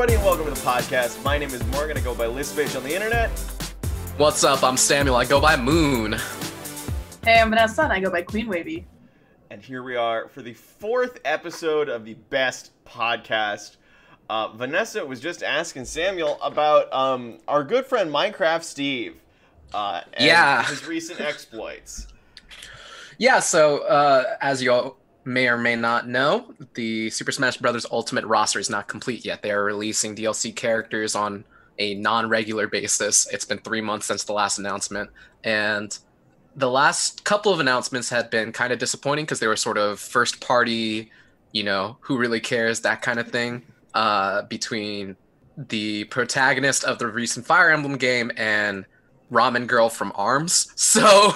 everybody, 0.00 0.14
and 0.14 0.24
welcome 0.24 0.44
to 0.44 0.52
the 0.52 0.64
podcast. 0.64 1.20
My 1.24 1.36
name 1.36 1.48
is 1.48 1.66
Morgan. 1.72 1.96
I 1.96 2.00
go 2.00 2.14
by 2.14 2.26
Listpage 2.26 2.76
on 2.76 2.84
the 2.84 2.94
internet. 2.94 3.30
What's 4.16 4.44
up? 4.44 4.62
I'm 4.62 4.76
Samuel. 4.76 5.16
I 5.16 5.24
go 5.24 5.40
by 5.40 5.56
Moon. 5.56 6.12
Hey, 7.24 7.40
I'm 7.40 7.50
Vanessa, 7.50 7.82
and 7.82 7.92
I 7.92 7.98
go 7.98 8.08
by 8.08 8.22
Queen 8.22 8.46
Wavy. 8.46 8.86
And 9.50 9.60
here 9.60 9.82
we 9.82 9.96
are 9.96 10.28
for 10.28 10.40
the 10.40 10.54
fourth 10.54 11.18
episode 11.24 11.88
of 11.88 12.04
the 12.04 12.14
best 12.14 12.70
podcast. 12.84 13.78
Uh, 14.30 14.52
Vanessa 14.52 15.04
was 15.04 15.18
just 15.18 15.42
asking 15.42 15.84
Samuel 15.84 16.38
about 16.42 16.92
um, 16.92 17.38
our 17.48 17.64
good 17.64 17.84
friend 17.84 18.08
Minecraft 18.08 18.62
Steve. 18.62 19.20
Uh, 19.74 20.02
and 20.12 20.26
Yeah. 20.26 20.64
His 20.64 20.86
recent 20.86 21.20
exploits. 21.20 22.06
Yeah, 23.20 23.40
so 23.40 23.78
uh, 23.78 24.36
as 24.40 24.62
you 24.62 24.70
all 24.70 24.97
may 25.28 25.46
or 25.46 25.58
may 25.58 25.76
not 25.76 26.08
know, 26.08 26.52
the 26.74 27.10
Super 27.10 27.30
Smash 27.30 27.58
Bros. 27.58 27.86
Ultimate 27.90 28.24
roster 28.24 28.58
is 28.58 28.70
not 28.70 28.88
complete 28.88 29.24
yet. 29.24 29.42
They 29.42 29.50
are 29.50 29.62
releasing 29.62 30.16
DLC 30.16 30.56
characters 30.56 31.14
on 31.14 31.44
a 31.78 31.94
non-regular 31.94 32.66
basis. 32.66 33.28
It's 33.32 33.44
been 33.44 33.58
three 33.58 33.82
months 33.82 34.06
since 34.06 34.24
the 34.24 34.32
last 34.32 34.58
announcement, 34.58 35.10
and 35.44 35.96
the 36.56 36.70
last 36.70 37.24
couple 37.24 37.52
of 37.52 37.60
announcements 37.60 38.08
had 38.08 38.30
been 38.30 38.50
kind 38.52 38.72
of 38.72 38.78
disappointing 38.78 39.26
because 39.26 39.38
they 39.38 39.46
were 39.46 39.54
sort 39.54 39.78
of 39.78 40.00
first-party, 40.00 41.10
you 41.52 41.62
know, 41.62 41.98
who 42.00 42.16
really 42.16 42.40
cares, 42.40 42.80
that 42.80 43.02
kind 43.02 43.20
of 43.20 43.28
thing, 43.30 43.62
uh, 43.94 44.42
between 44.42 45.14
the 45.56 46.04
protagonist 46.04 46.84
of 46.84 46.98
the 46.98 47.06
recent 47.06 47.44
Fire 47.44 47.70
Emblem 47.70 47.96
game 47.96 48.32
and 48.36 48.86
ramen 49.30 49.66
girl 49.66 49.88
from 49.88 50.12
arms. 50.14 50.72
So 50.76 51.32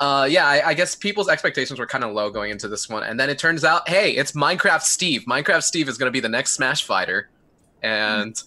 uh 0.00 0.26
yeah 0.28 0.46
I, 0.46 0.68
I 0.68 0.74
guess 0.74 0.94
people's 0.96 1.28
expectations 1.28 1.78
were 1.78 1.86
kind 1.86 2.02
of 2.02 2.12
low 2.12 2.30
going 2.30 2.50
into 2.50 2.68
this 2.68 2.88
one. 2.88 3.04
And 3.04 3.18
then 3.20 3.30
it 3.30 3.38
turns 3.38 3.64
out 3.64 3.88
hey 3.88 4.10
it's 4.12 4.32
minecraft 4.32 4.82
steve. 4.82 5.24
Minecraft 5.26 5.62
steve 5.62 5.88
is 5.88 5.96
going 5.96 6.08
to 6.08 6.12
be 6.12 6.20
the 6.20 6.28
next 6.28 6.52
smash 6.52 6.84
fighter. 6.84 7.30
And 7.82 8.40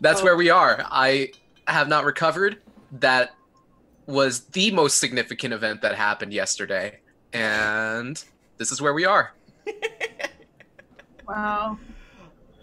that's 0.00 0.22
where 0.22 0.36
we 0.36 0.48
are. 0.48 0.86
I 0.90 1.32
have 1.66 1.88
not 1.88 2.04
recovered. 2.04 2.58
That 2.92 3.34
was 4.06 4.40
the 4.46 4.70
most 4.70 4.98
significant 4.98 5.52
event 5.52 5.82
that 5.82 5.94
happened 5.94 6.32
yesterday. 6.32 7.00
And 7.32 8.22
this 8.56 8.72
is 8.72 8.80
where 8.80 8.94
we 8.94 9.04
are. 9.04 9.34
Wow. 11.28 11.78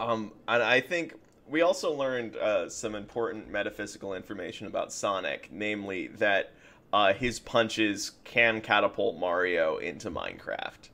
Um, 0.00 0.32
and 0.48 0.62
I 0.62 0.80
think 0.80 1.14
we 1.50 1.62
also 1.62 1.92
learned 1.92 2.36
uh, 2.36 2.68
some 2.70 2.94
important 2.94 3.50
metaphysical 3.50 4.14
information 4.14 4.66
about 4.66 4.92
Sonic, 4.92 5.48
namely 5.50 6.06
that 6.06 6.52
uh, 6.92 7.12
his 7.12 7.40
punches 7.40 8.12
can 8.24 8.60
catapult 8.60 9.18
Mario 9.18 9.78
into 9.78 10.10
Minecraft. 10.10 10.88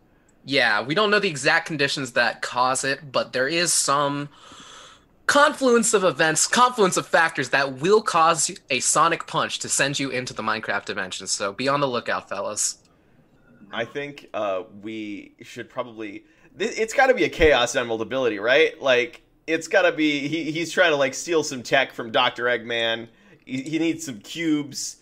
Yeah, 0.44 0.82
we 0.82 0.94
don't 0.94 1.10
know 1.10 1.18
the 1.18 1.28
exact 1.28 1.66
conditions 1.66 2.12
that 2.12 2.40
cause 2.40 2.84
it, 2.84 3.12
but 3.12 3.32
there 3.32 3.48
is 3.48 3.72
some 3.72 4.28
confluence 5.26 5.92
of 5.92 6.04
events, 6.04 6.46
confluence 6.46 6.96
of 6.96 7.06
factors 7.06 7.50
that 7.50 7.78
will 7.78 8.00
cause 8.00 8.50
a 8.70 8.80
sonic 8.80 9.26
punch 9.26 9.58
to 9.58 9.68
send 9.68 9.98
you 9.98 10.10
into 10.10 10.32
the 10.32 10.42
Minecraft 10.42 10.84
dimension. 10.84 11.26
So 11.26 11.52
be 11.52 11.68
on 11.68 11.80
the 11.80 11.88
lookout, 11.88 12.28
fellas. 12.28 12.78
I 13.72 13.84
think 13.84 14.28
uh, 14.32 14.62
we 14.80 15.34
should 15.42 15.68
probably. 15.68 16.24
It's 16.58 16.94
got 16.94 17.08
to 17.08 17.14
be 17.14 17.24
a 17.24 17.28
Chaos 17.28 17.76
Emerald 17.76 18.00
ability, 18.00 18.38
right? 18.38 18.80
Like, 18.80 19.20
it's 19.46 19.68
got 19.68 19.82
to 19.82 19.92
be. 19.92 20.28
He, 20.28 20.50
he's 20.52 20.72
trying 20.72 20.90
to 20.92 20.96
like 20.96 21.14
steal 21.14 21.42
some 21.42 21.62
tech 21.62 21.92
from 21.92 22.10
Doctor 22.10 22.44
Eggman. 22.44 23.08
He, 23.44 23.62
he 23.62 23.78
needs 23.78 24.04
some 24.04 24.20
cubes. 24.20 24.96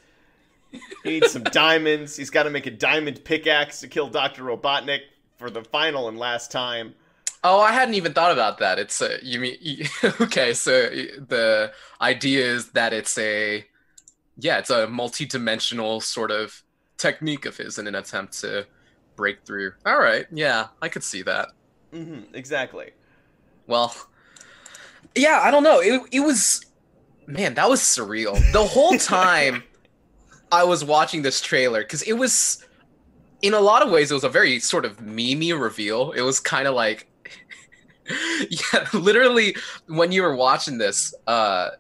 He 1.02 1.10
needs 1.10 1.30
some 1.30 1.44
diamonds. 1.50 2.16
He's 2.16 2.30
got 2.30 2.44
to 2.44 2.50
make 2.50 2.66
a 2.66 2.70
diamond 2.70 3.24
pickaxe 3.24 3.80
to 3.80 3.88
kill 3.88 4.08
Doctor 4.08 4.42
Robotnik 4.44 5.00
for 5.36 5.50
the 5.50 5.64
final 5.64 6.08
and 6.08 6.18
last 6.18 6.50
time. 6.50 6.94
Oh, 7.42 7.60
I 7.60 7.72
hadn't 7.72 7.94
even 7.94 8.14
thought 8.14 8.32
about 8.32 8.58
that. 8.58 8.78
It's 8.78 9.00
a 9.02 9.18
you 9.22 9.38
mean 9.38 9.86
okay? 10.20 10.54
So 10.54 10.88
the 10.88 11.72
idea 12.00 12.46
is 12.46 12.70
that 12.72 12.92
it's 12.92 13.18
a 13.18 13.64
yeah, 14.38 14.58
it's 14.58 14.70
a 14.70 14.88
multi-dimensional 14.88 16.00
sort 16.02 16.30
of 16.32 16.62
technique 16.98 17.46
of 17.46 17.56
his 17.58 17.78
in 17.78 17.86
an 17.86 17.94
attempt 17.96 18.40
to 18.40 18.66
break 19.16 19.44
through. 19.46 19.74
All 19.86 19.98
right, 20.00 20.26
yeah, 20.32 20.68
I 20.82 20.88
could 20.88 21.04
see 21.04 21.22
that. 21.22 21.48
hmm 21.92 22.22
exactly. 22.34 22.92
Well, 23.66 23.94
yeah, 25.16 25.40
I 25.42 25.50
don't 25.50 25.62
know. 25.62 25.80
It 25.80 26.00
it 26.12 26.20
was 26.20 26.64
man, 27.26 27.54
that 27.54 27.68
was 27.68 27.80
surreal. 27.80 28.34
The 28.52 28.64
whole 28.64 28.96
time 28.98 29.62
I 30.52 30.64
was 30.64 30.84
watching 30.84 31.22
this 31.22 31.40
trailer 31.40 31.84
cuz 31.84 32.02
it 32.02 32.14
was 32.14 32.64
in 33.42 33.54
a 33.54 33.60
lot 33.60 33.82
of 33.82 33.90
ways 33.90 34.10
it 34.10 34.14
was 34.14 34.24
a 34.24 34.28
very 34.28 34.58
sort 34.60 34.84
of 34.84 34.98
memey 34.98 35.58
reveal. 35.58 36.12
It 36.12 36.22
was 36.22 36.40
kind 36.40 36.66
of 36.68 36.74
like 36.74 37.08
yeah, 38.50 38.86
literally 38.92 39.56
when 39.86 40.12
you 40.12 40.22
were 40.22 40.36
watching 40.36 40.78
this 40.78 41.14
uh 41.26 41.70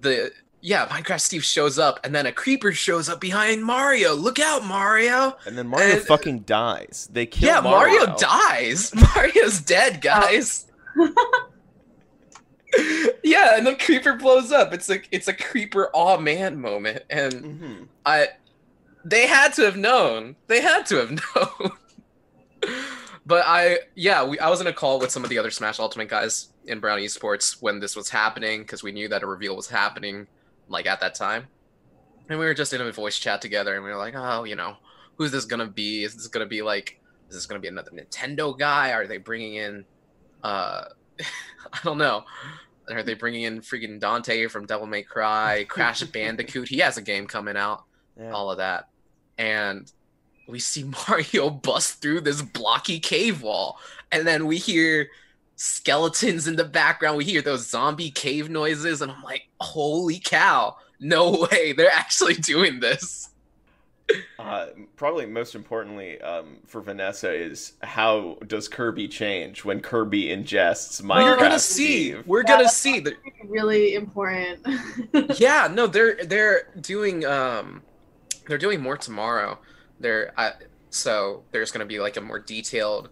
the 0.00 0.32
yeah, 0.62 0.86
Minecraft 0.88 1.20
Steve 1.22 1.42
shows 1.44 1.78
up 1.78 2.00
and 2.04 2.14
then 2.14 2.26
a 2.26 2.32
creeper 2.32 2.70
shows 2.72 3.08
up 3.08 3.18
behind 3.18 3.64
Mario. 3.64 4.14
Look 4.14 4.38
out, 4.38 4.62
Mario. 4.62 5.36
And 5.46 5.56
then 5.56 5.66
Mario 5.68 5.96
And- 5.96 6.02
fucking 6.02 6.40
dies. 6.40 7.08
They 7.10 7.24
kill 7.24 7.48
yeah, 7.48 7.60
Mario. 7.60 8.00
Mario 8.00 8.16
dies. 8.18 8.94
Mario's 9.16 9.60
dead, 9.62 10.02
guys. 10.02 10.66
Yeah, 13.24 13.56
and 13.56 13.66
the 13.66 13.74
creeper 13.74 14.14
blows 14.14 14.52
up. 14.52 14.72
It's 14.72 14.88
like 14.88 15.08
it's 15.10 15.28
a 15.28 15.34
creeper 15.34 15.90
aw 15.92 16.18
man 16.18 16.60
moment, 16.60 17.02
and 17.10 17.34
hmm 17.34 17.84
I 18.04 18.28
they 19.04 19.26
had 19.26 19.54
to 19.54 19.62
have 19.62 19.76
known. 19.76 20.36
They 20.46 20.60
had 20.60 20.86
to 20.86 20.96
have 20.96 21.10
known. 21.36 21.72
but 23.26 23.44
I 23.46 23.80
yeah, 23.94 24.24
we 24.24 24.38
I 24.38 24.48
was 24.50 24.60
in 24.60 24.66
a 24.66 24.72
call 24.72 25.00
with 25.00 25.10
some 25.10 25.24
of 25.24 25.30
the 25.30 25.38
other 25.38 25.50
Smash 25.50 25.78
Ultimate 25.78 26.08
guys 26.08 26.48
in 26.64 26.80
Brown 26.80 26.98
Esports 26.98 27.56
when 27.60 27.80
this 27.80 27.96
was 27.96 28.10
happening 28.10 28.62
because 28.62 28.82
we 28.82 28.92
knew 28.92 29.08
that 29.08 29.22
a 29.22 29.26
reveal 29.26 29.56
was 29.56 29.68
happening 29.68 30.26
like 30.68 30.86
at 30.86 31.00
that 31.00 31.14
time. 31.14 31.48
And 32.28 32.38
we 32.38 32.44
were 32.46 32.54
just 32.54 32.72
in 32.72 32.80
a 32.80 32.92
voice 32.92 33.18
chat 33.18 33.42
together 33.42 33.74
and 33.74 33.82
we 33.82 33.90
were 33.90 33.96
like, 33.96 34.14
"Oh, 34.16 34.44
you 34.44 34.54
know, 34.54 34.76
who's 35.16 35.32
this 35.32 35.44
going 35.44 35.60
to 35.60 35.72
be? 35.72 36.04
Is 36.04 36.14
this 36.14 36.28
going 36.28 36.44
to 36.44 36.48
be 36.48 36.62
like 36.62 37.00
is 37.28 37.36
this 37.36 37.46
going 37.46 37.60
to 37.60 37.62
be 37.62 37.68
another 37.68 37.90
Nintendo 37.92 38.56
guy? 38.58 38.92
Are 38.92 39.06
they 39.06 39.18
bringing 39.18 39.54
in 39.54 39.86
uh 40.42 40.84
I 41.72 41.78
don't 41.84 41.98
know. 41.98 42.24
Are 42.90 43.02
they 43.02 43.14
bringing 43.14 43.42
in 43.42 43.60
freaking 43.60 44.00
Dante 44.00 44.46
from 44.48 44.66
Devil 44.66 44.86
May 44.86 45.02
Cry, 45.02 45.64
Crash 45.68 46.02
Bandicoot? 46.02 46.68
He 46.68 46.78
has 46.78 46.96
a 46.96 47.02
game 47.02 47.26
coming 47.26 47.56
out 47.56 47.84
Yeah. 48.18 48.30
all 48.32 48.50
of 48.50 48.58
that. 48.58 48.88
And 49.38 49.90
we 50.48 50.58
see 50.58 50.84
Mario 51.08 51.50
bust 51.50 52.02
through 52.02 52.22
this 52.22 52.42
blocky 52.42 52.98
cave 52.98 53.42
wall. 53.42 53.78
And 54.10 54.26
then 54.26 54.46
we 54.46 54.58
hear 54.58 55.08
skeletons 55.56 56.48
in 56.48 56.56
the 56.56 56.64
background. 56.64 57.16
We 57.16 57.24
hear 57.24 57.42
those 57.42 57.68
zombie 57.68 58.10
cave 58.10 58.50
noises. 58.50 59.02
And 59.02 59.12
I'm 59.12 59.22
like, 59.22 59.48
holy 59.60 60.18
cow. 60.18 60.76
No 60.98 61.46
way. 61.50 61.72
They're 61.72 61.92
actually 61.92 62.34
doing 62.34 62.80
this. 62.80 63.29
Uh, 64.38 64.66
probably 64.96 65.26
most 65.26 65.54
importantly 65.54 66.20
um, 66.22 66.58
for 66.66 66.80
Vanessa 66.80 67.32
is 67.32 67.74
how 67.82 68.38
does 68.46 68.68
Kirby 68.68 69.06
change 69.08 69.64
when 69.64 69.80
Kirby 69.80 70.26
ingests 70.28 71.02
Minecraft? 71.02 71.24
We're 71.24 71.36
gonna 71.38 71.58
see. 71.58 72.10
Steve? 72.12 72.26
We're 72.26 72.40
Yeah, 72.40 72.46
gonna 72.48 72.62
that's 72.64 72.76
see. 72.76 73.00
The- 73.00 73.16
really 73.44 73.94
important. 73.94 74.66
yeah, 75.38 75.68
no, 75.70 75.86
they're 75.86 76.16
they're 76.24 76.68
doing 76.80 77.24
um 77.24 77.82
they're 78.48 78.58
doing 78.58 78.80
more 78.80 78.96
tomorrow. 78.96 79.58
They're 80.00 80.32
I, 80.38 80.52
so 80.88 81.44
there's 81.52 81.70
gonna 81.70 81.86
be 81.86 82.00
like 82.00 82.16
a 82.16 82.20
more 82.20 82.38
detailed 82.38 83.10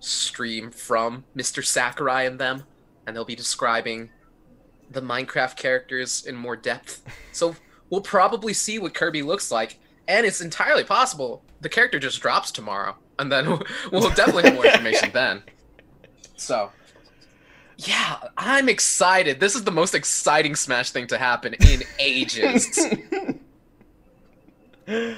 stream 0.00 0.70
from 0.70 1.24
Mr. 1.36 1.64
Sakurai 1.64 2.24
and 2.26 2.38
them, 2.38 2.64
and 3.06 3.14
they'll 3.16 3.24
be 3.24 3.36
describing 3.36 4.10
the 4.90 5.00
Minecraft 5.00 5.56
characters 5.56 6.26
in 6.26 6.36
more 6.36 6.56
depth. 6.56 7.02
So 7.32 7.56
we'll 7.90 8.00
probably 8.00 8.52
see 8.52 8.78
what 8.78 8.94
Kirby 8.94 9.22
looks 9.22 9.50
like, 9.50 9.78
and 10.08 10.26
it's 10.26 10.40
entirely 10.40 10.84
possible 10.84 11.42
the 11.60 11.68
character 11.68 11.98
just 11.98 12.20
drops 12.20 12.50
tomorrow, 12.50 12.96
and 13.18 13.30
then 13.32 13.46
we'll 13.92 14.10
definitely 14.10 14.42
have 14.44 14.54
more 14.54 14.66
information 14.66 15.10
then. 15.14 15.42
So. 16.36 16.70
Yeah, 17.76 18.18
I'm 18.38 18.68
excited. 18.68 19.40
This 19.40 19.56
is 19.56 19.64
the 19.64 19.72
most 19.72 19.96
exciting 19.96 20.54
Smash 20.54 20.92
thing 20.92 21.08
to 21.08 21.18
happen 21.18 21.54
in 21.54 21.82
ages. 21.98 22.78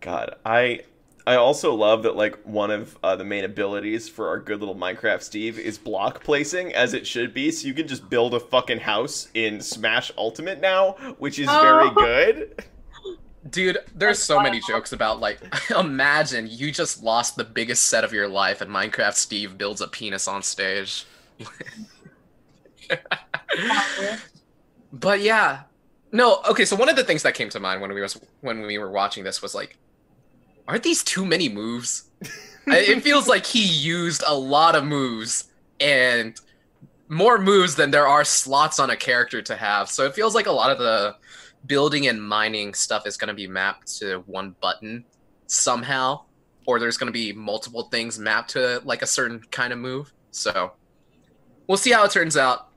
God, 0.00 0.34
I 0.44 0.80
I 1.26 1.36
also 1.36 1.74
love 1.74 2.02
that 2.02 2.16
like 2.16 2.36
one 2.44 2.70
of 2.72 2.98
uh, 3.04 3.14
the 3.14 3.24
main 3.24 3.44
abilities 3.44 4.08
for 4.08 4.28
our 4.28 4.38
good 4.40 4.58
little 4.58 4.74
Minecraft 4.74 5.22
Steve 5.22 5.58
is 5.58 5.78
block 5.78 6.24
placing 6.24 6.74
as 6.74 6.92
it 6.94 7.06
should 7.06 7.32
be, 7.32 7.52
so 7.52 7.68
you 7.68 7.74
can 7.74 7.86
just 7.86 8.10
build 8.10 8.34
a 8.34 8.40
fucking 8.40 8.80
house 8.80 9.28
in 9.34 9.60
Smash 9.60 10.10
Ultimate 10.18 10.60
now, 10.60 10.92
which 11.18 11.38
is 11.38 11.46
very 11.46 11.88
Oh. 11.88 11.94
good. 11.94 12.64
Dude, 13.52 13.78
there's 13.94 14.18
so 14.18 14.40
many 14.40 14.60
jokes 14.66 14.92
about 14.92 15.20
like 15.20 15.38
imagine 15.78 16.48
you 16.50 16.72
just 16.72 17.02
lost 17.02 17.36
the 17.36 17.44
biggest 17.44 17.84
set 17.84 18.02
of 18.02 18.12
your 18.12 18.28
life 18.28 18.60
and 18.60 18.70
Minecraft 18.70 19.14
Steve 19.14 19.56
builds 19.56 19.80
a 19.80 19.88
penis 19.88 20.26
on 20.26 20.42
stage. 20.42 21.06
But 24.92 25.20
yeah. 25.20 25.62
No, 26.12 26.42
okay, 26.50 26.66
so 26.66 26.76
one 26.76 26.90
of 26.90 26.96
the 26.96 27.04
things 27.04 27.22
that 27.22 27.34
came 27.34 27.48
to 27.48 27.60
mind 27.60 27.80
when 27.80 27.92
we 27.94 28.00
was 28.00 28.20
when 28.42 28.62
we 28.62 28.76
were 28.76 28.90
watching 28.90 29.24
this 29.24 29.40
was 29.40 29.54
like 29.54 29.78
aren't 30.68 30.82
these 30.82 31.02
too 31.02 31.24
many 31.24 31.48
moves? 31.48 32.04
It 32.66 33.02
feels 33.02 33.26
like 33.26 33.44
he 33.46 33.64
used 33.64 34.22
a 34.26 34.34
lot 34.34 34.76
of 34.76 34.84
moves 34.84 35.48
and 35.80 36.38
more 37.08 37.38
moves 37.38 37.74
than 37.74 37.90
there 37.90 38.06
are 38.06 38.24
slots 38.24 38.78
on 38.78 38.90
a 38.90 38.96
character 38.96 39.42
to 39.42 39.56
have. 39.56 39.88
So 39.90 40.04
it 40.04 40.14
feels 40.14 40.34
like 40.34 40.46
a 40.46 40.52
lot 40.52 40.70
of 40.70 40.78
the 40.78 41.16
building 41.66 42.08
and 42.08 42.22
mining 42.22 42.74
stuff 42.74 43.06
is 43.06 43.16
going 43.16 43.28
to 43.28 43.34
be 43.34 43.46
mapped 43.46 43.98
to 43.98 44.22
one 44.26 44.54
button 44.60 45.04
somehow, 45.46 46.22
or 46.66 46.78
there's 46.78 46.96
going 46.96 47.08
to 47.08 47.12
be 47.12 47.32
multiple 47.32 47.84
things 47.84 48.18
mapped 48.18 48.50
to 48.50 48.80
like 48.84 49.02
a 49.02 49.06
certain 49.06 49.40
kind 49.50 49.72
of 49.72 49.78
move. 49.78 50.12
So 50.30 50.72
we'll 51.66 51.78
see 51.78 51.92
how 51.92 52.04
it 52.04 52.10
turns 52.10 52.36
out. 52.36 52.68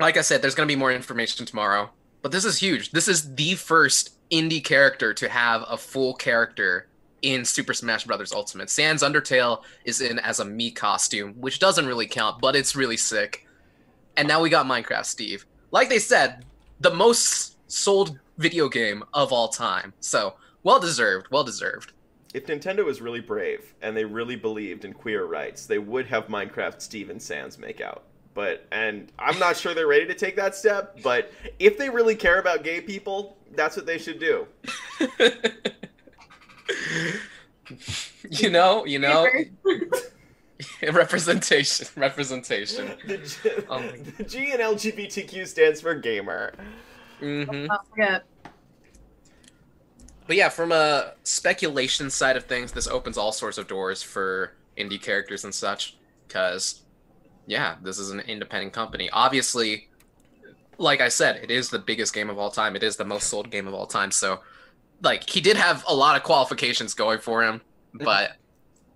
Like 0.00 0.16
I 0.16 0.20
said, 0.20 0.42
there's 0.42 0.54
going 0.54 0.68
to 0.68 0.72
be 0.72 0.78
more 0.78 0.92
information 0.92 1.44
tomorrow, 1.46 1.90
but 2.22 2.30
this 2.30 2.44
is 2.44 2.58
huge. 2.58 2.92
This 2.92 3.08
is 3.08 3.34
the 3.34 3.54
first 3.54 4.14
indie 4.30 4.62
character 4.62 5.12
to 5.14 5.28
have 5.28 5.64
a 5.68 5.76
full 5.76 6.14
character 6.14 6.88
in 7.22 7.44
Super 7.44 7.74
Smash 7.74 8.04
Bros. 8.04 8.32
Ultimate. 8.32 8.70
Sans 8.70 9.02
Undertale 9.02 9.62
is 9.84 10.00
in 10.00 10.18
as 10.20 10.38
a 10.38 10.44
Mii 10.44 10.74
costume, 10.74 11.34
which 11.34 11.58
doesn't 11.58 11.86
really 11.86 12.06
count, 12.06 12.40
but 12.40 12.54
it's 12.54 12.76
really 12.76 12.96
sick. 12.96 13.46
And 14.16 14.28
now 14.28 14.40
we 14.40 14.50
got 14.50 14.66
Minecraft 14.66 15.06
Steve. 15.06 15.46
Like 15.70 15.88
they 15.88 15.98
said, 15.98 16.44
the 16.80 16.94
most 16.94 17.56
sold 17.70 18.18
video 18.38 18.68
game 18.68 19.04
of 19.12 19.32
all 19.32 19.48
time. 19.48 19.92
So, 20.00 20.34
well 20.62 20.80
deserved, 20.80 21.26
well 21.30 21.44
deserved. 21.44 21.92
If 22.34 22.46
Nintendo 22.46 22.84
was 22.84 23.00
really 23.00 23.20
brave 23.20 23.74
and 23.82 23.96
they 23.96 24.04
really 24.04 24.36
believed 24.36 24.84
in 24.84 24.92
queer 24.92 25.24
rights, 25.24 25.66
they 25.66 25.78
would 25.78 26.06
have 26.06 26.28
Minecraft 26.28 26.80
Steve 26.80 27.10
and 27.10 27.20
Sans 27.20 27.58
make 27.58 27.80
out. 27.80 28.04
But 28.34 28.66
and 28.70 29.10
I'm 29.18 29.38
not 29.38 29.56
sure 29.56 29.74
they're 29.74 29.86
ready 29.86 30.06
to 30.06 30.14
take 30.14 30.36
that 30.36 30.54
step, 30.54 31.00
but 31.02 31.32
if 31.58 31.76
they 31.76 31.90
really 31.90 32.14
care 32.14 32.38
about 32.38 32.62
gay 32.62 32.80
people, 32.80 33.36
that's 33.54 33.76
what 33.76 33.86
they 33.86 33.98
should 33.98 34.20
do. 34.20 34.46
you 38.30 38.50
know, 38.50 38.84
you 38.84 38.98
know, 38.98 39.26
representation, 40.92 41.86
representation. 41.96 42.92
The 43.06 43.18
G, 43.18 43.50
Oh 43.68 43.80
the 44.16 44.24
G 44.24 44.52
in 44.52 44.60
LGBTQ 44.60 45.46
stands 45.46 45.80
for 45.80 45.94
gamer. 45.94 46.52
Hmm 47.20 47.66
Don't 47.66 47.88
forget. 47.90 48.24
But 50.26 50.36
yeah, 50.36 50.50
from 50.50 50.72
a 50.72 51.14
speculation 51.22 52.10
side 52.10 52.36
of 52.36 52.44
things, 52.44 52.72
this 52.72 52.86
opens 52.86 53.16
all 53.16 53.32
sorts 53.32 53.56
of 53.56 53.66
doors 53.66 54.02
for 54.02 54.52
indie 54.76 55.00
characters 55.00 55.44
and 55.44 55.54
such. 55.54 55.96
Because, 56.26 56.82
yeah, 57.46 57.76
this 57.82 57.98
is 57.98 58.10
an 58.10 58.20
independent 58.20 58.74
company. 58.74 59.08
Obviously, 59.10 59.88
like 60.76 61.00
I 61.00 61.08
said, 61.08 61.40
it 61.42 61.50
is 61.50 61.70
the 61.70 61.78
biggest 61.78 62.12
game 62.12 62.28
of 62.28 62.38
all 62.38 62.50
time. 62.50 62.76
It 62.76 62.82
is 62.82 62.96
the 62.96 63.06
most 63.06 63.28
sold 63.28 63.50
game 63.50 63.66
of 63.66 63.72
all 63.72 63.86
time. 63.86 64.10
So, 64.10 64.40
like, 65.02 65.28
he 65.28 65.40
did 65.40 65.56
have 65.56 65.82
a 65.88 65.94
lot 65.94 66.16
of 66.16 66.22
qualifications 66.22 66.92
going 66.92 67.20
for 67.20 67.42
him. 67.42 67.62
But 67.94 68.36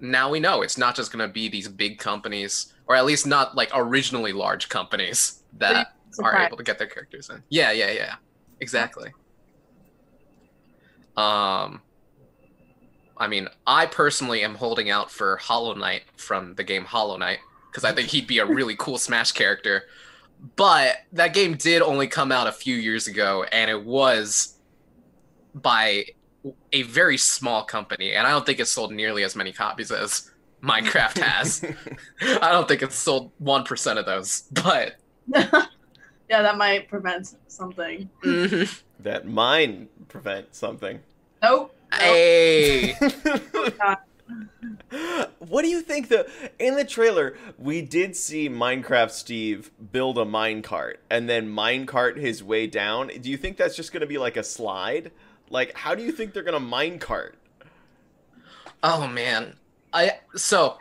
now 0.00 0.28
we 0.28 0.38
know 0.38 0.60
it's 0.62 0.76
not 0.76 0.94
just 0.94 1.12
going 1.12 1.26
to 1.26 1.32
be 1.32 1.48
these 1.48 1.66
big 1.66 1.98
companies, 1.98 2.74
or 2.86 2.94
at 2.94 3.06
least 3.06 3.26
not 3.26 3.56
like 3.56 3.70
originally 3.74 4.32
large 4.32 4.68
companies 4.68 5.42
that 5.54 5.94
are 6.18 6.36
able 6.36 6.56
to 6.56 6.62
get 6.62 6.78
their 6.78 6.86
characters 6.86 7.30
in. 7.30 7.42
Yeah, 7.48 7.72
yeah, 7.72 7.90
yeah. 7.90 8.14
Exactly. 8.60 9.12
Um 11.16 11.82
I 13.16 13.28
mean, 13.28 13.48
I 13.66 13.86
personally 13.86 14.42
am 14.42 14.54
holding 14.54 14.90
out 14.90 15.10
for 15.10 15.36
Hollow 15.36 15.74
Knight 15.74 16.02
from 16.16 16.54
the 16.54 16.64
game 16.64 16.84
Hollow 16.84 17.16
Knight 17.16 17.38
because 17.70 17.84
I 17.84 17.92
think 17.92 18.08
he'd 18.08 18.26
be 18.26 18.38
a 18.38 18.46
really 18.46 18.74
cool 18.76 18.98
Smash 18.98 19.32
character. 19.32 19.84
But 20.56 20.96
that 21.12 21.34
game 21.34 21.56
did 21.56 21.82
only 21.82 22.08
come 22.08 22.32
out 22.32 22.46
a 22.48 22.52
few 22.52 22.74
years 22.74 23.06
ago 23.06 23.44
and 23.52 23.70
it 23.70 23.84
was 23.84 24.58
by 25.54 26.06
a 26.72 26.82
very 26.82 27.16
small 27.16 27.62
company 27.62 28.12
and 28.14 28.26
I 28.26 28.30
don't 28.30 28.44
think 28.44 28.58
it 28.58 28.66
sold 28.66 28.92
nearly 28.92 29.22
as 29.22 29.36
many 29.36 29.52
copies 29.52 29.92
as 29.92 30.32
Minecraft 30.62 31.18
has. 31.18 31.64
I 32.42 32.50
don't 32.50 32.66
think 32.66 32.82
it's 32.82 32.96
sold 32.96 33.30
1% 33.42 33.98
of 33.98 34.06
those, 34.06 34.42
but 34.50 34.96
yeah, 36.32 36.40
that 36.40 36.56
might 36.56 36.88
prevent 36.88 37.36
something. 37.46 38.08
mhm. 38.22 38.82
that 39.00 39.28
mine 39.28 39.90
prevent 40.08 40.54
something. 40.54 41.00
Nope. 41.42 41.76
Hey. 41.92 42.94
what 45.40 45.60
do 45.60 45.68
you 45.68 45.82
think 45.82 46.08
the 46.08 46.26
in 46.58 46.76
the 46.76 46.86
trailer 46.86 47.36
we 47.58 47.82
did 47.82 48.16
see 48.16 48.48
Minecraft 48.48 49.10
Steve 49.10 49.70
build 49.92 50.16
a 50.16 50.24
minecart 50.24 50.94
and 51.10 51.28
then 51.28 51.50
minecart 51.50 52.16
his 52.16 52.42
way 52.42 52.66
down. 52.66 53.08
Do 53.08 53.30
you 53.30 53.36
think 53.36 53.58
that's 53.58 53.76
just 53.76 53.92
going 53.92 54.00
to 54.00 54.06
be 54.06 54.16
like 54.16 54.38
a 54.38 54.44
slide? 54.44 55.12
Like 55.50 55.76
how 55.76 55.94
do 55.94 56.02
you 56.02 56.12
think 56.12 56.32
they're 56.32 56.42
going 56.42 56.58
to 56.58 56.66
minecart? 56.66 57.32
Oh 58.82 59.06
man. 59.06 59.56
I 59.92 60.20
so 60.34 60.78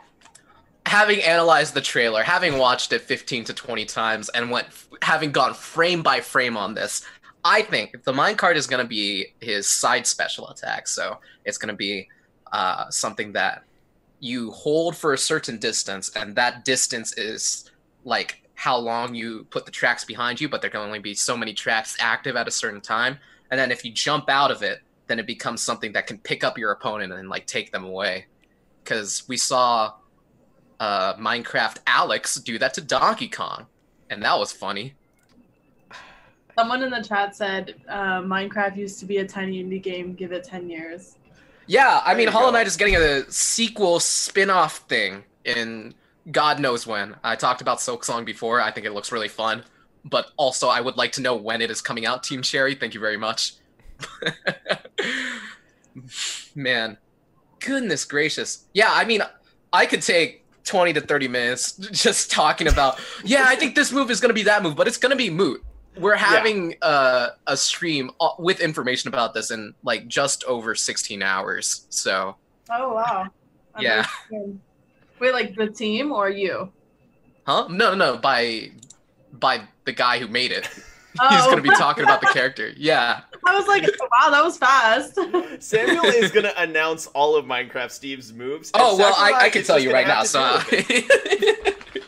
having 0.85 1.21
analyzed 1.21 1.73
the 1.73 1.81
trailer, 1.81 2.23
having 2.23 2.57
watched 2.57 2.91
it 2.91 3.01
15 3.01 3.45
to 3.45 3.53
20 3.53 3.85
times 3.85 4.29
and 4.29 4.49
went 4.49 4.67
having 5.01 5.31
gone 5.31 5.53
frame 5.53 6.01
by 6.01 6.19
frame 6.19 6.57
on 6.57 6.73
this, 6.73 7.03
I 7.43 7.61
think 7.61 8.03
the 8.03 8.13
minecart 8.13 8.55
is 8.55 8.67
going 8.67 8.83
to 8.83 8.87
be 8.87 9.27
his 9.39 9.67
side 9.67 10.05
special 10.05 10.49
attack. 10.49 10.87
So 10.87 11.19
it's 11.45 11.57
going 11.57 11.73
to 11.73 11.77
be 11.77 12.07
uh, 12.51 12.89
something 12.89 13.31
that 13.33 13.63
you 14.19 14.51
hold 14.51 14.95
for 14.95 15.13
a 15.13 15.17
certain 15.17 15.57
distance, 15.57 16.11
and 16.15 16.35
that 16.35 16.63
distance 16.63 17.17
is 17.17 17.71
like 18.05 18.43
how 18.55 18.77
long 18.77 19.15
you 19.15 19.47
put 19.49 19.65
the 19.65 19.71
tracks 19.71 20.05
behind 20.05 20.39
you, 20.39 20.47
but 20.47 20.61
there 20.61 20.69
can 20.69 20.81
only 20.81 20.99
be 20.99 21.15
so 21.15 21.35
many 21.35 21.53
tracks 21.53 21.97
active 21.99 22.35
at 22.35 22.47
a 22.47 22.51
certain 22.51 22.81
time. 22.81 23.17
And 23.49 23.59
then 23.59 23.71
if 23.71 23.83
you 23.83 23.91
jump 23.91 24.29
out 24.29 24.51
of 24.51 24.61
it, 24.61 24.81
then 25.07 25.17
it 25.17 25.25
becomes 25.25 25.63
something 25.63 25.91
that 25.93 26.05
can 26.05 26.19
pick 26.19 26.43
up 26.43 26.59
your 26.59 26.71
opponent 26.71 27.11
and 27.11 27.27
like 27.27 27.47
take 27.47 27.71
them 27.71 27.83
away. 27.83 28.27
Because 28.83 29.23
we 29.27 29.35
saw 29.35 29.93
uh, 30.81 31.15
Minecraft 31.15 31.77
Alex 31.85 32.35
do 32.35 32.57
that 32.57 32.73
to 32.73 32.81
Donkey 32.81 33.29
Kong, 33.29 33.67
and 34.09 34.21
that 34.23 34.37
was 34.37 34.51
funny. 34.51 34.95
Someone 36.57 36.81
in 36.81 36.89
the 36.89 37.01
chat 37.01 37.35
said 37.35 37.75
uh, 37.87 38.21
Minecraft 38.21 38.75
used 38.75 38.99
to 38.99 39.05
be 39.05 39.17
a 39.17 39.27
tiny 39.27 39.63
indie 39.63 39.81
game. 39.81 40.15
Give 40.15 40.31
it 40.31 40.43
ten 40.43 40.69
years. 40.69 41.17
Yeah, 41.67 42.01
I 42.03 42.09
There 42.09 42.17
mean, 42.17 42.27
you 42.27 42.31
Hollow 42.31 42.47
go. 42.47 42.53
Knight 42.53 42.67
is 42.67 42.75
getting 42.75 42.95
a 42.95 43.31
sequel 43.31 43.99
spin-off 43.99 44.79
thing 44.89 45.23
in 45.45 45.93
God 46.31 46.59
knows 46.59 46.87
when. 46.87 47.15
I 47.23 47.35
talked 47.35 47.61
about 47.61 47.77
Silksong 47.77 48.25
before. 48.25 48.59
I 48.59 48.71
think 48.71 48.87
it 48.87 48.91
looks 48.91 49.11
really 49.11 49.29
fun, 49.29 49.63
but 50.03 50.31
also 50.35 50.67
I 50.67 50.81
would 50.81 50.97
like 50.97 51.11
to 51.13 51.21
know 51.21 51.35
when 51.35 51.61
it 51.61 51.69
is 51.69 51.79
coming 51.79 52.07
out. 52.07 52.23
Team 52.23 52.41
Cherry, 52.41 52.73
thank 52.73 52.95
you 52.95 52.99
very 52.99 53.17
much. 53.17 53.53
Man, 56.55 56.97
goodness 57.59 58.03
gracious. 58.03 58.65
Yeah, 58.73 58.89
I 58.89 59.05
mean, 59.05 59.21
I 59.71 59.85
could 59.85 60.01
take 60.01 60.40
20 60.71 60.93
to 60.93 61.01
30 61.01 61.27
minutes 61.27 61.73
just 61.91 62.31
talking 62.31 62.67
about, 62.67 62.99
yeah, 63.25 63.43
I 63.45 63.55
think 63.55 63.75
this 63.75 63.91
move 63.91 64.09
is 64.09 64.21
going 64.21 64.29
to 64.29 64.33
be 64.33 64.43
that 64.43 64.63
move, 64.63 64.75
but 64.75 64.87
it's 64.87 64.97
going 64.97 65.11
to 65.11 65.17
be 65.17 65.29
moot. 65.29 65.61
We're 65.97 66.15
having 66.15 66.75
uh, 66.81 67.31
a 67.47 67.57
stream 67.57 68.11
uh, 68.21 68.29
with 68.39 68.61
information 68.61 69.09
about 69.09 69.33
this 69.33 69.51
in 69.51 69.73
like 69.83 70.07
just 70.07 70.45
over 70.45 70.73
16 70.73 71.21
hours. 71.21 71.85
So, 71.89 72.37
Oh 72.69 72.93
wow. 72.93 73.27
Yeah. 73.77 74.05
Understood. 74.31 74.59
Wait, 75.19 75.33
like 75.33 75.55
the 75.55 75.67
team 75.67 76.13
or 76.13 76.29
you? 76.29 76.71
huh? 77.45 77.67
No, 77.69 77.93
no, 77.93 78.13
no, 78.13 78.17
by 78.17 78.71
by 79.33 79.61
the 79.85 79.91
guy 79.91 80.19
who 80.19 80.27
made 80.27 80.51
it. 80.51 80.69
He's 81.29 81.41
Oh. 81.41 81.45
going 81.45 81.57
to 81.57 81.61
be 81.63 81.75
talking 81.75 82.03
about 82.03 82.21
the 82.21 82.27
character. 82.27 82.71
Yeah. 82.77 83.21
I 83.47 83.55
was 83.57 83.67
like, 83.67 83.83
wow, 83.99 84.29
that 84.29 84.43
was 84.43 84.57
fast. 84.57 85.15
Samuel 85.61 86.05
is 86.05 86.31
going 86.31 86.43
to 86.51 86.61
announce 86.61 87.07
all 87.07 87.35
of 87.35 87.45
Minecraft 87.45 87.91
Steve's 87.91 88.31
moves. 88.33 88.71
Oh, 88.73 88.97
well, 88.97 89.13
I, 89.17 89.33
I 89.45 89.49
can 89.49 89.63
tell 89.63 89.79
you 89.79 89.91
right 89.91 90.07
now. 90.07 90.23
So, 90.23 90.39
deal 90.69 90.77
with 90.79 90.85
it. 90.89 92.03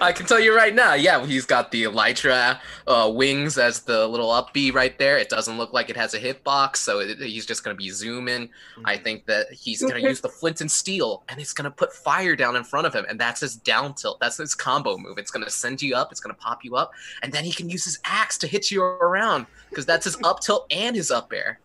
I 0.00 0.12
can 0.14 0.26
tell 0.26 0.40
you 0.40 0.54
right 0.54 0.74
now. 0.74 0.94
Yeah, 0.94 1.24
he's 1.24 1.46
got 1.46 1.70
the 1.70 1.84
Elytra 1.84 2.58
uh, 2.86 3.10
wings 3.14 3.56
as 3.58 3.80
the 3.80 4.06
little 4.06 4.30
up 4.30 4.52
B 4.52 4.70
right 4.70 4.96
there. 4.98 5.16
It 5.18 5.28
doesn't 5.28 5.56
look 5.56 5.72
like 5.72 5.90
it 5.90 5.96
has 5.96 6.14
a 6.14 6.20
hitbox, 6.20 6.76
so 6.76 7.00
it, 7.00 7.18
he's 7.18 7.46
just 7.46 7.64
going 7.64 7.74
to 7.76 7.78
be 7.78 7.90
zooming. 7.90 8.50
I 8.84 8.96
think 8.96 9.26
that 9.26 9.52
he's 9.52 9.80
going 9.80 9.94
to 9.94 10.02
use 10.02 10.20
the 10.20 10.28
flint 10.28 10.60
and 10.60 10.70
steel, 10.70 11.22
and 11.28 11.38
he's 11.38 11.52
going 11.52 11.64
to 11.64 11.70
put 11.70 11.92
fire 11.92 12.36
down 12.36 12.56
in 12.56 12.64
front 12.64 12.86
of 12.86 12.94
him, 12.94 13.06
and 13.08 13.18
that's 13.18 13.40
his 13.40 13.56
down 13.56 13.94
tilt. 13.94 14.20
That's 14.20 14.36
his 14.36 14.54
combo 14.54 14.96
move. 14.98 15.18
It's 15.18 15.30
going 15.30 15.44
to 15.44 15.50
send 15.50 15.80
you 15.80 15.94
up. 15.94 16.10
It's 16.10 16.20
going 16.20 16.34
to 16.34 16.40
pop 16.40 16.64
you 16.64 16.76
up, 16.76 16.92
and 17.22 17.32
then 17.32 17.44
he 17.44 17.52
can 17.52 17.68
use 17.70 17.84
his 17.84 17.98
axe 18.04 18.36
to 18.38 18.46
hit 18.46 18.70
you 18.70 18.82
around 18.82 19.46
because 19.70 19.86
that's 19.86 20.04
his 20.04 20.16
up 20.24 20.40
tilt 20.40 20.66
and 20.70 20.94
his 20.94 21.10
up 21.10 21.32
air. 21.32 21.60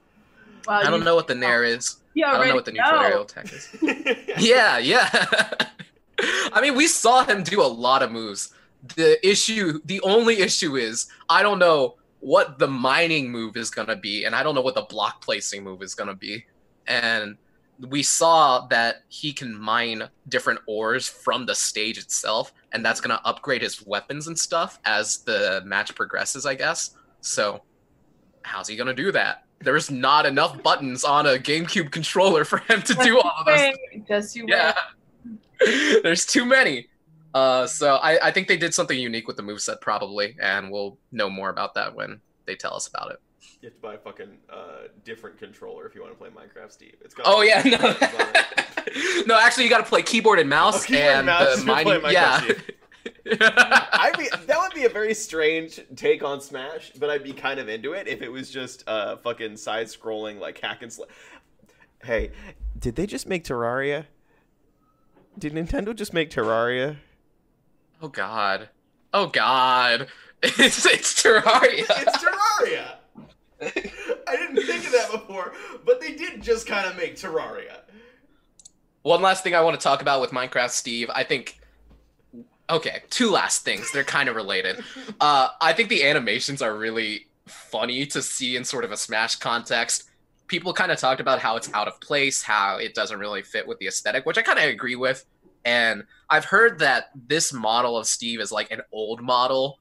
Wow, 0.68 0.80
I 0.80 0.84
don't 0.90 1.00
you- 1.00 1.06
know 1.06 1.16
what 1.16 1.28
the 1.28 1.36
nair 1.36 1.64
is. 1.64 1.98
You 2.16 2.26
I 2.26 2.30
don't 2.30 2.36
already 2.38 2.50
know 2.50 2.56
what 2.56 2.66
the 2.66 2.72
neutral 2.72 3.00
aerial 3.02 3.22
attack 3.22 3.54
is. 3.54 3.70
Yeah, 4.40 4.78
yeah. 4.80 5.52
I 6.54 6.60
mean, 6.62 6.76
we 6.76 6.88
saw 6.88 7.26
him 7.26 7.44
do 7.44 7.62
a 7.62 7.64
lot 7.64 8.04
of 8.04 8.12
moves. 8.12 8.54
The 8.96 9.26
issue, 9.28 9.80
the 9.86 10.02
only 10.02 10.40
issue 10.40 10.76
is, 10.76 11.08
I 11.28 11.44
don't 11.44 11.60
know 11.60 11.96
what 12.20 12.60
the 12.60 12.68
mining 12.68 13.32
move 13.32 13.56
is 13.56 13.70
going 13.70 13.88
to 13.88 13.96
be, 13.96 14.26
and 14.26 14.36
I 14.36 14.44
don't 14.44 14.56
know 14.56 14.62
what 14.62 14.76
the 14.76 14.84
block 14.84 15.22
placing 15.22 15.64
move 15.64 15.82
is 15.82 15.96
going 15.96 16.10
to 16.10 16.16
be. 16.16 16.46
And 16.88 17.38
we 17.88 18.04
saw 18.04 18.68
that 18.68 19.04
he 19.08 19.32
can 19.32 19.58
mine 19.58 20.10
different 20.28 20.60
ores 20.68 21.08
from 21.08 21.46
the 21.46 21.56
stage 21.56 21.98
itself, 21.98 22.54
and 22.72 22.84
that's 22.84 23.00
going 23.00 23.16
to 23.16 23.26
upgrade 23.26 23.62
his 23.62 23.86
weapons 23.86 24.28
and 24.28 24.38
stuff 24.38 24.80
as 24.86 25.20
the 25.20 25.62
match 25.66 25.96
progresses, 25.96 26.46
I 26.46 26.56
guess. 26.56 26.92
So, 27.22 27.62
how's 28.42 28.68
he 28.68 28.76
going 28.76 28.88
to 28.88 28.94
do 28.94 29.12
that? 29.14 29.44
There's 29.62 29.92
not 29.92 30.26
enough 30.26 30.62
buttons 30.64 31.04
on 31.04 31.26
a 31.26 31.38
GameCube 31.38 31.92
controller 31.92 32.46
for 32.46 32.60
him 32.60 32.82
to 32.84 32.94
do 32.96 33.20
all 33.20 33.34
of 33.40 33.46
Wait, 33.46 34.08
Just 34.08 34.36
you 34.36 34.46
yeah. 34.48 34.74
There's 36.04 36.26
too 36.26 36.46
many. 36.46 36.88
Uh, 37.34 37.68
so 37.68 37.96
I, 37.96 38.28
I 38.28 38.32
think 38.32 38.48
they 38.48 38.58
did 38.58 38.74
something 38.74 38.98
unique 38.98 39.28
with 39.28 39.38
the 39.38 39.44
moveset 39.44 39.82
probably, 39.82 40.36
and 40.42 40.72
we'll 40.72 40.98
know 41.12 41.30
more 41.30 41.50
about 41.50 41.76
that 41.76 41.94
when 41.96 42.22
they 42.46 42.56
tell 42.56 42.74
us 42.76 42.88
about 42.88 43.12
it. 43.12 43.20
You 43.62 43.68
have 43.68 43.76
to 43.76 43.82
buy 43.82 43.94
a 43.96 43.98
fucking 43.98 44.38
uh, 44.52 44.88
different 45.04 45.38
controller 45.38 45.86
if 45.86 45.94
you 45.94 46.02
want 46.02 46.14
to 46.14 46.18
play 46.18 46.30
Minecraft, 46.30 46.72
Steve. 46.72 46.96
It's 47.02 47.14
got 47.14 47.26
Oh 47.28 47.42
yeah, 47.42 47.62
no, 47.66 49.24
no. 49.28 49.38
Actually, 49.40 49.66
you 49.66 49.70
got 49.70 49.80
to 49.80 49.84
play 49.84 50.02
keyboard 50.02 50.40
and 50.40 50.50
mouse 50.50 50.84
Oh, 50.84 50.88
keyboard 50.88 51.06
and 51.06 51.18
and 51.18 51.26
mouse 51.28 51.50
the 51.50 51.56
to 51.58 51.64
play 51.66 51.84
mining. 51.84 52.02
Minecraft, 52.02 52.12
Yeah. 52.14 52.40
Steve. 52.42 52.72
I 53.42 54.12
mean, 54.18 54.28
that 54.48 54.60
would 54.60 54.74
be 54.74 54.86
a 54.86 54.90
very 54.90 55.14
strange 55.14 55.80
take 55.96 56.24
on 56.24 56.42
Smash, 56.42 56.92
but 56.98 57.10
I'd 57.10 57.24
be 57.24 57.34
kind 57.34 57.60
of 57.60 57.70
into 57.70 57.94
it 57.94 58.08
if 58.08 58.22
it 58.22 58.30
was 58.32 58.50
just 58.50 58.84
uh, 58.88 59.18
fucking 59.18 59.58
side-scrolling 59.58 60.40
like 60.40 60.58
hack 60.60 60.82
and 60.82 60.92
slash. 60.92 61.10
Hey, 62.04 62.32
did 62.78 62.96
they 62.96 63.06
just 63.06 63.28
make 63.28 63.44
Terraria? 63.44 64.06
Did 65.40 65.54
Nintendo 65.54 65.96
just 65.96 66.14
make 66.14 66.30
Terraria? 66.30 66.98
oh 68.02 68.08
god. 68.10 68.70
Oh 69.14 69.28
god. 69.28 70.08
It's 70.42 70.86
it's 70.86 71.22
Terraria. 71.22 71.86
It's 71.90 72.24
Terraria. 72.24 72.96
I 73.62 74.36
didn't 74.38 74.66
think 74.66 74.86
of 74.86 74.92
that 74.94 75.10
before, 75.12 75.52
but 75.86 76.00
they 76.00 76.14
did 76.14 76.42
just 76.42 76.66
kind 76.66 76.88
of 76.88 76.96
make 76.96 77.18
Terraria. 77.18 77.82
One 79.02 79.22
last 79.22 79.44
thing 79.44 79.54
I 79.54 79.60
want 79.60 79.78
to 79.78 79.84
talk 79.84 80.02
about 80.02 80.22
with 80.22 80.32
Minecraft 80.32 80.70
Steve. 80.70 81.10
I 81.14 81.26
think 81.26 81.60
okay, 82.70 83.04
two 83.10 83.30
last 83.32 83.66
things. 83.66 83.92
They're 83.92 84.04
kind 84.04 84.30
of 84.30 84.36
related. 84.36 84.84
Uh, 85.22 85.50
I 85.60 85.74
think 85.74 85.90
the 85.90 86.06
animations 86.08 86.62
are 86.62 86.74
really 86.74 87.28
funny 87.46 88.06
to 88.06 88.22
see 88.22 88.56
in 88.56 88.64
sort 88.64 88.86
of 88.86 88.92
a 88.94 88.98
Smash 88.98 89.36
context. 89.36 90.09
People 90.50 90.74
kind 90.74 90.92
of 90.92 91.00
talked 91.00 91.22
about 91.22 91.40
how 91.40 91.56
it's 91.56 91.72
out 91.74 91.88
of 91.88 92.02
place, 92.02 92.44
how 92.44 92.78
it 92.78 92.94
doesn't 92.94 93.20
really 93.20 93.42
fit 93.42 93.68
with 93.68 93.80
the 93.80 93.88
aesthetic, 93.88 94.26
which 94.26 94.38
I 94.38 94.42
kind 94.42 94.60
of 94.60 94.66
agree 94.66 94.96
with. 94.96 95.26
And 95.64 96.04
I've 96.30 96.46
heard 96.46 96.80
that 96.80 97.12
this 97.16 97.54
model 97.54 97.98
of 97.98 98.08
Steve 98.08 98.42
is 98.42 98.52
like 98.52 98.72
an 98.72 98.82
old 98.92 99.22
model 99.22 99.80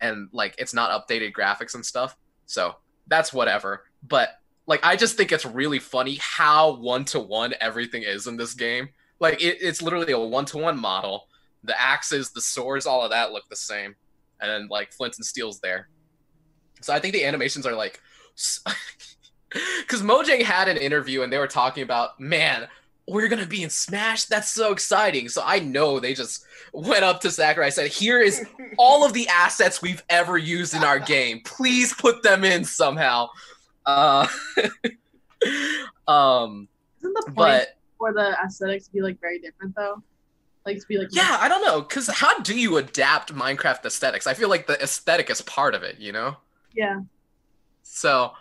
and 0.00 0.28
like 0.32 0.54
it's 0.58 0.74
not 0.74 0.90
updated 0.90 1.32
graphics 1.32 1.74
and 1.74 1.84
stuff. 1.84 2.16
So 2.46 2.76
that's 3.06 3.32
whatever. 3.32 3.84
But 4.06 4.30
like 4.66 4.84
I 4.84 4.96
just 4.96 5.16
think 5.16 5.32
it's 5.32 5.46
really 5.46 5.78
funny 5.78 6.18
how 6.20 6.76
one 6.76 7.04
to 7.06 7.20
one 7.20 7.54
everything 7.60 8.02
is 8.02 8.26
in 8.26 8.36
this 8.36 8.54
game. 8.54 8.90
Like 9.20 9.42
it, 9.42 9.58
it's 9.60 9.82
literally 9.82 10.12
a 10.12 10.18
one 10.18 10.44
to 10.46 10.58
one 10.58 10.78
model. 10.78 11.28
The 11.64 11.80
axes, 11.80 12.30
the 12.30 12.40
swords, 12.40 12.86
all 12.86 13.02
of 13.02 13.10
that 13.10 13.32
look 13.32 13.48
the 13.48 13.56
same, 13.56 13.96
and 14.40 14.50
then 14.50 14.68
like 14.68 14.92
Flint 14.92 15.16
and 15.16 15.26
Steel's 15.26 15.60
there. 15.60 15.88
So 16.80 16.92
I 16.92 17.00
think 17.00 17.14
the 17.14 17.24
animations 17.24 17.66
are 17.66 17.74
like, 17.74 18.00
because 19.50 20.02
Mojang 20.02 20.42
had 20.42 20.68
an 20.68 20.76
interview 20.76 21.22
and 21.22 21.32
they 21.32 21.38
were 21.38 21.46
talking 21.46 21.82
about, 21.82 22.18
man, 22.20 22.68
we're 23.06 23.28
gonna 23.28 23.46
be 23.46 23.62
in 23.62 23.70
Smash. 23.70 24.26
That's 24.26 24.50
so 24.50 24.72
exciting. 24.72 25.28
So 25.28 25.42
I 25.44 25.60
know 25.60 25.98
they 25.98 26.14
just 26.14 26.44
went 26.72 27.04
up 27.04 27.20
to 27.22 27.30
Sakurai 27.30 27.66
and 27.66 27.74
said, 27.74 27.90
here 27.90 28.20
is 28.20 28.44
all 28.76 29.04
of 29.04 29.14
the 29.14 29.26
assets 29.28 29.80
we've 29.80 30.02
ever 30.10 30.36
used 30.36 30.74
in 30.74 30.84
our 30.84 30.98
game. 30.98 31.40
Please 31.44 31.94
put 31.94 32.22
them 32.22 32.44
in 32.44 32.64
somehow. 32.64 33.28
Uh, 33.86 34.28
um, 36.06 36.68
Isn't 36.98 37.14
the 37.14 37.22
point 37.26 37.34
but 37.34 37.68
for 37.96 38.12
the 38.12 38.36
aesthetics 38.44 38.86
to 38.86 38.92
be 38.92 39.00
like 39.00 39.18
very 39.20 39.38
different 39.38 39.74
though? 39.74 40.02
Like 40.66 40.78
to 40.80 40.86
be 40.86 40.98
like 40.98 41.08
yeah, 41.12 41.38
I 41.40 41.48
don't 41.48 41.64
know, 41.64 41.80
cause 41.80 42.08
how 42.08 42.40
do 42.40 42.58
you 42.58 42.76
adapt 42.76 43.34
Minecraft 43.34 43.86
aesthetics? 43.86 44.26
I 44.26 44.34
feel 44.34 44.50
like 44.50 44.66
the 44.66 44.78
aesthetic 44.82 45.30
is 45.30 45.40
part 45.40 45.74
of 45.74 45.82
it, 45.82 45.98
you 45.98 46.12
know. 46.12 46.36
yeah. 46.74 47.00
So, 47.82 48.32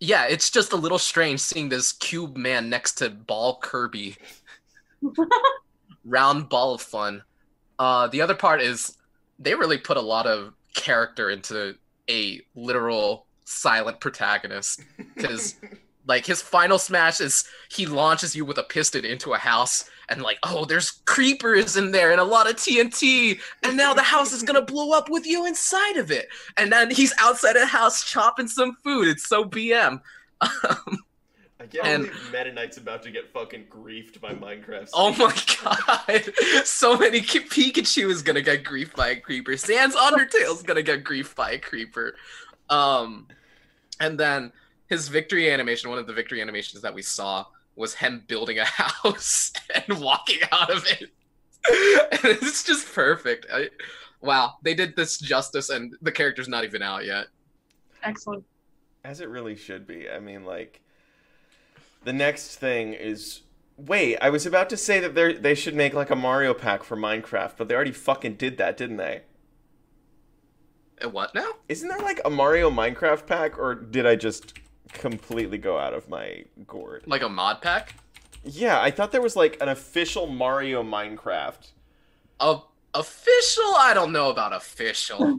yeah, 0.00 0.26
it's 0.26 0.50
just 0.50 0.72
a 0.72 0.76
little 0.76 0.98
strange 0.98 1.40
seeing 1.40 1.68
this 1.68 1.92
cube 1.92 2.36
man 2.36 2.70
next 2.70 2.94
to 2.94 3.10
Ball 3.10 3.58
Kirby. 3.60 4.16
Round 6.04 6.48
ball 6.48 6.74
of 6.74 6.80
fun. 6.80 7.22
Uh, 7.78 8.06
the 8.08 8.22
other 8.22 8.34
part 8.34 8.60
is 8.60 8.96
they 9.38 9.54
really 9.54 9.78
put 9.78 9.96
a 9.96 10.02
lot 10.02 10.26
of 10.26 10.54
character 10.74 11.30
into 11.30 11.76
a 12.08 12.40
literal 12.54 13.26
silent 13.44 14.00
protagonist 14.00 14.80
because 15.14 15.56
like 16.08 16.26
his 16.26 16.42
final 16.42 16.78
smash 16.78 17.20
is 17.20 17.44
he 17.70 17.86
launches 17.86 18.34
you 18.34 18.44
with 18.44 18.58
a 18.58 18.62
piston 18.64 19.04
into 19.04 19.34
a 19.34 19.38
house 19.38 19.88
and 20.08 20.22
like 20.22 20.38
oh 20.42 20.64
there's 20.64 20.90
creepers 21.04 21.76
in 21.76 21.92
there 21.92 22.10
and 22.10 22.20
a 22.20 22.24
lot 22.24 22.48
of 22.48 22.56
tnt 22.56 23.38
and 23.62 23.76
now 23.76 23.92
the 23.94 24.02
house 24.02 24.32
is 24.32 24.42
gonna 24.42 24.62
blow 24.62 24.90
up 24.92 25.08
with 25.10 25.26
you 25.26 25.44
inside 25.46 25.96
of 25.98 26.10
it. 26.10 26.26
And 26.56 26.72
then 26.72 26.90
he's 26.90 27.12
outside 27.20 27.56
of 27.56 27.62
the 27.62 27.66
house 27.66 28.02
chopping 28.04 28.48
some 28.48 28.74
food. 28.82 29.06
It's 29.08 29.28
so 29.28 29.44
bm 29.44 30.00
um, 30.40 30.98
I 31.60 31.66
can't 31.66 31.86
And- 31.86 32.02
believe 32.06 32.32
Meta 32.32 32.52
Knight's 32.52 32.76
about 32.78 33.02
to 33.02 33.10
get 33.10 33.28
fucking 33.32 33.64
griefed 33.68 34.20
by 34.20 34.32
Minecraft. 34.32 34.88
oh 34.94 35.12
my 35.12 35.34
god. 35.62 36.32
So 36.64 36.96
many 36.96 37.20
pikachu 37.20 38.08
is 38.10 38.22
gonna 38.22 38.40
get 38.42 38.64
griefed 38.64 38.94
by 38.94 39.08
a 39.08 39.16
creeper. 39.16 39.56
Sans 39.56 39.94
undertale's 39.94 40.62
gonna 40.62 40.82
get 40.82 41.04
griefed 41.04 41.34
by 41.34 41.50
a 41.52 41.58
creeper. 41.58 42.14
Um 42.70 43.26
and 44.00 44.18
then 44.18 44.52
his 44.88 45.08
victory 45.08 45.50
animation 45.50 45.90
one 45.90 45.98
of 45.98 46.06
the 46.06 46.12
victory 46.12 46.40
animations 46.40 46.82
that 46.82 46.94
we 46.94 47.02
saw 47.02 47.44
was 47.76 47.94
him 47.94 48.24
building 48.26 48.58
a 48.58 48.64
house 48.64 49.52
and 49.74 50.00
walking 50.00 50.40
out 50.52 50.70
of 50.70 50.84
it 50.86 51.10
and 52.12 52.24
it's 52.24 52.64
just 52.64 52.92
perfect 52.94 53.46
I, 53.52 53.68
wow 54.20 54.54
they 54.62 54.74
did 54.74 54.96
this 54.96 55.18
justice 55.18 55.70
and 55.70 55.94
the 56.02 56.12
character's 56.12 56.48
not 56.48 56.64
even 56.64 56.82
out 56.82 57.04
yet 57.04 57.26
Excellent. 58.02 58.44
As 59.04 59.20
it 59.20 59.28
really 59.28 59.56
should 59.56 59.86
be. 59.86 60.08
I 60.08 60.18
mean, 60.18 60.44
like, 60.44 60.80
the 62.04 62.12
next 62.12 62.56
thing 62.56 62.94
is. 62.94 63.42
Wait, 63.76 64.16
I 64.20 64.30
was 64.30 64.44
about 64.44 64.68
to 64.70 64.76
say 64.76 64.98
that 64.98 65.14
they 65.14 65.34
they 65.34 65.54
should 65.54 65.74
make 65.74 65.94
like 65.94 66.10
a 66.10 66.16
Mario 66.16 66.52
pack 66.52 66.82
for 66.82 66.96
Minecraft, 66.96 67.52
but 67.56 67.68
they 67.68 67.74
already 67.74 67.92
fucking 67.92 68.34
did 68.34 68.58
that, 68.58 68.76
didn't 68.76 68.96
they? 68.96 69.22
Uh, 71.02 71.08
what 71.08 71.32
now 71.32 71.52
Isn't 71.68 71.88
there 71.88 72.00
like 72.00 72.20
a 72.24 72.30
Mario 72.30 72.70
Minecraft 72.70 73.24
pack, 73.26 73.56
or 73.56 73.76
did 73.76 74.04
I 74.04 74.16
just 74.16 74.54
completely 74.92 75.58
go 75.58 75.78
out 75.78 75.94
of 75.94 76.08
my 76.08 76.44
gourd? 76.66 77.02
like 77.06 77.22
a 77.22 77.28
mod 77.28 77.60
pack 77.62 77.94
Yeah, 78.44 78.80
I 78.80 78.90
thought 78.90 79.12
there 79.12 79.22
was 79.22 79.36
like 79.36 79.56
an 79.60 79.68
official 79.68 80.26
Mario 80.26 80.82
Minecraft. 80.82 81.68
a 82.40 82.58
official 82.94 83.74
i 83.76 83.92
don't 83.92 84.12
know 84.12 84.30
about 84.30 84.54
official 84.54 85.38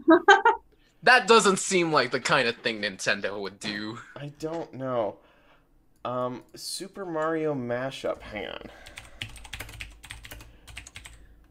that 1.03 1.27
doesn't 1.27 1.57
seem 1.57 1.91
like 1.91 2.11
the 2.11 2.19
kind 2.19 2.47
of 2.47 2.55
thing 2.57 2.79
nintendo 2.81 3.39
would 3.41 3.59
do 3.59 3.97
I 4.15 4.31
don't 4.39 4.73
know. 4.75 5.15
Um, 6.05 6.43
Super 6.55 7.05
Mario 7.05 7.53
mashup. 7.53 8.21
Hang 8.21 8.47
on. 8.47 8.61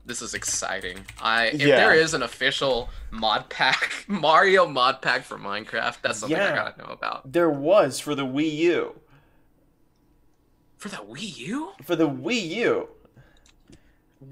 This 0.08 0.20
is 0.22 0.34
exciting 0.34 0.98
i 1.22 1.46
if 1.46 1.60
Yeah. 1.60 1.76
there 1.76 1.94
is 1.94 2.12
an 2.14 2.22
official 2.22 2.88
mod 3.10 3.48
pack 3.48 4.04
mario 4.08 4.66
mod 4.66 5.00
pack 5.02 5.22
for 5.22 5.38
minecraft 5.38 5.98
that's 6.02 6.18
something 6.18 6.36
i 6.38 6.54
gotta 6.54 6.78
know 6.82 6.90
about 6.92 7.30
There 7.32 7.50
was 7.50 8.00
for 8.00 8.14
the 8.16 8.26
Wii 8.26 8.52
U. 8.56 9.00
for 10.76 10.88
the 10.88 10.96
wii 10.96 11.36
u 11.36 11.72
For 11.84 11.94
the 11.96 12.08
Wii 12.08 12.48
U. 12.48 12.88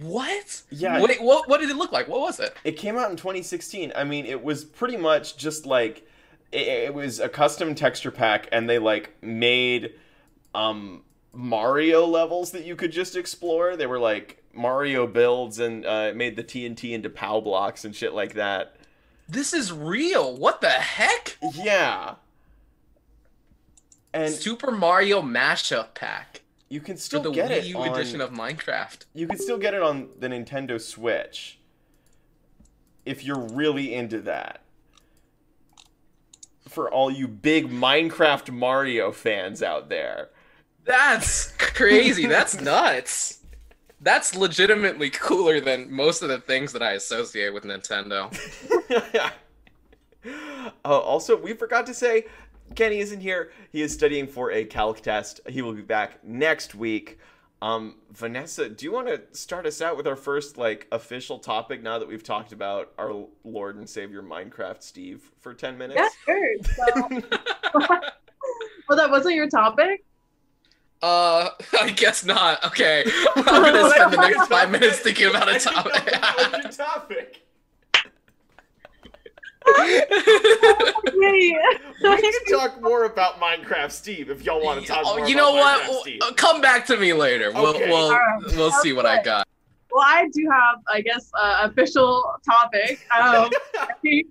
what 0.00 0.62
Yeah. 0.70 1.00
Wait, 1.00 1.22
what, 1.22 1.48
what 1.48 1.60
did 1.60 1.70
it 1.70 1.76
look 1.76 1.92
like? 1.92 2.08
What 2.08 2.20
was 2.20 2.40
it? 2.40 2.54
It 2.64 2.72
came 2.72 2.96
out 2.96 3.10
in 3.10 3.16
2016. 3.16 3.92
I 3.94 4.04
mean, 4.04 4.26
it 4.26 4.42
was 4.42 4.64
pretty 4.64 4.96
much 4.96 5.36
just 5.36 5.64
like 5.66 6.06
it, 6.52 6.66
it 6.86 6.94
was 6.94 7.20
a 7.20 7.28
custom 7.28 7.74
texture 7.74 8.10
pack, 8.10 8.48
and 8.52 8.68
they 8.68 8.78
like 8.78 9.14
made 9.22 9.92
um 10.54 11.02
Mario 11.32 12.06
levels 12.06 12.50
that 12.52 12.64
you 12.64 12.74
could 12.76 12.90
just 12.92 13.14
explore. 13.16 13.76
They 13.76 13.86
were 13.86 13.98
like 13.98 14.42
Mario 14.56 15.06
builds, 15.06 15.58
and 15.58 15.84
uh, 15.84 16.12
made 16.14 16.36
the 16.36 16.44
TNT 16.44 16.92
into 16.92 17.10
POW 17.10 17.40
blocks 17.40 17.84
and 17.84 17.94
shit 17.94 18.12
like 18.12 18.34
that. 18.34 18.76
This 19.28 19.52
is 19.52 19.72
real. 19.72 20.36
What 20.36 20.60
the 20.60 20.68
heck? 20.70 21.36
Yeah. 21.54 22.14
And 24.14 24.32
Super 24.32 24.70
Mario 24.70 25.20
mashup 25.20 25.94
pack 25.94 26.42
you 26.68 26.80
can 26.80 26.96
still 26.96 27.22
the 27.22 27.30
get 27.30 27.50
Wii 27.50 27.56
it 27.56 27.64
U 27.66 27.78
on, 27.78 27.88
edition 27.88 28.20
of 28.20 28.30
Minecraft. 28.32 29.04
You 29.14 29.28
can 29.28 29.38
still 29.38 29.58
get 29.58 29.74
it 29.74 29.82
on 29.82 30.08
the 30.18 30.28
Nintendo 30.28 30.80
Switch 30.80 31.58
if 33.04 33.24
you're 33.24 33.38
really 33.38 33.94
into 33.94 34.20
that. 34.22 34.62
For 36.68 36.90
all 36.90 37.10
you 37.10 37.28
big 37.28 37.70
Minecraft 37.70 38.50
Mario 38.50 39.12
fans 39.12 39.62
out 39.62 39.88
there. 39.88 40.30
That's 40.84 41.52
crazy. 41.56 42.26
That's 42.26 42.60
nuts. 42.60 43.38
That's 44.00 44.36
legitimately 44.36 45.10
cooler 45.10 45.60
than 45.60 45.90
most 45.90 46.22
of 46.22 46.28
the 46.28 46.38
things 46.38 46.72
that 46.72 46.82
I 46.82 46.92
associate 46.92 47.52
with 47.54 47.64
Nintendo. 47.64 48.30
uh, 50.84 50.88
also, 50.88 51.36
we 51.36 51.54
forgot 51.54 51.86
to 51.86 51.94
say 51.94 52.26
Kenny 52.74 52.98
isn't 52.98 53.20
here. 53.20 53.52
He 53.72 53.82
is 53.82 53.92
studying 53.92 54.26
for 54.26 54.52
a 54.52 54.64
calc 54.64 55.00
test. 55.00 55.40
He 55.48 55.62
will 55.62 55.72
be 55.72 55.82
back 55.82 56.22
next 56.24 56.74
week. 56.74 57.18
Um, 57.62 57.96
Vanessa, 58.12 58.68
do 58.68 58.84
you 58.84 58.92
want 58.92 59.08
to 59.08 59.22
start 59.32 59.66
us 59.66 59.80
out 59.80 59.96
with 59.96 60.06
our 60.06 60.16
first 60.16 60.58
like 60.58 60.86
official 60.92 61.38
topic 61.38 61.82
now 61.82 61.98
that 61.98 62.06
we've 62.06 62.22
talked 62.22 62.52
about 62.52 62.92
our 62.98 63.26
Lord 63.44 63.76
and 63.76 63.88
Savior 63.88 64.22
Minecraft 64.22 64.82
Steve 64.82 65.30
for 65.40 65.54
10 65.54 65.78
minutes? 65.78 65.98
Yeah, 65.98 66.08
sure. 66.26 66.56
So, 66.62 67.08
well, 68.88 68.98
that 68.98 69.10
wasn't 69.10 69.36
your 69.36 69.48
topic. 69.48 70.04
Uh, 71.06 71.50
I 71.80 71.90
guess 71.90 72.24
not. 72.24 72.64
Okay, 72.64 73.04
I'm 73.36 73.44
gonna 73.44 73.90
spend 73.94 74.12
the 74.12 74.16
next 74.16 74.48
five 74.48 74.70
minutes 74.72 74.98
thinking 74.98 75.28
about 75.28 75.48
a 75.48 75.58
think 75.60 75.74
topic. 75.76 75.92
that 76.10 76.62
was 76.64 76.76
your 76.78 76.86
topic. 76.86 77.42
Wait. 79.78 80.04
We 82.02 82.16
can 82.22 82.58
talk 82.58 82.80
more 82.82 83.04
about 83.04 83.40
Minecraft 83.40 83.90
Steve 83.90 84.30
if 84.30 84.44
y'all 84.44 84.62
want 84.62 84.80
to 84.80 84.86
talk 84.86 85.02
Oh, 85.04 85.16
more 85.18 85.28
you 85.28 85.34
about 85.36 85.54
know 85.54 85.54
what? 85.54 85.82
Minecraft 85.82 86.00
Steve. 86.00 86.18
Uh, 86.22 86.32
Come 86.34 86.60
back 86.60 86.86
to 86.86 86.96
me 86.96 87.12
later. 87.12 87.50
We'll 87.52 87.68
Okay. 87.68 87.88
we'll 87.88 88.12
Alright. 88.12 88.56
we'll 88.56 88.70
see 88.72 88.92
what 88.92 89.06
I 89.06 89.22
got. 89.22 89.46
Well, 89.90 90.04
I 90.06 90.28
do 90.32 90.48
have, 90.50 90.80
I 90.88 91.00
guess, 91.00 91.30
uh, 91.38 91.68
official 91.70 92.22
topic. 92.48 93.06
Um, 93.18 93.50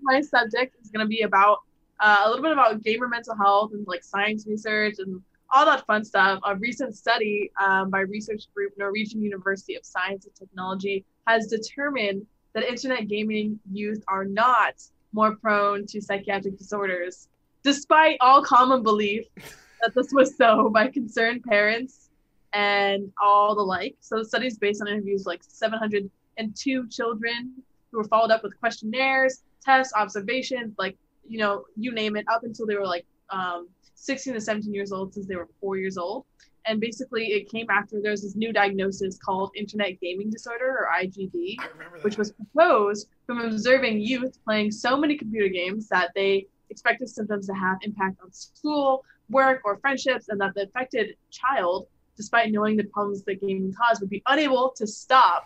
my 0.04 0.22
subject 0.22 0.76
is 0.82 0.90
going 0.90 1.06
to 1.06 1.10
be 1.10 1.22
about 1.24 1.60
uh, 2.00 2.24
a 2.26 2.30
little 2.30 2.44
bit 2.44 2.52
about 2.54 2.82
gamer 2.84 3.08
mental 3.08 3.36
health 3.36 3.72
and 3.74 3.86
like 3.88 4.04
science 4.04 4.46
research 4.48 4.96
and 5.00 5.22
all 5.54 5.66
that 5.66 5.86
fun 5.86 6.04
stuff. 6.04 6.40
A 6.44 6.56
recent 6.56 6.96
study 6.96 7.52
um, 7.62 7.90
by 7.90 8.02
research 8.02 8.44
group 8.54 8.74
Norwegian 8.78 9.22
University 9.22 9.76
of 9.76 9.86
Science 9.86 10.26
and 10.26 10.36
Technology 10.36 11.06
has 11.28 11.48
determined 11.48 12.26
that 12.54 12.64
internet 12.64 13.08
gaming 13.08 13.60
youth 13.72 14.04
are 14.08 14.26
not 14.26 14.82
more 15.14 15.36
prone 15.36 15.86
to 15.88 16.02
psychiatric 16.02 16.58
disorders, 16.58 17.28
despite 17.64 18.18
all 18.22 18.44
common 18.44 18.84
belief 18.84 19.26
that 19.82 19.94
this 19.96 20.10
was 20.12 20.36
so 20.38 20.70
by 20.70 20.88
concerned 20.88 21.44
parents 21.44 22.10
and 22.54 23.12
all 23.22 23.56
the 23.56 23.62
like. 23.62 23.96
So 24.00 24.18
the 24.18 24.26
study 24.26 24.48
is 24.48 24.58
based 24.58 24.82
on 24.82 24.88
interviews 24.88 25.26
like 25.26 25.42
702 25.44 26.88
children 26.90 27.54
who 27.92 27.98
were 27.98 28.06
followed 28.06 28.32
up 28.32 28.44
with 28.44 28.58
questionnaires, 28.60 29.44
tests, 29.64 29.94
observations, 29.96 30.76
like 30.78 30.98
you 31.28 31.40
know, 31.40 31.66
you 31.76 31.92
name 31.92 32.16
it, 32.16 32.26
up 32.32 32.44
until 32.44 32.66
they 32.66 32.76
were 32.76 32.86
like 32.86 33.06
um, 33.30 33.68
16 33.96 34.34
to 34.34 34.42
17 34.42 34.74
years 34.74 34.92
old, 34.92 35.14
since 35.14 35.26
they 35.26 35.36
were 35.36 35.48
four 35.60 35.78
years 35.78 35.98
old. 35.98 36.26
And 36.68 36.80
basically, 36.80 37.28
it 37.28 37.50
came 37.50 37.68
after 37.70 38.02
there's 38.02 38.24
this 38.24 38.36
new 38.36 38.52
diagnosis 38.52 39.18
called 39.18 39.52
Internet 39.56 40.00
Gaming 40.02 40.32
Disorder 40.32 40.66
or 40.66 40.88
IGD, 41.00 41.56
I 41.60 41.68
remember 41.68 41.98
that. 41.98 42.04
which 42.04 42.18
was 42.18 42.32
proposed 42.32 43.08
from 43.28 43.40
observing 43.40 44.02
youth 44.02 44.38
playing 44.44 44.72
so 44.72 44.98
many 44.98 45.16
computer 45.16 45.48
games 45.48 45.88
that 45.90 46.10
they 46.16 46.48
expected 46.70 47.08
symptoms 47.08 47.46
to 47.48 47.54
have 47.54 47.78
impact 47.84 48.18
on 48.24 48.32
school, 48.32 49.06
work, 49.30 49.62
or 49.64 49.78
friendships, 49.78 50.30
and 50.30 50.42
that 50.42 50.56
the 50.56 50.64
affected 50.64 51.16
child, 51.30 51.88
despite 52.18 52.52
knowing 52.52 52.78
the 52.78 52.84
problems 52.86 53.24
that 53.24 53.42
gaming 53.42 53.74
caused, 53.74 54.02
would 54.02 54.10
be 54.10 54.24
unable 54.28 54.72
to 54.72 54.88
stop. 54.88 55.46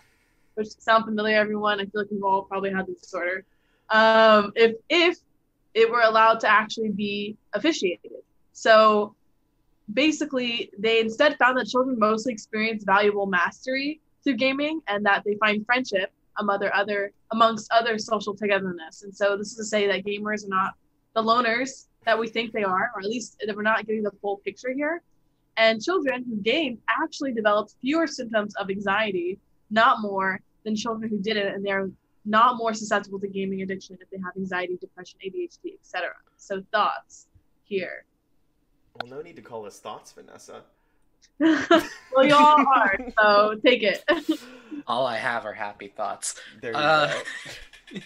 Which 0.56 0.70
sound 0.80 1.06
familiar, 1.06 1.38
everyone? 1.38 1.80
I 1.80 1.84
feel 1.84 2.02
like 2.02 2.12
we've 2.12 2.24
all 2.24 2.44
probably 2.44 2.72
had 2.72 2.88
this 2.88 3.02
disorder. 3.02 3.46
Um, 3.90 4.54
if 4.56 4.76
if 4.90 5.18
it 5.74 5.90
were 5.90 6.02
allowed 6.02 6.40
to 6.42 6.50
actually 6.50 6.90
be 6.90 7.38
officiated, 7.54 8.12
so 8.60 9.16
basically 9.94 10.70
they 10.78 11.00
instead 11.00 11.38
found 11.38 11.58
that 11.58 11.68
children 11.68 11.98
mostly 11.98 12.34
experience 12.34 12.84
valuable 12.84 13.26
mastery 13.26 14.02
through 14.22 14.36
gaming 14.36 14.82
and 14.90 15.06
that 15.06 15.24
they 15.26 15.36
find 15.36 15.66
friendship 15.66 16.12
among 16.40 16.60
other, 16.74 17.14
amongst 17.32 17.72
other 17.72 17.98
social 17.98 18.36
togetherness. 18.36 19.04
And 19.04 19.16
so 19.16 19.38
this 19.38 19.52
is 19.52 19.56
to 19.56 19.64
say 19.64 19.88
that 19.88 20.04
gamers 20.04 20.44
are 20.44 20.50
not 20.50 20.74
the 21.16 21.24
loners 21.24 21.88
that 22.06 22.20
we 22.20 22.28
think 22.28 22.52
they 22.52 22.66
are, 22.66 22.92
or 22.94 23.00
at 23.00 23.06
least 23.06 23.42
that 23.46 23.56
we're 23.56 23.62
not 23.62 23.88
getting 23.88 24.04
the 24.04 24.12
full 24.22 24.42
picture 24.44 24.74
here. 24.74 25.04
And 25.56 25.82
children 25.82 26.26
who 26.28 26.36
game 26.36 26.80
actually 27.02 27.32
developed 27.32 27.76
fewer 27.80 28.08
symptoms 28.08 28.54
of 28.58 28.70
anxiety, 28.70 29.40
not 29.70 30.02
more, 30.02 30.42
than 30.66 30.76
children 30.76 31.10
who 31.10 31.20
didn't, 31.20 31.48
and 31.48 31.66
they're 31.66 31.90
not 32.26 32.58
more 32.58 32.74
susceptible 32.74 33.22
to 33.22 33.28
gaming 33.30 33.62
addiction 33.62 33.98
if 34.02 34.10
they 34.10 34.18
have 34.18 34.36
anxiety, 34.36 34.78
depression, 34.82 35.18
ADHD, 35.26 35.76
etc. 35.80 36.10
So 36.36 36.62
thoughts 36.74 37.28
here. 37.64 38.04
Well, 38.96 39.08
no 39.10 39.22
need 39.22 39.36
to 39.38 39.42
call 39.42 39.66
us 39.66 39.80
thoughts, 39.80 40.12
Vanessa. 40.12 40.62
well, 41.40 42.26
you 42.26 42.34
all 42.34 42.66
are, 42.68 42.98
so 43.22 43.56
take 43.66 43.84
it. 43.84 44.04
All 44.88 45.06
I 45.06 45.18
have 45.18 45.46
are 45.46 45.54
happy 45.54 45.88
thoughts. 45.88 46.40
There 46.62 46.72
you 46.72 46.78
Uh, 46.78 47.14
go. 47.14 47.22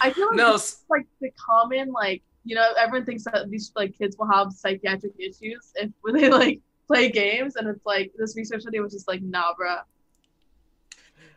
I 0.00 0.10
feel 0.10 0.26
like 0.28 0.36
no, 0.36 0.52
this 0.52 0.72
is 0.72 0.84
like 0.90 1.06
the 1.20 1.30
common 1.38 1.90
like 1.92 2.22
you 2.44 2.54
know 2.54 2.66
everyone 2.78 3.04
thinks 3.06 3.24
that 3.24 3.50
these 3.50 3.72
like 3.76 3.96
kids 3.96 4.16
will 4.18 4.30
have 4.30 4.52
psychiatric 4.52 5.12
issues 5.18 5.72
if 5.74 5.90
when 6.02 6.14
they 6.14 6.28
like 6.30 6.60
play 6.86 7.10
games 7.10 7.56
and 7.56 7.68
it's 7.68 7.84
like 7.86 8.12
this 8.18 8.36
research 8.36 8.62
study 8.62 8.78
was 8.80 8.92
just 8.92 9.08
like 9.08 9.22
nah 9.22 9.52
bruh. 9.60 9.80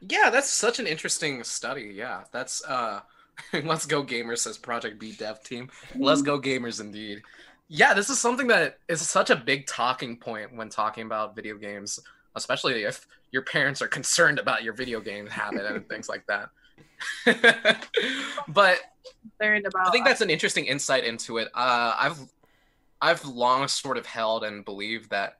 yeah, 0.01 0.29
that's 0.29 0.49
such 0.49 0.79
an 0.79 0.87
interesting 0.87 1.43
study. 1.43 1.91
Yeah, 1.95 2.23
that's 2.31 2.63
uh, 2.65 3.01
let's 3.63 3.85
go 3.85 4.03
gamers 4.03 4.39
says 4.39 4.57
Project 4.57 4.99
B 4.99 5.13
Dev 5.13 5.43
Team. 5.43 5.69
Let's 5.95 6.21
go 6.21 6.39
gamers 6.39 6.79
indeed. 6.81 7.21
Yeah, 7.69 7.93
this 7.93 8.09
is 8.09 8.19
something 8.19 8.47
that 8.47 8.79
is 8.87 9.01
such 9.07 9.29
a 9.29 9.35
big 9.35 9.67
talking 9.67 10.17
point 10.17 10.55
when 10.55 10.69
talking 10.69 11.05
about 11.05 11.35
video 11.35 11.57
games, 11.57 11.99
especially 12.35 12.83
if 12.83 13.05
your 13.31 13.41
parents 13.41 13.81
are 13.81 13.87
concerned 13.87 14.39
about 14.39 14.63
your 14.63 14.73
video 14.73 15.01
game 15.01 15.27
habit 15.27 15.65
and 15.65 15.87
things 15.89 16.07
like 16.07 16.25
that. 16.27 16.49
but 18.47 18.79
about 19.65 19.87
I 19.87 19.91
think 19.91 20.05
that's 20.05 20.21
an 20.21 20.29
interesting 20.29 20.65
insight 20.65 21.03
into 21.03 21.37
it. 21.37 21.49
Uh, 21.53 21.93
I've 21.97 22.19
I've 23.01 23.25
long 23.25 23.67
sort 23.67 23.97
of 23.97 24.05
held 24.05 24.43
and 24.43 24.65
believed 24.65 25.09
that 25.09 25.37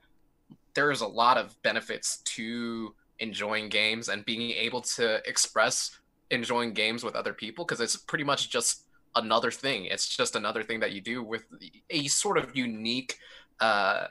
there 0.74 0.92
is 0.92 1.02
a 1.02 1.08
lot 1.08 1.38
of 1.38 1.60
benefits 1.64 2.18
to 2.18 2.94
enjoying 3.20 3.70
games 3.70 4.10
and 4.10 4.24
being 4.26 4.52
able 4.52 4.82
to 4.82 5.28
express 5.28 5.98
enjoying 6.30 6.74
games 6.74 7.04
with 7.04 7.16
other 7.16 7.34
people 7.34 7.66
because 7.66 7.82
it's 7.82 7.96
pretty 7.96 8.24
much 8.24 8.50
just 8.50 8.84
another 9.16 9.52
thing. 9.52 9.86
It's 9.86 10.08
just 10.08 10.36
another 10.36 10.64
thing 10.64 10.80
that 10.82 10.92
you 10.92 11.02
do 11.02 11.24
with 11.24 11.44
a 11.90 12.08
sort 12.08 12.38
of 12.38 12.56
unique 12.56 13.18
uh, 13.60 14.08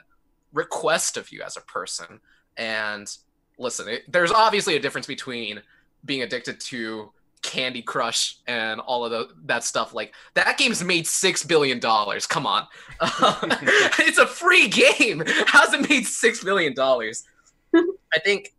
request 0.53 1.17
of 1.17 1.31
you 1.31 1.41
as 1.41 1.57
a 1.57 1.61
person. 1.61 2.19
And 2.57 3.09
listen, 3.57 3.87
it, 3.87 4.11
there's 4.11 4.31
obviously 4.31 4.75
a 4.75 4.79
difference 4.79 5.07
between 5.07 5.61
being 6.05 6.21
addicted 6.21 6.59
to 6.59 7.11
Candy 7.41 7.81
Crush 7.81 8.37
and 8.47 8.79
all 8.81 9.05
of 9.05 9.11
the, 9.11 9.29
that 9.45 9.63
stuff. 9.63 9.93
Like 9.93 10.13
that 10.33 10.57
game's 10.57 10.83
made 10.83 11.07
six 11.07 11.43
billion 11.43 11.79
dollars. 11.79 12.27
Come 12.27 12.45
on, 12.45 12.67
it's 13.01 14.17
a 14.17 14.27
free 14.27 14.67
game. 14.67 15.23
How's 15.45 15.73
it 15.73 15.89
made 15.89 16.05
six 16.05 16.43
billion 16.43 16.73
dollars? 16.73 17.23
I 17.75 18.19
think 18.23 18.53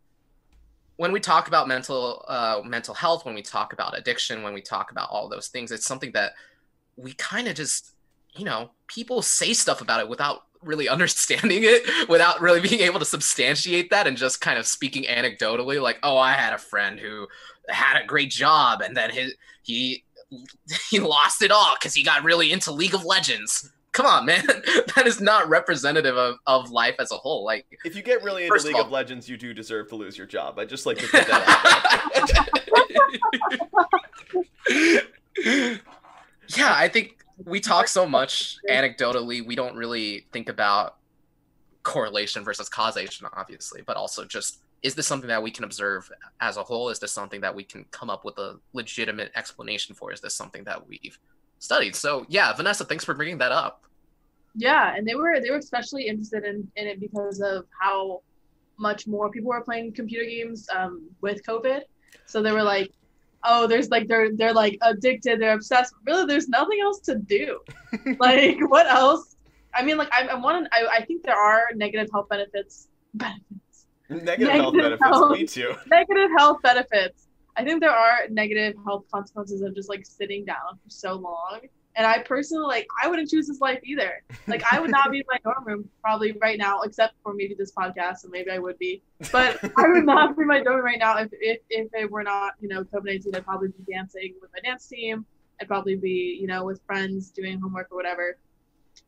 when 0.99 1.13
we 1.13 1.21
talk 1.21 1.47
about 1.47 1.69
mental 1.69 2.25
uh, 2.27 2.61
mental 2.65 2.93
health, 2.93 3.25
when 3.25 3.35
we 3.35 3.41
talk 3.41 3.73
about 3.73 3.97
addiction, 3.97 4.43
when 4.43 4.53
we 4.53 4.61
talk 4.61 4.91
about 4.91 5.09
all 5.11 5.29
those 5.29 5.47
things, 5.47 5.71
it's 5.71 5.87
something 5.87 6.11
that 6.13 6.33
we 6.97 7.13
kind 7.13 7.47
of 7.47 7.55
just, 7.55 7.93
you 8.35 8.45
know, 8.45 8.71
people 8.89 9.23
say 9.23 9.53
stuff 9.53 9.81
about 9.81 10.01
it 10.01 10.09
without 10.09 10.43
really 10.61 10.89
understanding 10.97 11.61
it, 11.63 12.09
without 12.09 12.41
really 12.41 12.61
being 12.61 12.81
able 12.81 12.99
to 12.99 13.05
substantiate 13.05 13.91
that, 13.91 14.09
and 14.09 14.17
just 14.17 14.41
kind 14.41 14.59
of 14.59 14.67
speaking 14.67 15.05
anecdotally, 15.05 15.81
like, 15.81 15.99
"Oh, 16.03 16.19
I 16.19 16.33
had 16.33 16.53
a 16.53 16.59
friend 16.59 16.99
who 16.99 17.29
had 17.69 18.03
a 18.03 18.05
great 18.05 18.31
job, 18.31 18.81
and 18.81 18.97
then 18.97 19.11
his 19.11 19.35
he 19.63 20.03
he 20.91 20.99
lost 20.99 21.43
it 21.43 21.53
all 21.53 21.77
because 21.79 21.95
he 21.95 22.03
got 22.03 22.25
really 22.25 22.51
into 22.51 22.73
League 22.73 22.95
of 22.95 23.05
Legends." 23.05 23.71
Come 23.99 24.07
on, 24.07 24.27
man. 24.27 24.45
that 24.95 25.09
is 25.09 25.21
not 25.21 25.49
representative 25.49 26.17
of, 26.17 26.37
of 26.47 26.71
life 26.71 26.95
as 27.01 27.11
a 27.11 27.17
whole. 27.17 27.45
Like, 27.45 27.67
If 27.85 27.97
you 27.97 28.03
get 28.03 28.23
really 28.23 28.45
into 28.45 28.55
First 28.55 28.69
of 28.69 28.75
League 28.75 28.81
of 28.81 28.93
Legends, 28.93 29.29
you 29.29 29.37
do 29.37 29.53
deserve 29.53 29.89
to 29.89 29.97
lose 29.97 30.17
your 30.17 30.29
job. 30.29 30.57
I 30.57 30.67
just 30.67 30.87
like 30.87 30.99
to 30.99 31.09
put 31.09 31.27
that 31.27 32.47
out 34.71 35.03
there. 35.43 35.81
yeah, 36.57 36.75
I 36.77 36.87
think 36.87 37.25
we 37.45 37.59
talk 37.59 37.89
so 37.89 38.07
much 38.07 38.59
anecdotally, 38.71 39.45
we 39.45 39.57
don't 39.57 39.75
really 39.75 40.29
think 40.33 40.49
about 40.49 40.99
correlation 41.83 42.45
versus 42.45 42.69
causation, 42.69 43.27
obviously, 43.33 43.83
but 43.83 43.97
also 43.97 44.25
just 44.25 44.61
is 44.85 44.95
this 44.95 45.09
something 45.09 45.27
that 45.27 45.43
we 45.43 45.51
can 45.51 45.65
observe 45.65 46.09
as 46.41 46.57
a 46.57 46.63
whole? 46.63 46.89
Is 46.89 47.01
this 47.01 47.11
something 47.11 47.41
that 47.41 47.53
we 47.53 47.65
can 47.65 47.85
come 47.91 48.11
up 48.11 48.25
with 48.25 48.39
a 48.39 48.61
legitimate 48.75 49.33
explanation 49.35 49.97
for? 49.97 50.13
Is 50.13 50.21
this 50.21 50.37
something 50.37 50.63
that 50.63 50.87
we've 50.87 51.19
studied? 51.59 51.97
So, 51.97 52.27
yeah, 52.29 52.53
Vanessa, 52.53 52.85
thanks 52.85 53.05
for 53.05 53.13
bringing 53.13 53.39
that 53.39 53.51
up. 53.51 53.83
Yeah, 54.59 54.95
and 54.97 55.07
they 55.07 55.15
were 55.15 55.41
they 55.41 55.51
were 55.51 55.59
especially 55.59 56.09
interested 56.09 56.45
in, 56.45 56.69
in 56.77 56.87
it 56.89 57.01
because 57.01 57.41
of 57.41 57.65
how 57.81 58.23
much 58.77 59.07
more 59.07 59.31
people 59.31 59.51
were 59.51 59.63
playing 59.63 59.93
computer 59.93 60.25
games 60.25 60.67
um, 60.75 61.09
with 61.21 61.45
COVID. 61.47 61.83
So 62.27 62.43
they 62.43 62.53
were 62.53 62.63
like, 62.65 62.91
oh, 63.45 63.69
there's 63.69 63.89
like 63.89 64.09
they're 64.09 64.35
they're 64.35 64.53
like 64.53 64.77
addicted, 64.83 65.41
they're 65.41 65.55
obsessed. 65.55 65.95
Really, 66.05 66.27
there's 66.27 66.49
nothing 66.49 66.81
else 66.83 66.99
to 67.01 67.15
do. 67.17 67.61
like 68.19 68.59
what 68.69 68.87
else? 68.89 69.37
I 69.75 69.85
mean, 69.85 69.97
like 69.97 70.13
I, 70.13 70.27
I 70.27 70.35
want 70.35 70.67
I, 70.73 70.87
I 70.99 71.05
think 71.05 71.23
there 71.23 71.39
are 71.39 71.67
negative 71.77 72.09
health 72.13 72.29
benefits 72.29 72.89
benefits 73.15 73.59
Negative 74.11 74.49
health 74.49 74.75
Negative 74.75 74.99
benefits. 74.99 75.03
health. 75.03 75.39
Me 75.39 75.47
too. 75.47 75.75
negative 75.87 76.31
health 76.37 76.59
benefits. 76.63 77.29
I 77.57 77.65
think 77.65 77.81
there 77.81 77.91
are 77.93 78.29
negative 78.31 78.75
health 78.85 79.05
consequences 79.13 79.63
of 79.63 79.75
just 79.75 79.89
like 79.89 80.07
sitting 80.07 80.45
down 80.45 80.79
for 80.83 80.91
so 80.91 81.15
long. 81.15 81.61
And 81.99 82.07
I 82.07 82.23
personally 82.23 82.65
like 82.65 82.87
I 83.03 83.09
wouldn't 83.09 83.29
choose 83.29 83.49
this 83.49 83.61
life 83.61 83.81
either. 83.83 84.23
Like 84.47 84.63
I 84.73 84.79
would 84.79 84.93
not 84.93 85.11
be 85.11 85.19
in 85.19 85.25
my 85.29 85.39
dorm 85.43 85.65
room 85.67 85.89
probably 86.01 86.31
right 86.41 86.57
now, 86.57 86.83
except 86.83 87.15
for 87.25 87.35
maybe 87.35 87.57
this 87.59 87.73
podcast, 87.73 88.23
and 88.23 88.31
maybe 88.31 88.53
I 88.53 88.59
would 88.59 88.79
be. 88.79 89.03
But 89.33 89.59
I 89.77 89.89
would 89.89 90.07
not 90.07 90.37
be 90.37 90.43
in 90.43 90.49
my 90.49 90.63
dorm 90.63 90.77
room 90.77 90.85
right 90.85 90.99
now 91.01 91.19
if 91.19 91.29
if, 91.33 91.59
if 91.69 91.89
it 91.93 92.09
were 92.09 92.23
not, 92.23 92.55
you 92.61 92.69
know, 92.69 92.85
COVID 92.85 93.05
nineteen. 93.05 93.35
I'd 93.35 93.45
probably 93.45 93.69
be 93.69 93.93
dancing 93.93 94.37
with 94.41 94.51
my 94.55 94.61
dance 94.61 94.87
team. 94.87 95.27
I'd 95.61 95.67
probably 95.67 95.97
be, 95.97 96.39
you 96.41 96.47
know, 96.47 96.65
with 96.65 96.81
friends 96.87 97.31
doing 97.31 97.59
homework 97.59 97.89
or 97.91 97.97
whatever. 97.97 98.39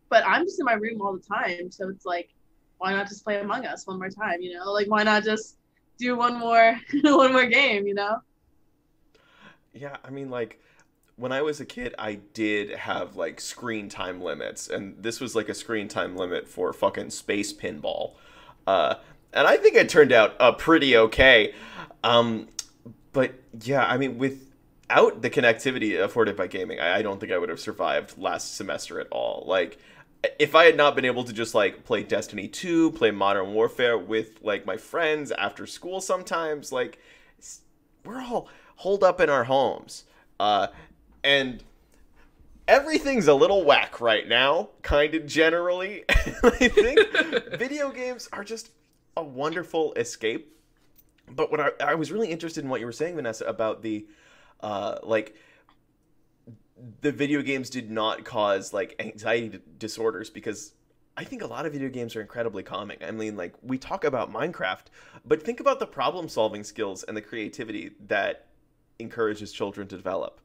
But 0.09 0.25
I'm 0.27 0.43
just 0.43 0.59
in 0.59 0.65
my 0.67 0.73
room 0.73 1.01
all 1.01 1.13
the 1.13 1.23
time, 1.23 1.71
so 1.71 1.89
it's 1.89 2.05
like 2.05 2.31
why 2.79 2.93
not 2.93 3.07
just 3.07 3.23
play 3.23 3.39
Among 3.39 3.67
Us 3.67 3.87
one 3.87 3.99
more 3.99 4.11
time? 4.11 4.41
You 4.41 4.55
know, 4.55 4.73
like 4.73 4.89
why 4.89 5.05
not 5.05 5.23
just 5.23 5.59
do 5.97 6.17
one 6.17 6.37
more 6.37 6.81
one 7.05 7.33
more 7.33 7.47
game? 7.47 7.87
You 7.87 7.95
know. 7.95 8.19
Yeah, 9.73 9.97
I 10.05 10.11
mean, 10.11 10.29
like 10.29 10.61
when 11.21 11.33
I 11.33 11.43
was 11.43 11.61
a 11.61 11.67
kid, 11.67 11.95
I 11.99 12.15
did 12.33 12.71
have 12.71 13.15
like 13.15 13.41
screen 13.41 13.91
time 13.91 14.23
limits, 14.23 14.69
and 14.69 14.97
this 14.99 15.21
was 15.21 15.37
like 15.37 15.51
a 15.51 15.55
screen 15.55 15.87
time 15.87 16.17
limit 16.17 16.49
for 16.49 16.73
fucking 16.73 17.11
space 17.11 17.53
pinball. 17.53 18.15
Uh, 18.67 18.95
and 19.35 19.47
I 19.47 19.59
think 19.59 19.77
it 19.77 19.91
turned 19.91 20.13
out 20.13 20.35
uh, 20.41 20.53
pretty 20.53 20.97
okay. 20.97 21.53
Um, 22.03 22.49
but 23.13 23.35
yeah, 23.63 23.85
I 23.85 23.99
mean, 23.99 24.17
without 24.17 25.21
the 25.21 25.29
connectivity 25.29 26.03
afforded 26.03 26.37
by 26.37 26.47
gaming, 26.47 26.81
I, 26.81 26.97
I 26.97 27.03
don't 27.03 27.21
think 27.21 27.33
I 27.33 27.39
would 27.39 27.51
have 27.51 27.61
survived 27.61 28.17
last 28.17 28.57
semester 28.57 28.99
at 28.99 29.09
all. 29.11 29.45
Like, 29.47 29.79
if 30.39 30.55
I 30.55 30.65
had 30.65 30.77
not 30.77 30.97
been 30.97 31.05
able 31.05 31.25
to 31.25 31.35
just 31.35 31.55
like 31.55 31.85
play 31.85 32.03
Destiny 32.03 32.49
2, 32.49 32.93
play 32.93 33.11
Modern 33.11 33.53
Warfare 33.53 33.99
with 33.99 34.43
like 34.43 34.65
my 34.65 34.79
friends 34.79 35.33
after 35.33 35.67
school 35.67 36.01
sometimes, 36.01 36.73
like 36.73 36.99
we're 38.07 38.23
all 38.23 38.49
holed 38.77 39.05
up 39.05 39.21
in 39.21 39.29
our 39.29 39.45
homes. 39.45 40.05
Uh, 40.39 40.69
and 41.23 41.63
everything's 42.69 43.27
a 43.27 43.35
little 43.35 43.65
whack 43.65 44.01
right 44.01 44.29
now, 44.29 44.71
kind 44.83 45.15
of 45.15 45.27
generally. 45.27 46.05
I 46.09 46.69
think 46.69 47.59
video 47.59 47.91
games 47.91 48.29
are 48.33 48.45
just 48.45 48.71
a 49.17 49.23
wonderful 49.23 49.93
escape. 49.95 50.57
But 51.29 51.51
what 51.51 51.61
I, 51.61 51.71
I 51.81 51.95
was 51.95 52.11
really 52.11 52.29
interested 52.29 52.65
in 52.65 52.71
what 52.71 52.81
you 52.81 52.87
were 52.87 52.93
saying, 52.93 53.17
Vanessa, 53.17 53.45
about 53.45 53.83
the 53.83 54.07
uh, 54.61 54.99
like 55.03 55.35
the 57.01 57.13
video 57.13 57.43
games 57.43 57.71
did 57.71 57.91
not 57.91 58.25
cause 58.25 58.73
like 58.73 58.97
anxiety 58.99 59.61
disorders 59.79 60.31
because 60.31 60.73
I 61.17 61.25
think 61.25 61.43
a 61.43 61.47
lot 61.47 61.67
of 61.67 61.73
video 61.73 61.89
games 61.89 62.17
are 62.17 62.21
incredibly 62.21 62.63
calming. 62.63 62.99
I 63.07 63.11
mean, 63.11 63.37
like 63.37 63.55
we 63.63 63.79
talk 63.79 64.05
about 64.05 64.33
Minecraft, 64.33 64.85
but 65.25 65.43
think 65.43 65.61
about 65.61 65.79
the 65.79 65.87
problem 65.87 66.29
solving 66.29 66.65
skills 66.65 67.03
and 67.03 67.17
the 67.17 67.21
creativity 67.21 67.91
that 68.07 68.47
encourages 68.99 69.53
children 69.53 69.87
to 69.89 69.97
develop. 69.97 70.41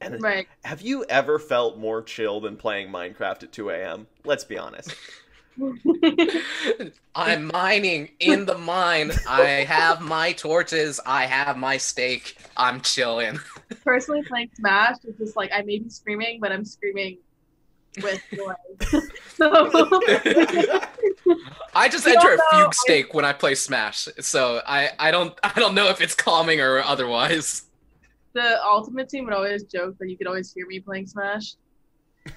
And 0.00 0.20
Right. 0.22 0.48
have 0.64 0.80
you 0.80 1.04
ever 1.08 1.38
felt 1.38 1.78
more 1.78 2.02
chill 2.02 2.40
than 2.40 2.56
playing 2.56 2.88
Minecraft 2.88 3.42
at 3.44 3.52
2 3.52 3.70
a.m.? 3.70 4.06
Let's 4.24 4.44
be 4.44 4.56
honest. 4.56 4.94
I'm 7.14 7.46
mining 7.46 8.10
in 8.20 8.46
the 8.46 8.56
mine. 8.56 9.12
I 9.28 9.42
have 9.68 10.00
my 10.00 10.32
torches. 10.32 11.00
I 11.04 11.26
have 11.26 11.56
my 11.58 11.76
steak. 11.76 12.36
I'm 12.56 12.80
chilling. 12.80 13.38
Personally, 13.84 14.22
playing 14.22 14.50
Smash 14.54 14.96
is 15.04 15.16
just 15.18 15.36
like 15.36 15.50
I 15.52 15.60
may 15.62 15.78
be 15.80 15.90
screaming, 15.90 16.40
but 16.40 16.50
I'm 16.52 16.64
screaming 16.64 17.18
with 18.02 18.22
joy. 18.34 18.54
so 19.34 19.50
I 21.74 21.88
just 21.90 22.06
You 22.06 22.14
enter 22.14 22.34
a 22.34 22.36
don't 22.36 22.50
fugue 22.52 22.68
I- 22.68 22.70
state 22.72 23.12
when 23.14 23.24
I 23.24 23.32
play 23.32 23.54
Smash, 23.54 24.08
so 24.20 24.62
I, 24.66 24.90
I 24.98 25.10
don't 25.10 25.38
I 25.42 25.52
don't 25.56 25.74
know 25.74 25.88
if 25.88 26.00
it's 26.00 26.14
calming 26.14 26.60
or 26.60 26.78
otherwise. 26.80 27.64
The 28.32 28.62
ultimate 28.64 29.08
team 29.08 29.24
would 29.24 29.34
always 29.34 29.64
joke 29.64 29.96
that 29.98 30.08
you 30.08 30.16
could 30.16 30.26
always 30.26 30.52
hear 30.52 30.66
me 30.66 30.80
playing 30.80 31.06
Smash. 31.06 31.54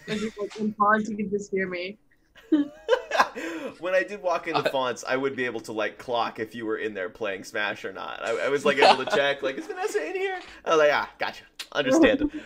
Just 0.08 0.39
like 0.39 0.56
in 0.58 0.73
fonts, 0.73 1.10
you 1.10 1.17
could 1.17 1.29
just 1.29 1.51
hear 1.51 1.67
me. 1.67 1.97
when 3.79 3.93
I 3.93 4.03
did 4.03 4.21
walk 4.21 4.47
into 4.47 4.62
Uh, 4.62 4.69
fonts, 4.69 5.03
I 5.08 5.17
would 5.17 5.36
be 5.36 5.45
able 5.45 5.60
to 5.62 5.71
like 5.71 5.97
clock 5.97 6.39
if 6.39 6.56
you 6.56 6.65
were 6.65 6.77
in 6.77 6.93
there 6.93 7.10
playing 7.10 7.43
Smash 7.43 7.86
or 7.86 7.93
not. 7.93 8.23
I, 8.23 8.45
I 8.45 8.49
was 8.49 8.65
like 8.65 8.77
able 8.77 9.03
to 9.03 9.12
check, 9.12 9.43
like, 9.43 9.58
is 9.58 9.65
Vanessa 9.65 10.06
in 10.08 10.15
here? 10.15 10.39
I 10.65 10.69
was 10.69 10.79
like, 10.79 10.91
ah, 10.93 11.10
gotcha, 11.19 11.43
understand. 11.71 12.32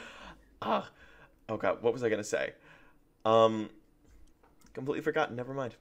Ah, 0.60 0.90
oh 1.50 1.58
god, 1.58 1.84
what 1.84 1.94
was 1.94 2.04
I 2.04 2.10
gonna 2.10 2.24
say? 2.24 2.52
Um, 3.26 3.70
completely 4.74 5.04
forgotten. 5.04 5.36
Never 5.36 5.54
mind. 5.54 5.76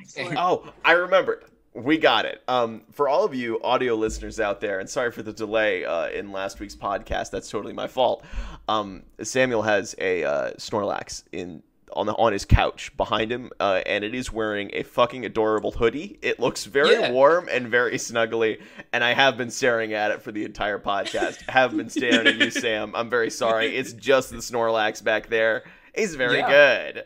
Excellent. 0.00 0.38
Oh, 0.38 0.72
I 0.82 0.92
remembered. 0.92 1.44
We 1.74 1.98
got 1.98 2.24
it. 2.24 2.42
Um, 2.48 2.82
for 2.92 3.08
all 3.08 3.24
of 3.24 3.34
you 3.34 3.60
audio 3.62 3.94
listeners 3.94 4.40
out 4.40 4.60
there, 4.60 4.80
and 4.80 4.88
sorry 4.88 5.12
for 5.12 5.22
the 5.22 5.32
delay 5.32 5.84
uh, 5.84 6.08
in 6.08 6.32
last 6.32 6.58
week's 6.60 6.74
podcast. 6.74 7.30
That's 7.30 7.48
totally 7.50 7.72
my 7.74 7.86
fault. 7.86 8.24
Um, 8.68 9.04
Samuel 9.22 9.62
has 9.62 9.94
a 9.98 10.24
uh, 10.24 10.50
Snorlax 10.52 11.24
in 11.30 11.62
on 11.94 12.06
the 12.06 12.12
on 12.14 12.32
his 12.32 12.44
couch 12.44 12.94
behind 12.96 13.30
him, 13.30 13.50
uh, 13.60 13.80
and 13.86 14.02
it 14.04 14.14
is 14.14 14.32
wearing 14.32 14.70
a 14.72 14.82
fucking 14.82 15.24
adorable 15.24 15.70
hoodie. 15.70 16.18
It 16.20 16.40
looks 16.40 16.64
very 16.64 16.92
Yeah. 16.92 17.12
warm 17.12 17.48
and 17.50 17.68
very 17.68 17.96
snuggly, 17.96 18.60
and 18.92 19.04
I 19.04 19.14
have 19.14 19.36
been 19.38 19.50
staring 19.50 19.92
at 19.94 20.10
it 20.10 20.20
for 20.22 20.32
the 20.32 20.44
entire 20.44 20.78
podcast. 20.78 21.48
have 21.48 21.76
been 21.76 21.88
staring 21.90 22.26
at 22.26 22.36
you, 22.36 22.50
Sam. 22.50 22.94
I'm 22.96 23.08
very 23.08 23.30
sorry. 23.30 23.76
It's 23.76 23.92
just 23.92 24.30
the 24.30 24.36
Snorlax 24.38 25.02
back 25.04 25.28
there. 25.28 25.62
He's 25.94 26.14
very 26.14 26.38
Yeah. 26.38 26.48
good. 26.92 27.04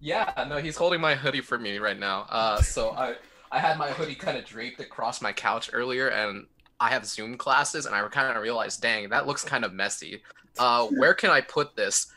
Yeah, 0.00 0.46
no, 0.48 0.56
he's 0.58 0.76
holding 0.76 1.00
my 1.00 1.14
hoodie 1.14 1.42
for 1.42 1.58
me 1.58 1.78
right 1.78 1.98
now. 1.98 2.26
Uh, 2.28 2.60
so 2.62 2.90
I 2.90 3.14
I 3.52 3.58
had 3.58 3.78
my 3.78 3.90
hoodie 3.90 4.14
kind 4.14 4.38
of 4.38 4.44
draped 4.44 4.80
across 4.80 5.20
my 5.20 5.32
couch 5.32 5.70
earlier, 5.72 6.08
and 6.08 6.46
I 6.78 6.90
have 6.90 7.04
Zoom 7.04 7.36
classes, 7.36 7.86
and 7.86 7.94
I 7.94 8.06
kind 8.08 8.36
of 8.36 8.42
realized, 8.42 8.80
dang, 8.80 9.08
that 9.10 9.26
looks 9.26 9.44
kind 9.44 9.64
of 9.64 9.72
messy. 9.72 10.22
Uh, 10.58 10.86
where 10.86 11.14
can 11.14 11.30
I 11.30 11.40
put 11.40 11.74
this 11.76 12.12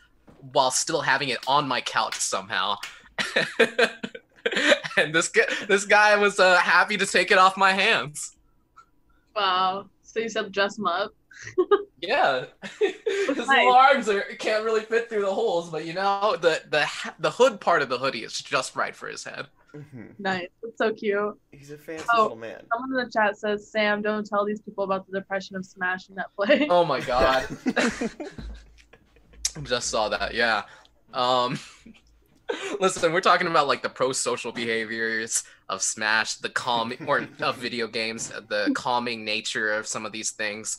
while 0.51 0.71
still 0.71 1.01
having 1.01 1.29
it 1.29 1.39
on 1.47 1.67
my 1.67 1.81
couch 1.81 2.15
somehow? 2.15 2.75
and 4.97 5.13
this 5.13 5.29
guy, 5.29 5.43
this 5.67 5.85
guy 5.85 6.15
was 6.15 6.39
uh, 6.39 6.57
happy 6.57 6.97
to 6.97 7.05
take 7.05 7.31
it 7.31 7.37
off 7.37 7.57
my 7.57 7.73
hands. 7.73 8.35
Wow. 9.35 9.87
So 10.03 10.19
you 10.19 10.29
said 10.29 10.51
dress 10.51 10.77
him 10.77 10.87
up. 10.87 11.13
Yeah, 12.05 12.47
his 12.81 13.37
Nice. 13.37 13.47
little 13.47 13.71
arms 13.71 14.09
are 14.09 14.21
can't 14.37 14.65
really 14.65 14.81
fit 14.81 15.07
through 15.09 15.21
the 15.21 15.33
holes, 15.33 15.69
but 15.69 15.85
you 15.85 15.93
know 15.93 16.35
the 16.39 16.61
the 16.69 16.85
the 17.19 17.31
hood 17.31 17.61
part 17.61 17.81
of 17.81 17.87
the 17.87 17.97
hoodie 17.97 18.25
is 18.25 18.41
just 18.41 18.75
right 18.75 18.93
for 18.93 19.07
his 19.07 19.23
head. 19.23 19.47
Mhm. 19.75 20.13
Nice. 20.19 20.47
That's 20.61 20.77
so 20.77 20.93
cute. 20.93 21.39
He's 21.51 21.71
a 21.71 21.77
fancy 21.77 22.05
Oh. 22.13 22.23
little 22.23 22.37
man. 22.37 22.61
Someone 22.71 22.99
in 22.99 23.05
the 23.05 23.11
chat 23.11 23.37
says, 23.37 23.69
Sam, 23.71 24.01
don't 24.01 24.25
tell 24.25 24.45
these 24.45 24.61
people 24.61 24.83
about 24.83 25.07
the 25.09 25.19
depression 25.19 25.55
of 25.55 25.65
Smash 25.65 26.09
and 26.09 26.17
that 26.17 26.27
play. 26.35 26.67
Oh 26.69 26.85
my 26.85 26.99
god. 26.99 27.47
Just 29.63 29.89
saw 29.89 30.09
that. 30.09 30.33
Yeah. 30.33 30.63
Um 31.13 31.59
Listen, 32.79 33.13
we're 33.13 33.21
talking 33.21 33.47
about 33.47 33.67
like 33.67 33.81
the 33.81 33.89
pro-social 33.89 34.51
behaviors 34.51 35.43
of 35.69 35.81
Smash, 35.81 36.35
the 36.35 36.49
calm 36.49 36.93
or 37.07 37.27
of 37.41 37.57
video 37.57 37.87
games, 37.87 38.29
the 38.29 38.71
calming 38.75 39.25
nature 39.25 39.73
of 39.73 39.87
some 39.87 40.05
of 40.05 40.11
these 40.11 40.31
things. 40.31 40.77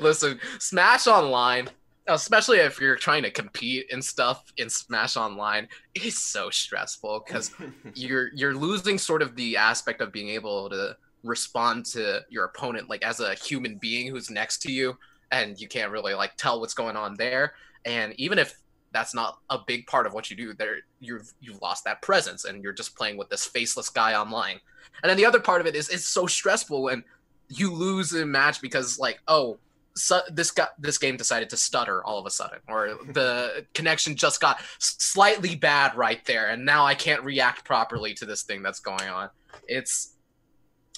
Listen, 0.00 0.40
Smash 0.58 1.06
Online, 1.06 1.68
especially 2.08 2.58
if 2.58 2.80
you're 2.80 2.96
trying 2.96 3.22
to 3.22 3.30
compete 3.30 3.92
and 3.92 4.04
stuff 4.04 4.52
in 4.56 4.68
Smash 4.68 5.16
Online, 5.16 5.68
is 5.94 6.18
so 6.18 6.50
stressful 6.50 7.22
because 7.26 7.52
you're 7.94 8.30
you're 8.34 8.54
losing 8.54 8.98
sort 8.98 9.22
of 9.22 9.36
the 9.36 9.56
aspect 9.56 10.00
of 10.00 10.12
being 10.12 10.28
able 10.28 10.68
to 10.70 10.96
respond 11.22 11.86
to 11.86 12.20
your 12.28 12.44
opponent 12.46 12.90
like 12.90 13.04
as 13.04 13.20
a 13.20 13.34
human 13.34 13.76
being 13.76 14.10
who's 14.10 14.28
next 14.28 14.58
to 14.58 14.72
you 14.72 14.96
and 15.30 15.60
you 15.60 15.68
can't 15.68 15.92
really 15.92 16.14
like 16.14 16.36
tell 16.36 16.60
what's 16.60 16.74
going 16.74 16.96
on 16.96 17.14
there. 17.14 17.54
And 17.84 18.12
even 18.18 18.38
if 18.38 18.58
that's 18.92 19.14
not 19.14 19.38
a 19.48 19.58
big 19.66 19.86
part 19.86 20.06
of 20.06 20.12
what 20.12 20.30
you 20.30 20.36
do 20.36 20.52
there 20.52 20.78
you've 21.00 21.32
you've 21.40 21.62
lost 21.62 21.84
that 21.84 22.02
presence 22.02 22.44
and 22.44 22.62
you're 22.62 22.74
just 22.74 22.94
playing 22.94 23.16
with 23.16 23.28
this 23.30 23.44
faceless 23.44 23.88
guy 23.88 24.14
online. 24.14 24.60
And 25.02 25.10
then 25.10 25.16
the 25.16 25.24
other 25.24 25.40
part 25.40 25.60
of 25.60 25.66
it 25.66 25.76
is 25.76 25.88
it's 25.88 26.06
so 26.06 26.26
stressful 26.26 26.82
when 26.82 27.04
you 27.48 27.72
lose 27.72 28.12
a 28.12 28.26
match 28.26 28.60
because 28.60 28.98
like 28.98 29.20
oh 29.28 29.58
so 29.94 30.20
this 30.30 30.50
got 30.50 30.70
this 30.80 30.98
game 30.98 31.16
decided 31.16 31.50
to 31.50 31.56
stutter 31.56 32.04
all 32.04 32.18
of 32.18 32.26
a 32.26 32.30
sudden 32.30 32.58
or 32.68 32.96
the 33.12 33.66
connection 33.74 34.16
just 34.16 34.40
got 34.40 34.60
slightly 34.78 35.54
bad 35.54 35.94
right 35.94 36.24
there 36.24 36.48
and 36.48 36.64
now 36.64 36.84
i 36.84 36.94
can't 36.94 37.22
react 37.22 37.64
properly 37.64 38.14
to 38.14 38.24
this 38.24 38.42
thing 38.42 38.62
that's 38.62 38.80
going 38.80 39.08
on. 39.08 39.28
It's 39.68 40.14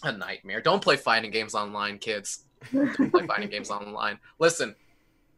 a 0.02 0.12
nightmare. 0.12 0.60
Don't 0.60 0.82
play 0.82 0.96
fighting 0.96 1.30
games 1.30 1.54
online 1.54 1.98
kids. 1.98 2.44
Don't 2.72 3.12
play 3.12 3.26
fighting 3.26 3.50
games 3.50 3.70
online. 3.70 4.18
Listen 4.38 4.74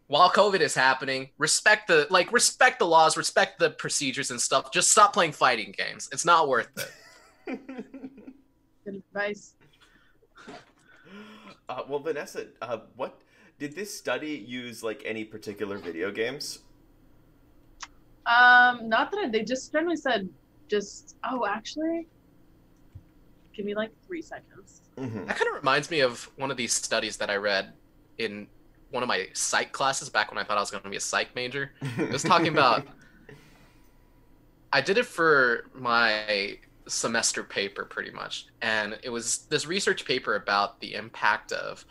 while 0.08 0.30
covid 0.30 0.60
is 0.60 0.72
happening 0.74 1.28
respect 1.36 1.88
the 1.88 2.06
like 2.10 2.30
respect 2.32 2.78
the 2.78 2.86
laws 2.86 3.16
respect 3.16 3.58
the 3.58 3.70
procedures 3.70 4.30
and 4.30 4.40
stuff. 4.40 4.72
Just 4.72 4.90
stop 4.90 5.12
playing 5.12 5.32
fighting 5.32 5.74
games. 5.76 6.08
It's 6.12 6.24
not 6.24 6.48
worth 6.48 6.68
it. 6.76 7.60
Good 8.84 9.02
advice. 9.14 9.54
uh, 11.68 11.82
well, 11.88 11.98
Vanessa, 11.98 12.46
uh, 12.62 12.78
what 12.94 13.20
did 13.58 13.74
this 13.74 13.96
study 13.96 14.44
use? 14.46 14.82
Like 14.82 15.02
any 15.04 15.24
particular 15.24 15.78
video 15.78 16.10
games? 16.10 16.60
Um, 18.26 18.88
not 18.88 19.10
that 19.12 19.18
I, 19.18 19.28
they 19.28 19.44
just 19.44 19.72
generally 19.72 19.96
said 19.96 20.28
just 20.68 21.16
oh 21.22 21.46
actually 21.46 22.08
give 23.54 23.64
me 23.64 23.74
like 23.74 23.90
three 24.06 24.22
seconds. 24.22 24.82
Mm-hmm. 24.96 25.26
That 25.26 25.36
kind 25.36 25.48
of 25.48 25.54
reminds 25.54 25.90
me 25.90 26.00
of 26.00 26.30
one 26.36 26.50
of 26.50 26.56
these 26.56 26.72
studies 26.72 27.16
that 27.18 27.30
I 27.30 27.36
read 27.36 27.72
in 28.18 28.46
one 28.90 29.02
of 29.02 29.08
my 29.08 29.28
psych 29.32 29.72
classes 29.72 30.08
back 30.08 30.30
when 30.30 30.38
I 30.38 30.44
thought 30.44 30.56
I 30.56 30.60
was 30.60 30.70
going 30.70 30.82
to 30.82 30.90
be 30.90 30.96
a 30.96 31.00
psych 31.00 31.34
major. 31.34 31.72
It 31.98 32.10
was 32.10 32.22
talking 32.22 32.48
about. 32.52 32.86
I 34.72 34.80
did 34.80 34.98
it 34.98 35.06
for 35.06 35.70
my 35.74 36.58
semester 36.88 37.42
paper 37.42 37.84
pretty 37.84 38.10
much, 38.10 38.46
and 38.60 38.98
it 39.02 39.10
was 39.10 39.46
this 39.48 39.66
research 39.66 40.04
paper 40.04 40.34
about 40.36 40.80
the 40.80 40.94
impact 40.94 41.52
of 41.52 41.84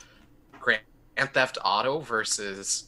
Grand 1.15 1.33
Theft 1.33 1.57
Auto 1.63 1.99
versus 1.99 2.85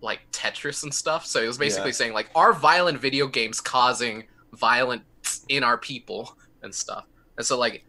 like 0.00 0.20
Tetris 0.32 0.82
and 0.82 0.92
stuff. 0.92 1.24
So 1.26 1.42
it 1.42 1.46
was 1.46 1.58
basically 1.58 1.90
Yeah. 1.90 1.94
saying 1.94 2.12
like, 2.12 2.30
are 2.34 2.52
violent 2.52 3.00
video 3.00 3.26
games 3.26 3.60
causing 3.60 4.24
violent 4.52 5.02
in 5.48 5.64
our 5.64 5.78
people 5.78 6.36
and 6.62 6.74
stuff. 6.74 7.04
And 7.36 7.46
so 7.46 7.58
like 7.58 7.84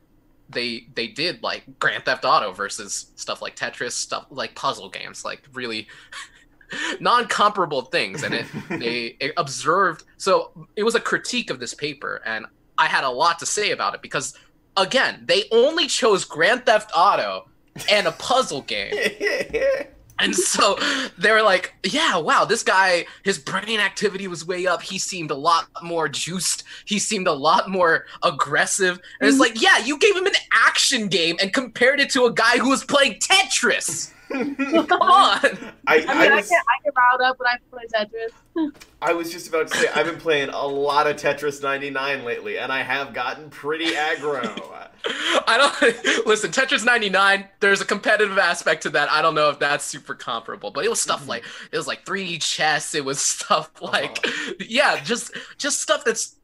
they 0.49 0.87
they 0.93 1.07
did 1.07 1.41
like 1.43 1.63
Grand 1.79 2.05
Theft 2.05 2.23
Auto 2.23 2.51
versus 2.53 3.11
stuff 3.15 3.41
like 3.41 3.55
Tetris, 3.55 3.91
stuff 3.93 4.27
like 4.29 4.55
puzzle 4.55 4.89
games, 4.89 5.25
like 5.25 5.43
really 5.53 5.87
non-comparable 6.99 7.83
things 7.83 8.23
and 8.23 8.33
it 8.33 8.45
they 8.69 9.15
it 9.19 9.33
observed 9.37 10.03
so 10.17 10.51
it 10.75 10.83
was 10.83 10.95
a 10.95 10.99
critique 10.99 11.49
of 11.51 11.59
this 11.59 11.73
paper 11.75 12.21
and 12.25 12.45
I 12.77 12.87
had 12.87 13.03
a 13.03 13.09
lot 13.09 13.37
to 13.39 13.45
say 13.45 13.71
about 13.71 13.93
it 13.93 14.01
because 14.01 14.33
again, 14.75 15.23
they 15.25 15.43
only 15.51 15.87
chose 15.87 16.25
Grand 16.25 16.65
Theft 16.65 16.91
Auto 16.95 17.45
and 17.89 18.07
a 18.07 18.11
puzzle 18.13 18.61
game. 18.61 18.93
And 20.17 20.33
so 20.33 20.77
they 21.17 21.31
were 21.31 21.41
like, 21.41 21.73
yeah, 21.83 22.17
wow, 22.17 22.45
this 22.45 22.63
guy, 22.63 23.05
his 23.23 23.37
brain 23.37 23.79
activity 23.79 24.27
was 24.27 24.47
way 24.47 24.65
up. 24.65 24.81
He 24.81 24.97
seemed 24.97 25.29
a 25.29 25.35
lot 25.35 25.67
more 25.83 26.07
juiced. 26.07 26.63
He 26.85 26.99
seemed 26.99 27.27
a 27.27 27.33
lot 27.33 27.69
more 27.69 28.05
aggressive. 28.23 28.99
And 29.19 29.27
it's 29.27 29.33
mm-hmm. 29.33 29.41
like, 29.41 29.61
yeah, 29.61 29.79
you 29.79 29.99
gave 29.99 30.15
him 30.15 30.25
an 30.25 30.35
action 30.53 31.07
game 31.07 31.35
and 31.41 31.51
compared 31.51 31.99
it 31.99 32.09
to 32.11 32.25
a 32.25 32.33
guy 32.33 32.57
who 32.57 32.69
was 32.69 32.85
playing 32.85 33.15
Tetris. 33.15 34.13
Come 34.87 35.01
on. 35.01 35.39
I, 35.41 35.41
I 35.87 35.97
mean, 35.97 36.07
I 36.07 36.27
I, 36.27 36.35
was, 36.35 36.49
get 36.49 36.63
I 36.67 36.83
get 36.83 36.93
riled 36.95 37.21
up 37.21 37.39
when 37.39 37.47
I 37.47 37.57
play 37.69 37.83
Tetris. 37.93 38.71
I 39.01 39.13
was 39.13 39.31
just 39.31 39.47
about 39.47 39.67
to 39.67 39.77
say 39.77 39.87
I've 39.93 40.05
been 40.05 40.19
playing 40.19 40.49
a 40.49 40.65
lot 40.65 41.07
of 41.07 41.17
Tetris 41.17 41.61
99 41.61 42.23
lately, 42.23 42.57
and 42.57 42.71
I 42.71 42.81
have 42.81 43.13
gotten 43.13 43.49
pretty 43.49 43.91
aggro. 43.91 44.63
I 45.47 45.57
don't 45.57 46.25
listen. 46.25 46.51
Tetris 46.51 46.85
99. 46.85 47.47
There's 47.59 47.81
a 47.81 47.85
competitive 47.85 48.37
aspect 48.37 48.83
to 48.83 48.89
that. 48.91 49.11
I 49.11 49.21
don't 49.21 49.35
know 49.35 49.49
if 49.49 49.59
that's 49.59 49.85
super 49.85 50.15
comparable, 50.15 50.71
but 50.71 50.85
it 50.85 50.89
was 50.89 51.01
stuff 51.01 51.21
mm-hmm. 51.21 51.29
like 51.29 51.45
it 51.71 51.77
was 51.77 51.87
like 51.87 52.05
3D 52.05 52.41
chess. 52.41 52.95
It 52.95 53.05
was 53.05 53.19
stuff 53.19 53.69
like 53.81 54.25
uh-huh. 54.25 54.53
yeah, 54.67 55.03
just 55.03 55.35
just 55.57 55.81
stuff 55.81 56.03
that's 56.03 56.35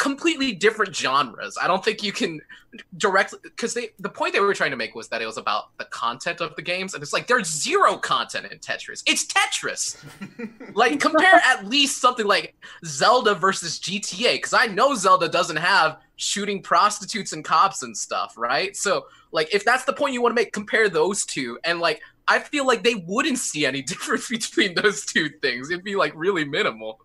completely 0.00 0.52
different 0.52 0.96
genres. 0.96 1.58
I 1.60 1.68
don't 1.68 1.84
think 1.84 2.02
you 2.02 2.10
can 2.10 2.40
directly 2.96 3.38
because 3.42 3.74
they 3.74 3.90
the 3.98 4.08
point 4.08 4.32
they 4.32 4.40
were 4.40 4.54
trying 4.54 4.70
to 4.70 4.76
make 4.76 4.94
was 4.94 5.08
that 5.08 5.20
it 5.20 5.26
was 5.26 5.36
about 5.36 5.76
the 5.76 5.84
content 5.84 6.40
of 6.40 6.56
the 6.56 6.62
games, 6.62 6.94
and 6.94 7.02
it's 7.02 7.12
like 7.12 7.26
there's 7.26 7.46
zero 7.46 7.98
content 7.98 8.50
in 8.50 8.58
Tetris. 8.58 9.02
It's 9.06 9.26
Tetris. 9.26 10.02
like 10.74 11.00
compare 11.00 11.40
at 11.44 11.66
least 11.66 12.00
something 12.00 12.26
like 12.26 12.56
Zelda 12.84 13.34
versus 13.34 13.78
GTA, 13.78 14.36
because 14.36 14.54
I 14.54 14.66
know 14.66 14.94
Zelda 14.94 15.28
doesn't 15.28 15.58
have 15.58 15.98
shooting 16.16 16.62
prostitutes 16.62 17.34
and 17.34 17.44
cops 17.44 17.82
and 17.82 17.94
stuff, 17.94 18.34
right? 18.38 18.74
So 18.74 19.04
like 19.32 19.54
if 19.54 19.66
that's 19.66 19.84
the 19.84 19.92
point 19.92 20.14
you 20.14 20.22
want 20.22 20.34
to 20.34 20.42
make, 20.42 20.54
compare 20.54 20.88
those 20.88 21.26
two, 21.26 21.58
and 21.62 21.78
like 21.78 22.00
I 22.26 22.38
feel 22.38 22.66
like 22.66 22.82
they 22.82 22.94
wouldn't 22.94 23.38
see 23.38 23.66
any 23.66 23.82
difference 23.92 24.30
between 24.30 24.74
those 24.74 25.04
two 25.04 25.28
things. 25.42 25.70
It'd 25.70 25.84
be 25.84 25.94
like 25.94 26.14
really 26.16 26.46
minimal. 26.46 27.00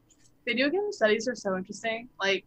Video 0.45 0.69
game 0.69 0.93
studies 0.93 1.27
are 1.27 1.36
so 1.36 1.58
interesting. 1.58 2.08
Like, 2.21 2.45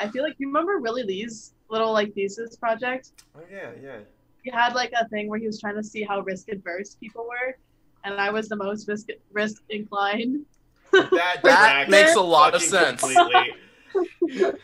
I 0.00 0.08
feel 0.08 0.22
like 0.22 0.34
you 0.38 0.46
remember 0.46 0.78
Willie 0.78 1.02
Lee's 1.02 1.52
little 1.68 1.92
like 1.92 2.14
thesis 2.14 2.56
project. 2.56 3.12
oh 3.36 3.42
yeah, 3.50 3.70
yeah. 3.82 3.98
He 4.42 4.50
had 4.50 4.74
like 4.74 4.92
a 4.98 5.06
thing 5.08 5.28
where 5.28 5.38
he 5.38 5.46
was 5.46 5.60
trying 5.60 5.76
to 5.76 5.84
see 5.84 6.02
how 6.02 6.20
risk 6.20 6.48
adverse 6.48 6.96
people 6.98 7.28
were, 7.28 7.56
and 8.04 8.14
I 8.14 8.30
was 8.30 8.48
the 8.48 8.56
most 8.56 8.88
risk 8.88 9.08
risk 9.32 9.62
inclined. 9.68 10.46
That, 10.92 11.40
That 11.44 11.90
makes 11.90 12.16
a 12.16 12.20
lot 12.20 12.54
of 12.54 12.62
sense. 12.62 13.00
Completely. 13.00 13.54
and 14.32 14.56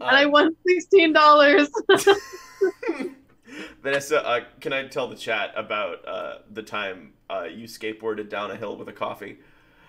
I 0.00 0.26
won 0.26 0.54
sixteen 0.66 1.12
dollars. 1.12 1.70
Vanessa, 3.82 4.26
uh, 4.26 4.40
can 4.60 4.72
I 4.72 4.86
tell 4.88 5.08
the 5.08 5.16
chat 5.16 5.52
about 5.56 6.06
uh, 6.06 6.38
the 6.50 6.62
time 6.62 7.14
uh, 7.28 7.44
you 7.44 7.66
skateboarded 7.66 8.28
down 8.28 8.50
a 8.50 8.56
hill 8.56 8.76
with 8.76 8.88
a 8.88 8.92
coffee? 8.92 9.38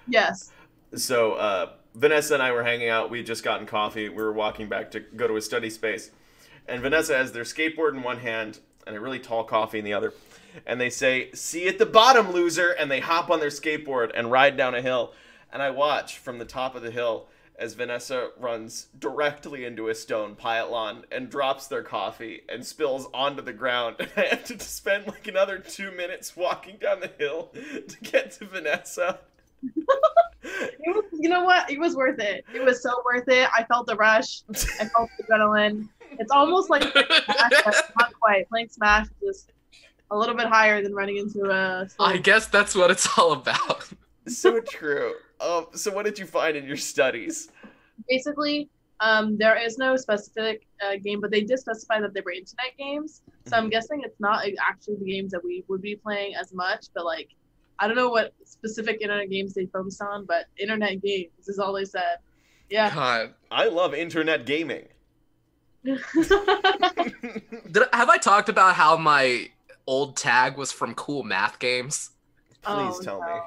yes. 0.07 0.51
So 0.95 1.33
uh, 1.33 1.71
Vanessa 1.93 2.34
and 2.36 2.43
I 2.43 2.51
were 2.51 2.63
hanging 2.63 2.89
out. 2.89 3.10
We 3.10 3.19
had 3.19 3.27
just 3.27 3.43
gotten 3.43 3.65
coffee. 3.65 4.10
We 4.10 4.23
were 4.23 4.34
walking 4.34 4.69
back 4.69 4.91
to 4.91 4.99
go 4.99 5.27
to 5.27 5.36
a 5.36 5.41
study 5.41 5.69
space, 5.69 6.12
and 6.67 6.82
Vanessa 6.82 7.15
has 7.15 7.32
their 7.32 7.43
skateboard 7.43 7.93
in 7.93 8.04
one 8.04 8.19
hand 8.19 8.60
and 8.88 8.95
a 8.95 8.99
really 8.99 9.19
tall 9.19 9.43
coffee 9.43 9.80
in 9.80 9.86
the 9.86 9.93
other. 9.93 10.13
And 10.65 10.82
they 10.82 10.89
say, 10.89 11.32
"See 11.34 11.67
at 11.67 11.77
the 11.77 11.86
bottom, 11.86 12.32
loser!" 12.32 12.71
And 12.71 12.89
they 12.89 12.99
hop 12.99 13.30
on 13.30 13.39
their 13.39 13.49
skateboard 13.49 14.12
and 14.13 14.32
ride 14.32 14.58
down 14.58 14.75
a 14.75 14.82
hill. 14.82 15.13
And 15.51 15.62
I 15.62 15.69
watch 15.69 16.17
from 16.17 16.39
the 16.39 16.45
top 16.45 16.75
of 16.75 16.82
the 16.82 16.91
hill 16.91 17.27
as 17.62 17.75
Vanessa 17.75 18.32
runs 18.39 18.88
directly 18.97 19.65
into 19.65 19.88
a 19.88 19.93
stone 19.93 20.36
pylon 20.36 21.06
and 21.12 21.30
drops 21.30 21.67
their 21.67 21.84
coffee 21.84 22.41
and 22.49 22.65
spills 22.65 23.08
onto 23.13 23.41
the 23.41 23.54
ground. 23.54 23.97
And 23.99 24.10
I 24.17 24.25
have 24.30 24.45
to 24.45 24.60
spend 24.60 25.08
like 25.08 25.27
another 25.27 25.60
two 25.60 25.91
minutes 25.91 26.36
walking 26.36 26.77
down 26.77 27.01
the 27.01 27.12
hill 27.19 27.51
to 27.54 27.97
get 28.01 28.32
to 28.34 28.45
Vanessa. 28.45 29.19
It 30.43 30.95
was, 30.95 31.06
you 31.13 31.30
know 31.30 31.43
what? 31.43 31.69
It 31.69 31.80
was 31.80 31.95
worth 31.95 32.19
it. 32.19 32.43
It 32.54 32.63
was 32.63 32.82
so 32.82 32.91
worth 33.06 33.28
it. 33.28 33.47
I 33.56 33.63
felt 33.65 33.86
the 33.88 33.95
rush. 33.95 34.41
I 34.80 34.86
felt 34.86 35.10
the 35.17 35.24
adrenaline. 35.24 35.88
It's 36.19 36.32
almost 36.32 36.69
like 36.69 36.82
playing 36.82 37.06
Smash, 37.26 37.63
but 37.63 37.91
not 37.97 38.13
quite. 38.19 38.50
Playing 38.50 38.69
Smash 38.69 39.06
is 39.06 39.13
just 39.24 39.52
a 40.10 40.17
little 40.17 40.36
bit 40.36 40.47
higher 40.47 40.82
than 40.82 40.93
running 40.93 41.17
into 41.17 41.50
a. 41.50 41.88
I 42.00 42.17
guess 42.17 42.47
that's 42.47 42.76
what 42.76 42.91
it's 42.91 43.08
all 43.17 43.34
about. 43.34 43.88
so 44.28 44.60
true. 44.62 45.13
Um, 45.39 45.67
so 45.74 45.91
what 45.91 46.06
did 46.06 46.19
you 46.19 46.26
find 46.26 46.58
in 46.58 46.65
your 46.65 46.78
studies? 46.78 47.50
Basically, 48.10 48.69
um, 49.00 49.38
there 49.38 49.58
is 49.58 49.78
no 49.78 49.95
specific 49.95 50.67
uh, 50.86 50.97
game, 51.04 51.21
but 51.21 51.32
they 51.32 51.41
did 51.41 51.60
specify 51.60 52.00
that 52.00 52.13
they 52.13 52.21
were 52.21 52.32
internet 52.32 52.78
games. 52.78 53.21
So 53.47 53.58
I'm 53.58 53.69
guessing 53.69 54.02
it's 54.04 54.19
not 54.19 54.45
actually 54.60 54.95
the 54.97 55.06
games 55.06 55.32
that 55.32 55.43
we 55.43 55.63
would 55.67 55.82
be 55.82 55.95
playing 55.95 56.36
as 56.36 56.54
much, 56.54 56.88
but 56.93 57.06
like, 57.06 57.30
I 57.81 57.87
don't 57.87 57.95
know 57.95 58.09
what 58.09 58.33
specific 58.45 59.01
internet 59.01 59.29
games 59.31 59.55
they 59.55 59.65
focused 59.65 60.01
on, 60.03 60.25
but 60.25 60.45
internet 60.57 61.01
games 61.01 61.31
is 61.47 61.57
all 61.57 61.73
they 61.73 61.83
said. 61.83 62.17
Yeah. 62.69 62.93
God. 62.93 63.33
I 63.49 63.65
love 63.67 63.95
internet 63.95 64.45
gaming. 64.45 64.87
Did, 65.83 65.97
have 67.91 68.09
I 68.09 68.17
talked 68.21 68.49
about 68.49 68.75
how 68.75 68.97
my 68.97 69.49
old 69.87 70.15
tag 70.15 70.57
was 70.57 70.71
from 70.71 70.93
cool 70.93 71.23
math 71.23 71.57
games? 71.57 72.11
Please 72.61 72.97
Oh, 72.99 73.01
tell 73.01 73.19
no. 73.19 73.25
me. 73.25 73.41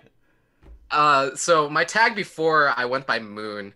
Uh, 0.91 1.35
so 1.37 1.71
my 1.71 1.85
tag 1.85 2.17
before 2.17 2.73
I 2.77 2.85
went 2.87 3.07
by 3.07 3.21
Moon 3.21 3.73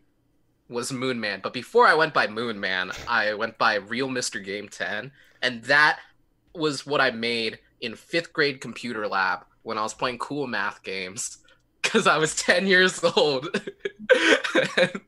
was 0.69 0.93
Moon 0.93 1.21
Man, 1.21 1.41
but 1.41 1.53
before 1.53 1.87
I 1.87 1.95
went 1.95 2.13
by 2.13 2.27
Moon 2.27 2.59
Man, 2.59 2.91
I 3.07 3.35
went 3.35 3.57
by 3.59 3.77
Real 3.77 4.09
Mr. 4.09 4.45
Game 4.45 4.69
10, 4.69 5.13
and 5.41 5.63
that 5.65 6.01
was 6.53 6.85
what 6.85 7.01
I 7.01 7.13
made 7.13 7.61
in 7.81 7.95
fifth 7.95 8.33
grade 8.33 8.61
computer 8.61 9.07
lab 9.07 9.45
when 9.63 9.79
I 9.79 9.83
was 9.83 9.95
playing 9.95 10.19
cool 10.19 10.47
math 10.47 10.83
games 10.83 11.39
because 11.83 12.07
I 12.07 12.19
was 12.19 12.35
10 12.37 12.67
years 12.67 13.03
old. 13.17 13.49
and, 14.77 15.01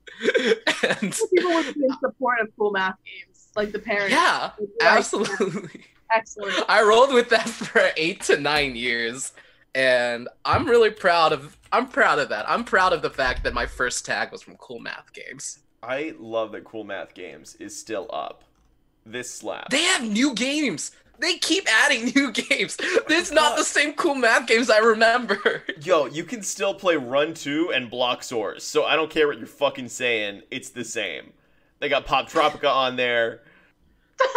and- 1.00 1.18
People 1.34 1.52
would 1.54 1.74
be 1.74 1.84
in 1.84 1.98
support 2.00 2.40
of 2.40 2.48
cool 2.58 2.70
math 2.72 2.96
games, 3.04 3.48
like 3.56 3.72
the 3.72 3.78
parents. 3.78 4.12
yeah, 4.14 4.50
like, 4.58 4.68
absolutely. 4.80 5.84
Excellent. 6.12 6.64
I 6.68 6.82
rolled 6.82 7.14
with 7.14 7.28
that 7.30 7.48
for 7.48 7.90
eight 7.96 8.20
to 8.22 8.36
nine 8.38 8.74
years, 8.74 9.32
and 9.76 10.28
I'm 10.44 10.66
really 10.66 10.90
proud 10.90 11.32
of. 11.32 11.56
I'm 11.72 11.86
proud 11.86 12.18
of 12.18 12.28
that. 12.30 12.50
I'm 12.50 12.64
proud 12.64 12.92
of 12.92 13.00
the 13.00 13.10
fact 13.10 13.44
that 13.44 13.54
my 13.54 13.64
first 13.64 14.04
tag 14.04 14.32
was 14.32 14.42
from 14.42 14.56
Cool 14.56 14.80
Math 14.80 15.12
Games. 15.12 15.60
I 15.84 16.14
love 16.18 16.50
that 16.52 16.64
Cool 16.64 16.82
Math 16.82 17.14
Games 17.14 17.54
is 17.60 17.78
still 17.78 18.08
up. 18.12 18.42
This 19.06 19.30
slap. 19.32 19.70
They 19.70 19.84
have 19.84 20.02
new 20.02 20.34
games. 20.34 20.90
They 21.20 21.36
keep 21.36 21.68
adding 21.68 22.06
new 22.14 22.32
games. 22.32 22.76
It's 22.80 23.30
not 23.30 23.56
the 23.56 23.64
same 23.64 23.92
Cool 23.92 24.14
Math 24.14 24.46
Games 24.46 24.70
I 24.70 24.78
remember. 24.78 25.62
Yo, 25.82 26.06
you 26.06 26.24
can 26.24 26.42
still 26.42 26.74
play 26.74 26.96
Run 26.96 27.34
2 27.34 27.72
and 27.72 27.90
Bloxorz, 27.90 28.62
so 28.62 28.84
I 28.84 28.96
don't 28.96 29.10
care 29.10 29.26
what 29.26 29.38
you're 29.38 29.46
fucking 29.46 29.88
saying, 29.88 30.42
it's 30.50 30.70
the 30.70 30.84
same. 30.84 31.32
They 31.78 31.88
got 31.88 32.06
Poptropica 32.06 32.70
on 32.74 32.96
there. 32.96 33.42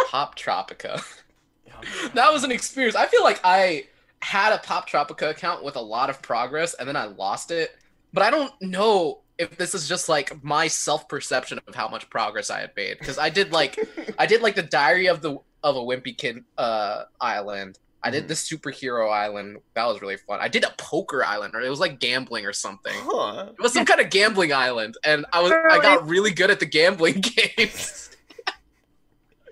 Poptropica. 0.08 1.02
That 2.14 2.32
was 2.32 2.44
an 2.44 2.50
experience. 2.50 2.96
I 2.96 3.06
feel 3.06 3.22
like 3.22 3.40
I 3.44 3.84
had 4.20 4.52
a 4.52 4.58
Poptropica 4.58 5.30
account 5.30 5.64
with 5.64 5.76
a 5.76 5.80
lot 5.80 6.08
of 6.08 6.22
progress, 6.22 6.74
and 6.74 6.88
then 6.88 6.96
I 6.96 7.04
lost 7.04 7.50
it. 7.50 7.76
But 8.12 8.22
I 8.22 8.30
don't 8.30 8.52
know 8.62 9.20
if 9.36 9.56
this 9.56 9.74
is 9.74 9.88
just 9.88 10.08
like 10.08 10.42
my 10.44 10.68
self 10.68 11.08
perception 11.08 11.58
of 11.66 11.74
how 11.74 11.88
much 11.88 12.08
progress 12.08 12.48
I 12.48 12.60
had 12.60 12.70
made 12.76 12.98
because 12.98 13.18
I 13.18 13.28
did 13.28 13.52
like 13.52 13.78
I 14.16 14.26
did 14.26 14.40
like 14.40 14.54
the 14.54 14.62
Diary 14.62 15.08
of 15.08 15.20
the 15.20 15.38
of 15.64 15.76
a 15.76 15.80
Wimpy 15.80 16.16
Kid 16.16 16.44
uh, 16.58 17.04
island. 17.20 17.78
I 18.02 18.10
did 18.10 18.28
the 18.28 18.34
superhero 18.34 19.10
island. 19.10 19.56
That 19.72 19.86
was 19.86 20.02
really 20.02 20.18
fun. 20.18 20.38
I 20.40 20.48
did 20.48 20.62
a 20.62 20.74
poker 20.76 21.24
island, 21.24 21.54
or 21.54 21.62
it 21.62 21.70
was 21.70 21.80
like 21.80 21.98
gambling 21.98 22.44
or 22.44 22.52
something. 22.52 22.92
Huh. 22.94 23.46
It 23.58 23.62
was 23.62 23.72
some 23.72 23.86
kind 23.86 23.98
of 23.98 24.10
gambling 24.10 24.52
island, 24.52 24.96
and 25.04 25.24
I 25.32 25.40
was 25.40 25.50
I 25.52 25.80
got 25.80 26.06
really 26.06 26.30
good 26.30 26.50
at 26.50 26.60
the 26.60 26.66
gambling 26.66 27.24
games. 27.56 28.10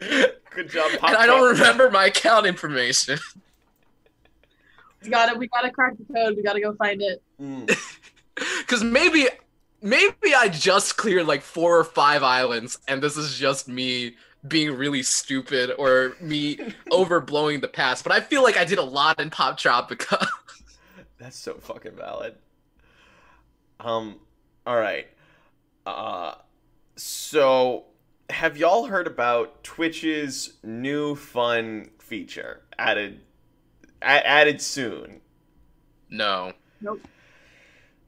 Good 0.55 0.69
job, 0.69 0.91
Pop 0.99 1.11
and 1.11 1.17
I 1.17 1.25
don't 1.25 1.53
remember 1.53 1.91
my 1.91 2.07
account 2.07 2.47
information. 2.47 3.19
We 5.05 5.11
gotta 5.11 5.37
we 5.37 5.49
gotta 5.49 5.73
crack 5.73 5.95
the 5.97 6.15
code. 6.15 6.37
We 6.37 6.45
gotta 6.45 6.61
go 6.61 6.75
find 6.75 7.03
it. 7.03 7.21
Mm. 7.41 7.67
Because 8.61 8.85
maybe, 8.85 9.27
maybe 9.83 10.33
I 10.33 10.47
just 10.47 10.97
cleared 10.97 11.27
like 11.27 11.43
four 11.43 11.77
or 11.77 11.83
five 11.83 12.23
islands, 12.23 12.79
and 12.87 13.03
this 13.03 13.17
is 13.17 13.37
just 13.37 13.67
me 13.67 14.15
being 14.47 14.77
really 14.77 15.03
stupid 15.03 15.73
or 15.79 16.17
me 16.21 16.57
overblowing 16.91 17.61
the 17.61 17.69
past. 17.69 18.05
But 18.05 18.13
I 18.13 18.21
feel 18.21 18.43
like 18.43 18.57
I 18.57 18.65
did 18.65 18.79
a 18.79 18.85
lot 18.85 19.21
in 19.21 19.31
Poptropica. 19.31 20.27
That's 21.19 21.37
so 21.37 21.55
fucking 21.55 21.97
valid. 21.97 22.35
Um, 23.79 24.17
all 24.67 24.77
right. 24.77 25.07
Uh, 25.87 26.35
so 26.97 27.85
have 28.31 28.57
y'all 28.57 28.87
heard 28.87 29.07
about 29.07 29.63
Twitch's 29.63 30.55
new 30.63 31.15
fun 31.15 31.91
feature 31.99 32.63
added 32.79 33.21
a- 34.01 34.27
added 34.27 34.61
soon? 34.61 35.21
No. 36.11 36.53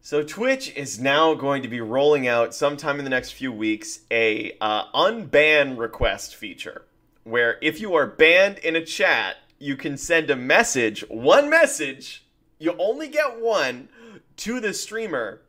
So 0.06 0.22
Twitch 0.22 0.70
is 0.76 1.00
now 1.00 1.32
going 1.32 1.62
to 1.62 1.68
be 1.68 1.80
rolling 1.80 2.28
out 2.28 2.54
sometime 2.54 2.98
in 2.98 3.04
the 3.04 3.10
next 3.10 3.30
few 3.30 3.50
weeks 3.50 4.00
a 4.10 4.54
uh, 4.60 4.92
unban 4.92 5.78
request 5.78 6.36
feature, 6.36 6.84
where 7.22 7.56
if 7.62 7.80
you 7.80 7.94
are 7.94 8.06
banned 8.06 8.58
in 8.58 8.76
a 8.76 8.84
chat, 8.84 9.36
you 9.58 9.76
can 9.76 9.96
send 9.96 10.28
a 10.28 10.36
message, 10.36 11.06
one 11.08 11.48
message, 11.48 12.26
you 12.58 12.76
only 12.78 13.08
get 13.08 13.40
one, 13.40 13.88
to 14.36 14.60
the 14.60 14.74
streamer, 14.74 15.40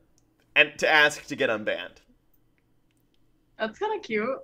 and 0.56 0.72
to 0.80 0.90
ask 0.90 1.26
to 1.26 1.36
get 1.36 1.50
unbanned. 1.50 1.98
That's 3.60 3.78
kind 3.78 3.94
of 3.94 4.04
cute. 4.04 4.40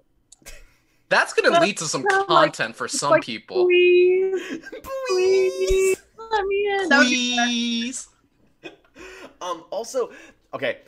That's 1.08 1.32
gonna 1.32 1.52
That's 1.52 1.64
lead 1.64 1.78
to 1.78 1.86
some 1.86 2.02
kinda 2.02 2.18
like- 2.18 2.52
content 2.52 2.76
for 2.76 2.90
some 2.90 3.12
like, 3.12 3.24
people. 3.24 3.64
Please, 3.64 4.60
please, 5.08 5.98
let 6.18 6.46
me 6.48 6.68
in. 6.68 6.90
That 6.90 6.98
would 7.00 7.08
be 7.08 7.38
Please. 7.46 8.10
Um, 9.42 9.66
also, 9.72 10.12
okay, 10.54 10.80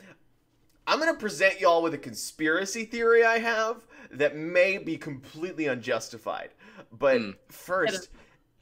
I'm 0.85 0.99
gonna 0.99 1.15
present 1.15 1.59
y'all 1.59 1.81
with 1.81 1.93
a 1.93 1.97
conspiracy 1.97 2.85
theory 2.85 3.23
I 3.23 3.39
have 3.39 3.85
that 4.11 4.35
may 4.35 4.77
be 4.77 4.97
completely 4.97 5.67
unjustified. 5.67 6.51
But 6.91 7.19
Hmm. 7.19 7.31
first, 7.49 8.09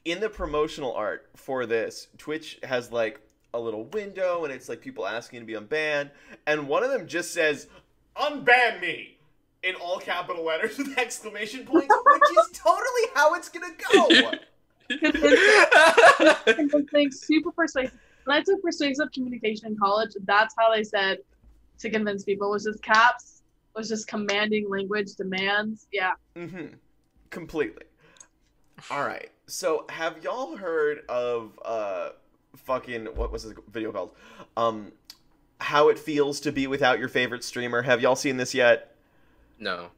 in 0.04 0.20
the 0.20 0.30
promotional 0.30 0.94
art 0.94 1.28
for 1.36 1.66
this, 1.66 2.08
Twitch 2.18 2.58
has 2.62 2.90
like 2.90 3.20
a 3.54 3.60
little 3.60 3.84
window 3.84 4.44
and 4.44 4.52
it's 4.52 4.68
like 4.68 4.80
people 4.80 5.06
asking 5.06 5.40
to 5.40 5.46
be 5.46 5.52
unbanned, 5.54 6.10
and 6.46 6.68
one 6.68 6.82
of 6.82 6.90
them 6.90 7.06
just 7.06 7.32
says, 7.32 7.68
"Unban 8.16 8.80
me." 8.80 9.18
In 9.62 9.76
all 9.76 10.00
capital 10.00 10.44
letters 10.44 10.76
with 10.76 10.98
exclamation 10.98 11.64
points, 11.64 11.94
which 12.04 12.22
is 12.36 12.58
totally 12.58 13.02
how 13.14 13.34
it's 13.34 13.48
gonna 13.48 13.68
go. 13.92 14.32
convincing, 16.54 17.12
super 17.12 17.52
persuasive. 17.52 17.92
When 18.24 18.36
I 18.36 18.42
took 18.42 18.62
persuasive 18.62 19.10
communication 19.12 19.68
in 19.68 19.76
college, 19.76 20.10
that's 20.24 20.54
how 20.58 20.72
they 20.72 20.84
said 20.84 21.18
to 21.78 21.90
convince 21.90 22.24
people 22.24 22.50
was 22.50 22.64
just 22.64 22.82
caps, 22.82 23.42
was 23.74 23.88
just 23.88 24.06
commanding 24.06 24.68
language 24.68 25.14
demands. 25.16 25.86
Yeah. 25.92 26.12
Mm-hmm. 26.36 26.74
Completely. 27.30 27.84
All 28.90 29.04
right. 29.04 29.30
So, 29.46 29.84
have 29.88 30.22
y'all 30.22 30.56
heard 30.56 31.00
of 31.08 31.58
uh, 31.64 32.10
fucking 32.56 33.06
what 33.06 33.32
was 33.32 33.44
this 33.44 33.54
video 33.70 33.92
called? 33.92 34.12
Um, 34.56 34.92
how 35.60 35.88
it 35.88 35.98
feels 35.98 36.40
to 36.40 36.52
be 36.52 36.66
without 36.66 36.98
your 36.98 37.08
favorite 37.08 37.44
streamer. 37.44 37.82
Have 37.82 38.00
y'all 38.00 38.16
seen 38.16 38.36
this 38.36 38.54
yet? 38.54 38.94
no. 39.58 39.88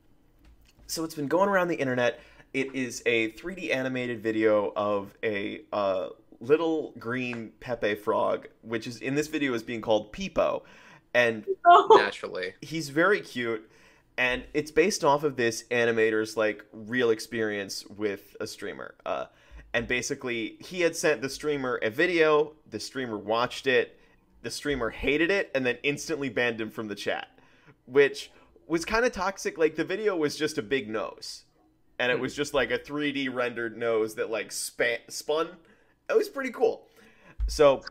So 0.87 1.03
it's 1.03 1.15
been 1.15 1.29
going 1.29 1.49
around 1.49 1.69
the 1.69 1.77
internet. 1.77 2.21
It 2.53 2.75
is 2.75 3.03
a 3.07 3.31
3D 3.33 3.75
animated 3.75 4.23
video 4.23 4.73
of 4.77 5.15
a 5.25 5.63
uh, 5.73 6.11
little 6.45 6.93
green 6.99 7.53
Pepe 7.61 7.95
frog, 7.95 8.49
which 8.63 8.87
is 8.87 8.99
in 8.99 9.15
this 9.15 9.29
video 9.29 9.55
is 9.55 9.63
being 9.63 9.81
called 9.81 10.13
Peepo, 10.13 10.63
and 11.13 11.45
Naturally. 11.91 12.55
he's 12.61 12.89
very 12.89 13.21
cute. 13.21 13.71
And 14.17 14.45
it's 14.55 14.71
based 14.71 15.03
off 15.03 15.25
of 15.25 15.37
this 15.37 15.65
animator's 15.71 16.37
like 16.37 16.65
real 16.73 17.11
experience 17.11 17.85
with 17.87 18.37
a 18.41 18.47
streamer. 18.47 18.95
Uh, 19.05 19.27
and 19.73 19.89
basically 19.89 20.57
he 20.61 20.83
had 20.83 20.95
sent 20.95 21.21
the 21.21 21.29
streamer 21.29 21.81
a 21.83 21.91
video 21.91 22.53
the 22.71 22.79
streamer 22.79 23.19
watched 23.19 23.67
it 23.67 23.99
the 24.43 24.51
streamer 24.51 24.89
hated 24.89 25.33
it 25.33 25.51
and 25.53 25.67
then 25.67 25.77
instantly 25.83 26.29
banned 26.29 26.61
him 26.61 26.71
from 26.71 26.87
the 26.87 26.95
chat 26.95 27.27
which 27.87 28.31
was 28.67 28.85
kind 28.85 29.05
of 29.05 29.13
toxic. 29.13 29.59
Like 29.59 29.77
the 29.77 29.85
video 29.85 30.17
was 30.17 30.37
just 30.37 30.59
a 30.59 30.63
big 30.63 30.89
nose. 30.89 31.45
And 31.99 32.11
it 32.11 32.19
was 32.19 32.35
just 32.35 32.55
like 32.55 32.71
a 32.73 32.79
3d 32.79 33.33
rendered 33.33 33.77
nose 33.77 34.17
that 34.17 34.31
like 34.31 34.51
span- 34.51 34.99
spun 35.09 35.49
it 36.09 36.17
was 36.17 36.29
pretty 36.29 36.51
cool. 36.51 36.87
So 37.47 37.83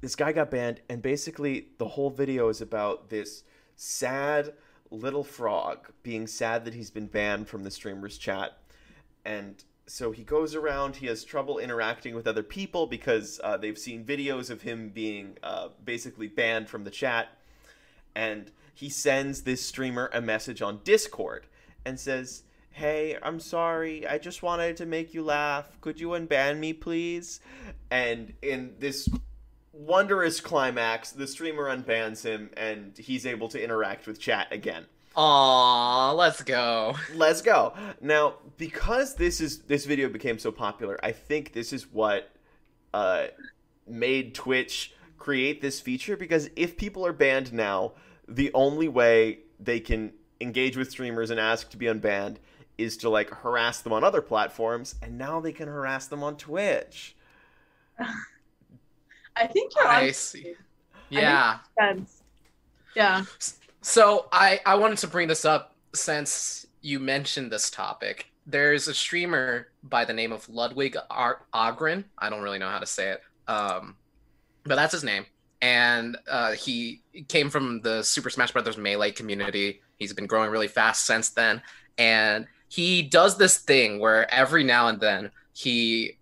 this 0.00 0.14
guy 0.14 0.32
got 0.32 0.50
banned 0.50 0.80
and 0.88 1.02
basically 1.02 1.68
the 1.78 1.88
whole 1.88 2.10
video 2.10 2.48
is 2.48 2.60
about 2.60 3.10
this 3.10 3.42
sad 3.76 4.52
little 4.90 5.24
frog 5.24 5.90
being 6.02 6.26
sad 6.26 6.64
that 6.64 6.74
he's 6.74 6.90
been 6.90 7.06
banned 7.06 7.48
from 7.48 7.64
the 7.64 7.70
streamer's 7.70 8.18
chat. 8.18 8.58
And 9.24 9.62
so 9.86 10.12
he 10.12 10.22
goes 10.22 10.54
around 10.54 10.96
he 10.96 11.06
has 11.06 11.24
trouble 11.24 11.58
interacting 11.58 12.14
with 12.14 12.26
other 12.26 12.42
people 12.42 12.86
because 12.86 13.40
uh, 13.42 13.56
they've 13.56 13.78
seen 13.78 14.04
videos 14.04 14.50
of 14.50 14.62
him 14.62 14.90
being 14.90 15.36
uh, 15.42 15.68
basically 15.84 16.28
banned 16.28 16.68
from 16.68 16.84
the 16.84 16.90
chat. 16.90 17.28
And 18.14 18.50
he 18.74 18.88
sends 18.88 19.42
this 19.42 19.64
streamer 19.64 20.10
a 20.12 20.20
message 20.20 20.62
on 20.62 20.80
discord 20.84 21.46
and 21.84 21.98
says 21.98 22.44
hey 22.70 23.16
i'm 23.22 23.40
sorry 23.40 24.06
i 24.06 24.18
just 24.18 24.42
wanted 24.42 24.76
to 24.76 24.86
make 24.86 25.12
you 25.14 25.22
laugh 25.22 25.80
could 25.80 26.00
you 26.00 26.08
unban 26.08 26.58
me 26.58 26.72
please 26.72 27.40
and 27.90 28.32
in 28.42 28.74
this 28.78 29.08
wondrous 29.78 30.40
climax, 30.40 31.12
the 31.12 31.26
streamer 31.26 31.64
unbans 31.64 32.24
him 32.24 32.50
and 32.56 32.96
he's 32.98 33.24
able 33.24 33.48
to 33.48 33.62
interact 33.62 34.06
with 34.06 34.18
chat 34.18 34.48
again. 34.50 34.86
Aw, 35.16 36.12
let's 36.12 36.42
go. 36.42 36.94
Let's 37.14 37.42
go. 37.42 37.74
Now, 38.00 38.34
because 38.56 39.14
this 39.14 39.40
is 39.40 39.60
this 39.60 39.84
video 39.84 40.08
became 40.08 40.38
so 40.38 40.52
popular, 40.52 40.98
I 41.02 41.12
think 41.12 41.52
this 41.52 41.72
is 41.72 41.92
what 41.92 42.30
uh, 42.92 43.28
made 43.86 44.34
Twitch 44.34 44.94
create 45.16 45.60
this 45.60 45.80
feature 45.80 46.16
because 46.16 46.48
if 46.54 46.76
people 46.76 47.04
are 47.04 47.12
banned 47.12 47.52
now, 47.52 47.92
the 48.28 48.52
only 48.54 48.86
way 48.86 49.40
they 49.58 49.80
can 49.80 50.12
engage 50.40 50.76
with 50.76 50.90
streamers 50.90 51.30
and 51.30 51.40
ask 51.40 51.70
to 51.70 51.76
be 51.76 51.86
unbanned 51.86 52.36
is 52.78 52.96
to 52.98 53.10
like 53.10 53.28
harass 53.30 53.82
them 53.82 53.92
on 53.92 54.04
other 54.04 54.22
platforms 54.22 54.94
and 55.02 55.18
now 55.18 55.40
they 55.40 55.52
can 55.52 55.68
harass 55.68 56.06
them 56.06 56.22
on 56.22 56.36
Twitch. 56.36 57.16
I 59.36 59.46
think 59.46 59.72
you're 59.76 59.86
I 59.86 60.06
on 60.06 60.12
see. 60.14 60.54
Yeah. 61.10 61.58
sense. 61.78 62.22
Yeah. 62.94 63.24
So 63.80 64.26
I 64.32 64.60
I 64.66 64.74
wanted 64.76 64.98
to 64.98 65.06
bring 65.06 65.28
this 65.28 65.44
up 65.44 65.74
since 65.94 66.66
you 66.80 66.98
mentioned 66.98 67.50
this 67.50 67.70
topic. 67.70 68.26
There's 68.46 68.88
a 68.88 68.94
streamer 68.94 69.68
by 69.82 70.04
the 70.04 70.12
name 70.12 70.32
of 70.32 70.48
Ludwig 70.48 70.96
Ar- 71.10 71.42
Ahgren. 71.52 72.04
I 72.16 72.30
don't 72.30 72.42
really 72.42 72.58
know 72.58 72.68
how 72.68 72.78
to 72.78 72.86
say 72.86 73.10
it, 73.10 73.22
um, 73.46 73.96
but 74.64 74.76
that's 74.76 74.92
his 74.92 75.04
name. 75.04 75.26
And 75.60 76.16
uh, 76.30 76.52
he 76.52 77.02
came 77.28 77.50
from 77.50 77.80
the 77.82 78.02
Super 78.02 78.30
Smash 78.30 78.52
Brothers 78.52 78.78
Melee 78.78 79.10
community. 79.10 79.82
He's 79.98 80.12
been 80.12 80.26
growing 80.26 80.50
really 80.50 80.68
fast 80.68 81.04
since 81.04 81.30
then, 81.30 81.60
and 81.98 82.46
he 82.68 83.02
does 83.02 83.38
this 83.38 83.58
thing 83.58 83.98
where 83.98 84.32
every 84.32 84.64
now 84.64 84.88
and 84.88 85.00
then 85.00 85.30
he 85.52 86.18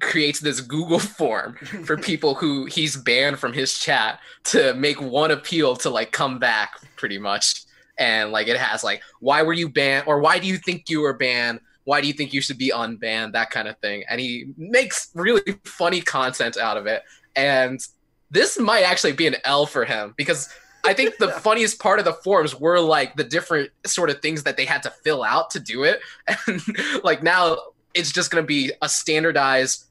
creates 0.00 0.40
this 0.40 0.60
Google 0.60 0.98
form 1.18 1.56
for 1.84 1.96
people 2.10 2.34
who 2.34 2.66
he's 2.66 2.96
banned 2.96 3.38
from 3.38 3.52
his 3.52 3.78
chat 3.78 4.20
to 4.44 4.74
make 4.74 5.00
one 5.00 5.30
appeal 5.30 5.76
to 5.76 5.90
like 5.90 6.12
come 6.12 6.38
back 6.38 6.72
pretty 6.96 7.18
much. 7.18 7.62
And 7.98 8.30
like 8.30 8.48
it 8.48 8.58
has 8.58 8.84
like 8.84 9.02
why 9.20 9.42
were 9.42 9.54
you 9.54 9.68
banned? 9.68 10.04
or 10.06 10.20
why 10.20 10.38
do 10.38 10.46
you 10.46 10.58
think 10.58 10.90
you 10.90 11.00
were 11.00 11.14
banned? 11.14 11.60
Why 11.84 12.00
do 12.00 12.08
you 12.08 12.12
think 12.12 12.32
you 12.32 12.40
should 12.40 12.58
be 12.58 12.70
unbanned? 12.74 13.32
that 13.32 13.50
kind 13.50 13.68
of 13.68 13.78
thing. 13.78 14.04
And 14.10 14.20
he 14.20 14.52
makes 14.56 15.10
really 15.14 15.42
funny 15.64 16.00
content 16.00 16.56
out 16.56 16.76
of 16.76 16.86
it. 16.86 17.02
And 17.36 17.80
this 18.30 18.58
might 18.58 18.82
actually 18.82 19.12
be 19.12 19.26
an 19.26 19.36
l 19.44 19.66
for 19.66 19.84
him 19.84 20.12
because 20.16 20.48
i 20.86 20.94
think 20.94 21.16
the 21.18 21.28
funniest 21.28 21.78
part 21.78 21.98
of 21.98 22.04
the 22.04 22.12
forms 22.12 22.58
were 22.58 22.80
like 22.80 23.16
the 23.16 23.24
different 23.24 23.70
sort 23.84 24.10
of 24.10 24.20
things 24.20 24.44
that 24.44 24.56
they 24.56 24.64
had 24.64 24.82
to 24.82 24.90
fill 25.04 25.22
out 25.22 25.50
to 25.50 25.60
do 25.60 25.84
it 25.84 26.00
and 26.46 26.62
like 27.04 27.22
now 27.22 27.56
it's 27.94 28.12
just 28.12 28.30
going 28.30 28.42
to 28.42 28.46
be 28.46 28.72
a 28.82 28.88
standardized 28.88 29.86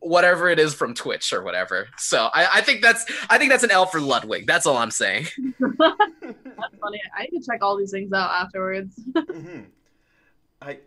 whatever 0.00 0.48
it 0.48 0.58
is 0.58 0.74
from 0.74 0.94
Twitch 0.94 1.32
or 1.32 1.42
whatever. 1.42 1.88
So 1.98 2.30
I, 2.32 2.48
I 2.54 2.60
think 2.62 2.82
that's 2.82 3.04
I 3.28 3.38
think 3.38 3.50
that's 3.50 3.62
an 3.62 3.70
L 3.70 3.86
for 3.86 4.00
Ludwig. 4.00 4.46
That's 4.46 4.66
all 4.66 4.76
I'm 4.76 4.90
saying. 4.90 5.26
That's 5.60 6.74
funny. 6.80 7.00
I 7.16 7.26
need 7.30 7.40
to 7.40 7.46
check 7.46 7.62
all 7.62 7.76
these 7.76 7.90
things 7.90 8.12
out 8.12 8.30
afterwards. 8.30 8.98
hmm 9.16 9.60
I 10.60 10.78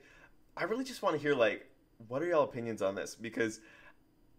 I 0.57 0.63
really 0.65 0.83
just 0.83 1.01
want 1.01 1.15
to 1.15 1.21
hear 1.21 1.35
like 1.35 1.67
what 2.07 2.21
are 2.21 2.25
y'all 2.25 2.43
opinions 2.43 2.81
on 2.81 2.95
this 2.95 3.15
because 3.15 3.59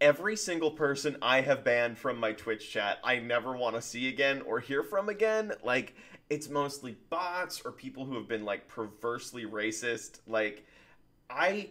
every 0.01 0.35
single 0.35 0.71
person 0.71 1.17
I 1.21 1.41
have 1.41 1.63
banned 1.63 1.97
from 1.97 2.19
my 2.19 2.33
Twitch 2.33 2.69
chat 2.69 2.99
I 3.03 3.19
never 3.19 3.55
want 3.55 3.75
to 3.75 3.81
see 3.81 4.07
again 4.07 4.41
or 4.41 4.59
hear 4.59 4.83
from 4.83 5.09
again 5.09 5.53
like 5.63 5.95
it's 6.29 6.49
mostly 6.49 6.97
bots 7.09 7.61
or 7.63 7.71
people 7.71 8.05
who 8.05 8.15
have 8.15 8.27
been 8.27 8.45
like 8.45 8.67
perversely 8.67 9.45
racist 9.45 10.19
like 10.27 10.65
I 11.29 11.69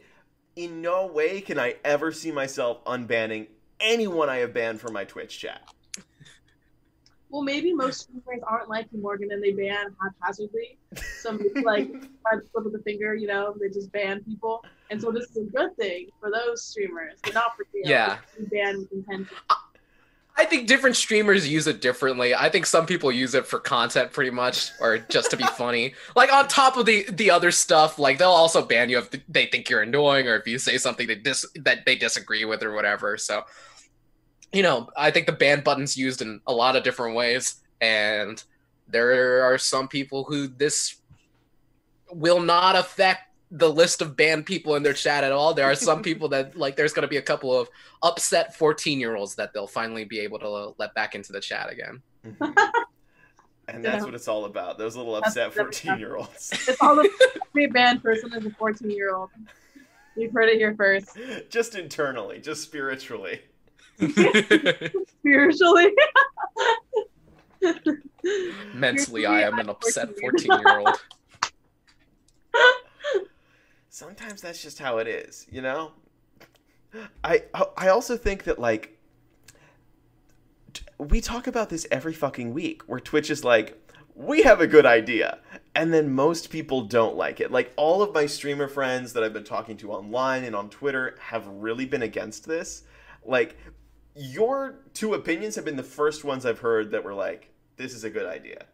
in 0.56 0.80
no 0.80 1.06
way 1.06 1.40
can 1.40 1.58
I 1.58 1.76
ever 1.84 2.12
see 2.12 2.32
myself 2.32 2.84
unbanning 2.84 3.48
anyone 3.80 4.28
I 4.28 4.36
have 4.36 4.54
banned 4.54 4.80
from 4.80 4.92
my 4.92 5.04
Twitch 5.04 5.38
chat. 5.38 5.73
Well, 7.34 7.42
maybe 7.42 7.72
most 7.72 8.02
streamers 8.02 8.44
aren't 8.46 8.68
like 8.68 8.86
Morgan 8.92 9.32
and 9.32 9.42
they 9.42 9.50
ban 9.50 9.86
haphazardly. 10.00 10.78
So 11.20 11.32
maybe 11.32 11.60
like 11.64 11.90
by 11.92 12.36
the 12.36 12.42
flip 12.52 12.66
of 12.66 12.70
the 12.70 12.78
finger, 12.78 13.16
you 13.16 13.26
know, 13.26 13.56
they 13.60 13.66
just 13.66 13.90
ban 13.90 14.22
people. 14.22 14.64
And 14.88 15.02
so 15.02 15.10
this 15.10 15.24
is 15.30 15.38
a 15.38 15.50
good 15.50 15.76
thing 15.76 16.10
for 16.20 16.30
those 16.30 16.62
streamers, 16.62 17.14
but 17.24 17.34
not 17.34 17.56
for 17.56 17.66
you. 17.74 17.82
Yeah. 17.86 18.18
You 18.38 18.46
ban 18.46 18.78
with 18.78 18.92
intention. 18.92 19.36
I 20.36 20.44
think 20.44 20.68
different 20.68 20.94
streamers 20.94 21.48
use 21.48 21.66
it 21.66 21.80
differently. 21.80 22.36
I 22.36 22.50
think 22.50 22.66
some 22.66 22.86
people 22.86 23.10
use 23.10 23.34
it 23.34 23.48
for 23.48 23.58
content 23.58 24.12
pretty 24.12 24.30
much 24.30 24.70
or 24.80 24.98
just 24.98 25.32
to 25.32 25.36
be 25.36 25.44
funny. 25.56 25.94
Like 26.14 26.32
on 26.32 26.46
top 26.46 26.76
of 26.76 26.86
the 26.86 27.04
the 27.10 27.32
other 27.32 27.50
stuff, 27.50 27.98
like 27.98 28.18
they'll 28.18 28.28
also 28.30 28.64
ban 28.64 28.90
you 28.90 28.98
if 28.98 29.10
they 29.28 29.46
think 29.46 29.68
you're 29.68 29.82
annoying 29.82 30.28
or 30.28 30.36
if 30.36 30.46
you 30.46 30.60
say 30.60 30.78
something 30.78 31.08
they 31.08 31.16
dis- 31.16 31.50
that 31.56 31.84
they 31.84 31.96
disagree 31.96 32.44
with 32.44 32.62
or 32.62 32.72
whatever. 32.72 33.16
So 33.16 33.42
you 34.52 34.62
know, 34.62 34.88
I 34.96 35.10
think 35.10 35.26
the 35.26 35.32
ban 35.32 35.62
button's 35.62 35.96
used 35.96 36.22
in 36.22 36.40
a 36.46 36.52
lot 36.52 36.76
of 36.76 36.84
different 36.84 37.16
ways 37.16 37.56
and 37.80 38.42
there 38.88 39.42
are 39.42 39.58
some 39.58 39.88
people 39.88 40.24
who 40.24 40.46
this 40.46 40.96
will 42.12 42.40
not 42.40 42.76
affect 42.76 43.22
the 43.50 43.68
list 43.70 44.02
of 44.02 44.16
banned 44.16 44.46
people 44.46 44.74
in 44.74 44.82
their 44.82 44.92
chat 44.92 45.22
at 45.24 45.32
all. 45.32 45.54
There 45.54 45.64
are 45.66 45.74
some 45.74 46.02
people 46.02 46.28
that 46.30 46.56
like 46.64 46.76
there's 46.76 46.92
going 46.92 47.02
to 47.02 47.08
be 47.08 47.16
a 47.16 47.22
couple 47.22 47.56
of 47.58 47.68
upset 48.02 48.54
14 48.56 48.98
year 49.00 49.16
olds 49.16 49.34
that 49.36 49.52
they'll 49.52 49.66
finally 49.66 50.04
be 50.04 50.20
able 50.20 50.38
to 50.40 50.74
let 50.78 50.94
back 50.94 51.14
into 51.14 51.32
the 51.32 51.40
chat 51.40 51.70
again. 51.72 52.02
Mm-hmm. 52.26 52.44
and 53.68 53.84
that's 53.84 53.98
Yeah. 53.98 54.04
what 54.04 54.14
it's 54.14 54.28
all 54.28 54.44
about. 54.44 54.76
Those 54.78 54.96
little 54.96 55.16
upset 55.16 55.52
14 55.54 55.98
year 55.98 56.16
olds. 56.16 56.50
It's 56.68 56.80
all 56.80 56.96
the 56.96 57.08
every 57.50 57.66
banned 57.68 58.02
person 58.02 58.32
is 58.34 58.44
a 58.46 58.50
14 58.50 58.90
year 58.90 59.14
old. 59.14 59.30
You've 60.16 60.32
heard 60.32 60.48
it 60.48 60.56
here 60.58 60.74
first. 60.76 61.18
just 61.50 61.74
internally, 61.74 62.38
just 62.40 62.62
spiritually. 62.62 63.40
Spiritually. 63.98 65.92
Mentally, 68.74 69.26
I 69.26 69.42
am 69.42 69.58
an 69.58 69.68
upset 69.68 70.08
14 70.18 70.50
year 70.50 70.78
old. 70.78 71.00
Sometimes 73.88 74.42
that's 74.42 74.62
just 74.62 74.78
how 74.78 74.98
it 74.98 75.06
is, 75.06 75.46
you 75.50 75.62
know? 75.62 75.92
I 77.22 77.44
I 77.76 77.88
also 77.88 78.16
think 78.16 78.44
that 78.44 78.58
like 78.58 78.98
we 80.98 81.20
talk 81.20 81.46
about 81.46 81.70
this 81.70 81.86
every 81.90 82.12
fucking 82.12 82.52
week 82.54 82.82
where 82.86 83.00
Twitch 83.00 83.30
is 83.30 83.44
like 83.44 83.80
we 84.14 84.42
have 84.42 84.60
a 84.60 84.66
good 84.66 84.86
idea 84.86 85.38
and 85.74 85.92
then 85.92 86.14
most 86.14 86.50
people 86.50 86.82
don't 86.82 87.16
like 87.16 87.40
it. 87.40 87.50
Like 87.50 87.72
all 87.76 88.00
of 88.02 88.14
my 88.14 88.26
streamer 88.26 88.68
friends 88.68 89.12
that 89.12 89.24
I've 89.24 89.32
been 89.32 89.44
talking 89.44 89.76
to 89.78 89.90
online 89.90 90.44
and 90.44 90.54
on 90.54 90.70
Twitter 90.70 91.16
have 91.20 91.46
really 91.48 91.84
been 91.84 92.02
against 92.02 92.46
this. 92.46 92.84
Like 93.24 93.56
your 94.14 94.76
two 94.94 95.14
opinions 95.14 95.56
have 95.56 95.64
been 95.64 95.76
the 95.76 95.82
first 95.82 96.24
ones 96.24 96.46
I've 96.46 96.60
heard 96.60 96.90
that 96.92 97.04
were 97.04 97.14
like 97.14 97.50
this 97.76 97.94
is 97.94 98.04
a 98.04 98.10
good 98.10 98.26
idea. 98.26 98.64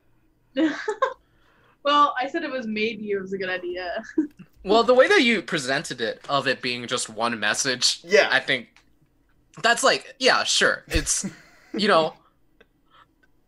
well, 1.84 2.14
I 2.20 2.28
said 2.28 2.42
it 2.42 2.50
was 2.50 2.66
maybe 2.66 3.10
it 3.10 3.20
was 3.20 3.32
a 3.32 3.38
good 3.38 3.48
idea. 3.50 4.02
Well, 4.62 4.82
the 4.82 4.92
way 4.92 5.08
that 5.08 5.22
you 5.22 5.40
presented 5.40 6.02
it, 6.02 6.20
of 6.28 6.46
it 6.46 6.60
being 6.60 6.86
just 6.86 7.08
one 7.08 7.40
message, 7.40 8.00
Yeah. 8.04 8.28
I 8.30 8.40
think 8.40 8.68
that's 9.62 9.82
like, 9.82 10.14
yeah, 10.18 10.44
sure. 10.44 10.84
It's, 10.88 11.24
you 11.72 11.88
know, 11.88 12.12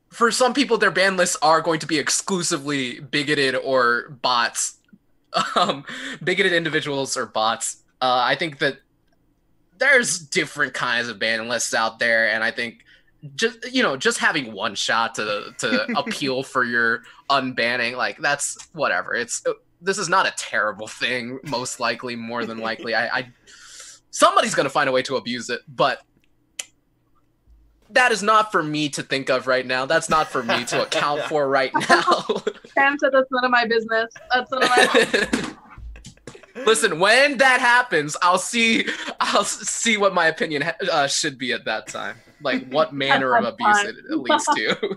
for 0.08 0.30
some 0.30 0.54
people, 0.54 0.78
their 0.78 0.90
ban 0.90 1.18
lists 1.18 1.36
are 1.42 1.60
going 1.60 1.80
to 1.80 1.86
be 1.86 1.98
exclusively 1.98 3.00
bigoted 3.00 3.54
or 3.56 4.16
bots, 4.22 4.78
um, 5.54 5.84
bigoted 6.24 6.54
individuals 6.54 7.14
or 7.14 7.26
bots. 7.26 7.82
Uh, 8.00 8.22
I 8.24 8.34
think 8.34 8.58
that 8.60 8.78
there's 9.82 10.20
different 10.20 10.74
kinds 10.74 11.08
of 11.08 11.18
ban 11.18 11.48
lists 11.48 11.74
out 11.74 11.98
there, 11.98 12.30
and 12.30 12.44
I 12.44 12.52
think 12.52 12.84
just 13.34 13.72
you 13.72 13.82
know 13.82 13.96
just 13.96 14.18
having 14.18 14.52
one 14.52 14.76
shot 14.76 15.16
to 15.16 15.52
to 15.58 15.92
appeal 15.98 16.44
for 16.44 16.64
your 16.64 17.02
unbanning 17.28 17.96
like 17.96 18.16
that's 18.18 18.68
whatever. 18.72 19.12
It's 19.14 19.44
uh, 19.44 19.54
this 19.80 19.98
is 19.98 20.08
not 20.08 20.26
a 20.26 20.32
terrible 20.36 20.86
thing 20.86 21.40
most 21.42 21.80
likely 21.80 22.14
more 22.14 22.46
than 22.46 22.58
likely. 22.58 22.94
I, 22.94 23.18
I 23.18 23.32
somebody's 24.10 24.54
going 24.54 24.66
to 24.66 24.70
find 24.70 24.88
a 24.88 24.92
way 24.92 25.02
to 25.02 25.16
abuse 25.16 25.50
it 25.50 25.62
but 25.66 26.02
that 27.90 28.12
is 28.12 28.22
not 28.22 28.52
for 28.52 28.62
me 28.62 28.88
to 28.90 29.02
think 29.02 29.28
of 29.28 29.46
right 29.46 29.66
now. 29.66 29.84
That's 29.84 30.08
not 30.08 30.28
for 30.28 30.42
me 30.42 30.64
to 30.66 30.82
account 30.82 31.20
for 31.28 31.48
right 31.48 31.72
now. 31.90 32.24
Sam 32.74 32.98
said 32.98 33.10
that's 33.12 33.30
none 33.30 33.44
of 33.44 33.50
my 33.50 33.66
business. 33.66 34.12
That's 34.32 34.50
none 34.50 34.62
of 34.62 34.68
my 34.70 35.52
listen 36.56 36.98
when 36.98 37.38
that 37.38 37.60
happens 37.60 38.16
i'll 38.22 38.38
see 38.38 38.86
i'll 39.32 39.44
see 39.44 39.96
what 39.96 40.14
my 40.14 40.26
opinion 40.26 40.62
uh, 40.90 41.06
should 41.06 41.38
be 41.38 41.52
at 41.52 41.64
that 41.64 41.86
time 41.86 42.16
like 42.42 42.66
what 42.70 42.92
manner 43.04 43.34
of 43.36 43.44
abuse 43.44 43.80
it, 43.84 43.96
it 44.10 44.16
leads 44.16 44.44
to 44.56 44.96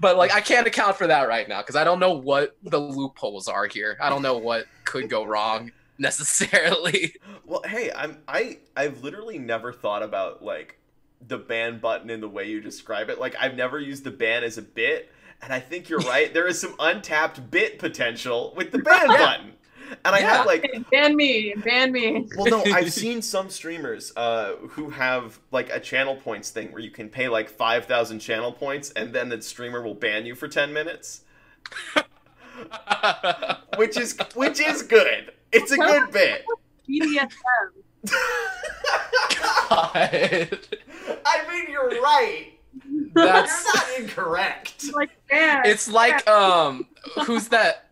but 0.00 0.16
like 0.16 0.32
i 0.32 0.40
can't 0.40 0.66
account 0.66 0.96
for 0.96 1.06
that 1.06 1.28
right 1.28 1.48
now 1.48 1.60
because 1.60 1.76
i 1.76 1.84
don't 1.84 1.98
know 2.00 2.12
what 2.12 2.56
the 2.62 2.78
loopholes 2.78 3.48
are 3.48 3.66
here 3.66 3.96
i 4.00 4.08
don't 4.08 4.22
know 4.22 4.38
what 4.38 4.66
could 4.84 5.08
go 5.08 5.24
wrong 5.24 5.70
necessarily 5.98 7.14
Well, 7.44 7.62
hey, 7.66 7.90
I'm 7.94 8.18
I 8.26 8.58
I've 8.76 9.02
literally 9.02 9.38
never 9.38 9.72
thought 9.74 10.02
about 10.02 10.42
like 10.42 10.78
the 11.26 11.36
ban 11.36 11.80
button 11.80 12.08
in 12.08 12.20
the 12.20 12.28
way 12.28 12.48
you 12.48 12.60
describe 12.62 13.10
it. 13.10 13.18
Like 13.18 13.34
I've 13.38 13.56
never 13.56 13.78
used 13.78 14.04
the 14.04 14.10
ban 14.10 14.42
as 14.42 14.56
a 14.56 14.62
bit, 14.62 15.10
and 15.42 15.52
I 15.52 15.60
think 15.60 15.88
you're 15.90 15.98
right. 16.00 16.32
There 16.32 16.46
is 16.46 16.58
some 16.58 16.74
untapped 16.78 17.50
bit 17.50 17.78
potential 17.78 18.54
with 18.56 18.70
the 18.72 18.78
ban 18.78 19.10
Yeah. 19.10 19.16
button. 19.18 19.52
And 20.04 20.14
I 20.14 20.20
Yeah. 20.20 20.36
have 20.36 20.46
like 20.46 20.64
ban 20.90 21.14
me, 21.16 21.54
ban 21.64 21.92
me. 21.92 22.28
well 22.36 22.46
no, 22.64 22.72
I've 22.72 22.92
seen 23.04 23.22
some 23.22 23.50
streamers 23.50 24.12
uh 24.16 24.54
who 24.70 24.90
have 24.90 25.38
like 25.50 25.70
a 25.70 25.80
channel 25.80 26.16
points 26.16 26.50
thing 26.50 26.72
where 26.72 26.80
you 26.82 26.90
can 26.90 27.08
pay 27.08 27.28
like 27.28 27.48
5000 27.48 28.18
channel 28.20 28.52
points 28.52 28.90
and 28.92 29.12
then 29.12 29.28
the 29.28 29.40
streamer 29.42 29.82
will 29.82 29.94
ban 29.94 30.24
you 30.26 30.34
for 30.34 30.48
10 30.48 30.72
minutes, 30.72 31.22
which 33.76 33.96
is 33.96 34.16
which 34.34 34.60
is 34.60 34.82
good. 34.82 35.32
It's 35.52 35.70
a 35.72 35.76
good 35.76 36.10
bit. 36.10 36.44
BDSM. 36.88 37.28
God. 39.40 39.90
I 41.26 41.44
mean, 41.50 41.66
you're 41.70 41.88
right. 42.02 42.48
that's 43.14 43.64
You're 43.64 43.74
not 43.74 44.00
incorrect. 44.00 44.84
like 44.94 45.10
ban. 45.28 45.62
it's 45.66 45.88
like 45.90 46.26
um 46.28 46.86
who's 47.26 47.48
that 47.48 47.88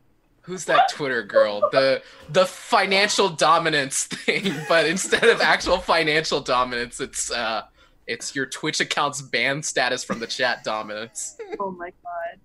who's 0.51 0.65
that 0.65 0.89
twitter 0.91 1.23
girl 1.23 1.61
the 1.71 2.03
the 2.29 2.45
financial 2.45 3.29
dominance 3.29 4.05
thing 4.05 4.53
but 4.69 4.85
instead 4.85 5.25
of 5.25 5.41
actual 5.41 5.79
financial 5.79 6.41
dominance 6.41 7.01
it's 7.01 7.31
uh 7.31 7.63
it's 8.09 8.35
your 8.35 8.47
twitch 8.47 8.81
account's 8.81 9.23
ban 9.23 9.63
status 9.63 10.03
from 10.03 10.19
the 10.19 10.27
chat 10.27 10.65
dominance 10.65 11.37
oh 11.61 11.71
my 11.71 11.91
god. 12.03 12.41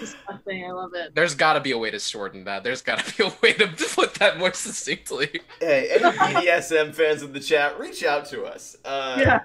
Disgusting. 0.00 0.64
I 0.64 0.70
love 0.70 0.92
it. 0.94 1.14
there's 1.14 1.34
gotta 1.34 1.60
be 1.60 1.72
a 1.72 1.78
way 1.78 1.90
to 1.90 1.98
shorten 1.98 2.44
that 2.44 2.64
there's 2.64 2.80
gotta 2.80 3.04
be 3.16 3.24
a 3.24 3.32
way 3.42 3.52
to 3.54 3.66
put 3.94 4.14
that 4.14 4.38
more 4.38 4.52
succinctly 4.54 5.40
Hey, 5.60 5.90
any 5.90 6.04
BDSM 6.16 6.94
fans 6.94 7.22
in 7.22 7.32
the 7.34 7.40
chat, 7.40 7.78
reach 7.78 8.02
out 8.04 8.24
to 8.26 8.44
us. 8.44 8.76
Uh, 8.84 9.16
Yeah. 9.20 9.40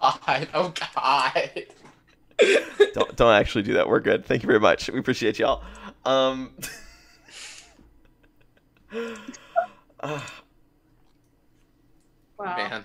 god 0.00 0.48
oh 0.54 0.72
god 0.94 1.50
Don't 2.94 3.14
don't 3.14 3.32
actually 3.34 3.62
do 3.62 3.74
that. 3.74 3.88
We're 3.88 4.00
good. 4.00 4.26
Thank 4.26 4.42
you 4.42 4.48
very 4.48 4.58
much. 4.58 4.90
We 4.90 4.98
appreciate 4.98 5.38
y'all. 5.38 5.62
Um. 6.04 6.54
uh, 10.00 10.20
Wow. 12.36 12.56
man 12.56 12.84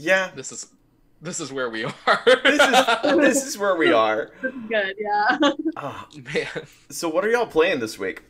yeah, 0.00 0.30
this 0.34 0.52
is 0.52 0.66
this 1.20 1.40
is 1.40 1.52
where 1.52 1.70
we 1.70 1.84
are 2.06 2.22
this 2.24 2.60
is 2.60 3.16
this 3.16 3.46
is 3.46 3.58
where 3.58 3.76
we 3.76 3.92
are. 3.92 4.30
This 4.42 4.52
is 4.54 4.60
good. 4.68 4.96
Yeah. 4.98 5.38
Uh, 5.76 6.02
man 6.34 6.66
so 6.88 7.08
what 7.08 7.24
are 7.24 7.30
y'all 7.30 7.46
playing 7.46 7.80
this 7.80 7.98
week? 7.98 8.22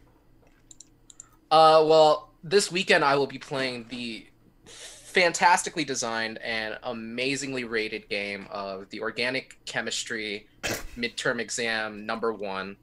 Uh, 1.51 1.85
well, 1.87 2.31
this 2.45 2.71
weekend 2.71 3.05
I 3.05 3.17
will 3.17 3.27
be 3.27 3.39
playing 3.39 3.87
the 3.89 4.27
fantastically 4.65 5.85
designed 5.85 6.39
and 6.39 6.79
amazingly 6.85 7.65
rated 7.65 8.09
game 8.09 8.47
of 8.51 8.89
the 8.91 9.01
organic 9.01 9.59
chemistry 9.67 10.47
midterm 10.97 11.41
exam 11.41 12.07
number 12.07 12.33
one, 12.33 12.77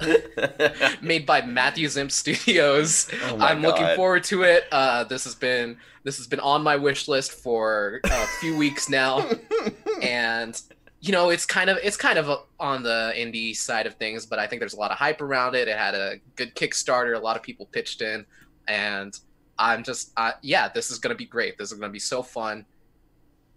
made 1.02 1.26
by 1.26 1.42
Matthew 1.42 1.88
Zimp 1.88 2.10
Studios. 2.10 3.08
Oh 3.24 3.38
I'm 3.38 3.62
looking 3.62 3.94
forward 3.96 4.24
to 4.24 4.42
it. 4.42 4.64
Uh, 4.72 5.04
this 5.04 5.24
has 5.24 5.34
been 5.34 5.76
this 6.04 6.16
has 6.16 6.26
been 6.26 6.40
on 6.40 6.62
my 6.62 6.76
wish 6.76 7.08
list 7.08 7.32
for 7.32 8.00
a 8.04 8.26
few 8.40 8.56
weeks 8.56 8.88
now, 8.88 9.28
and 10.02 10.60
you 11.00 11.12
know 11.12 11.30
it's 11.30 11.46
kind 11.46 11.70
of 11.70 11.78
it's 11.82 11.96
kind 11.96 12.18
of 12.18 12.44
on 12.58 12.82
the 12.82 13.12
indie 13.16 13.54
side 13.54 13.86
of 13.86 13.94
things, 13.94 14.26
but 14.26 14.38
I 14.38 14.46
think 14.46 14.60
there's 14.60 14.74
a 14.74 14.80
lot 14.80 14.90
of 14.90 14.98
hype 14.98 15.20
around 15.20 15.54
it. 15.54 15.68
It 15.68 15.76
had 15.76 15.94
a 15.94 16.16
good 16.36 16.54
Kickstarter, 16.54 17.16
a 17.16 17.20
lot 17.20 17.36
of 17.36 17.42
people 17.42 17.66
pitched 17.66 18.02
in, 18.02 18.26
and 18.68 19.18
I'm 19.58 19.84
just 19.84 20.12
uh, 20.16 20.32
yeah, 20.42 20.68
this 20.68 20.90
is 20.90 20.98
gonna 20.98 21.14
be 21.14 21.26
great. 21.26 21.58
This 21.58 21.72
is 21.72 21.78
gonna 21.78 21.92
be 21.92 21.98
so 21.98 22.22
fun. 22.22 22.66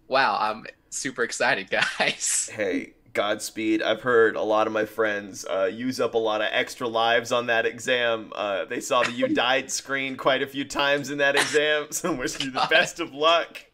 Wow, 0.08 0.38
I'm 0.40 0.64
super 0.90 1.24
excited, 1.24 1.70
guys. 1.98 2.50
hey, 2.52 2.94
Godspeed. 3.16 3.82
I've 3.82 4.02
heard 4.02 4.36
a 4.36 4.42
lot 4.42 4.66
of 4.66 4.74
my 4.74 4.84
friends 4.84 5.46
uh, 5.46 5.64
use 5.64 6.00
up 6.00 6.12
a 6.12 6.18
lot 6.18 6.42
of 6.42 6.48
extra 6.52 6.86
lives 6.86 7.32
on 7.32 7.46
that 7.46 7.64
exam. 7.64 8.30
Uh, 8.36 8.66
they 8.66 8.78
saw 8.78 9.02
the 9.02 9.10
"You 9.10 9.26
Died" 9.34 9.70
screen 9.70 10.18
quite 10.18 10.42
a 10.42 10.46
few 10.46 10.66
times 10.66 11.10
in 11.10 11.16
that 11.18 11.34
exam, 11.34 11.86
so 11.90 12.14
wish 12.14 12.38
you 12.44 12.50
the 12.50 12.66
best 12.68 13.00
of 13.00 13.14
luck. 13.14 13.64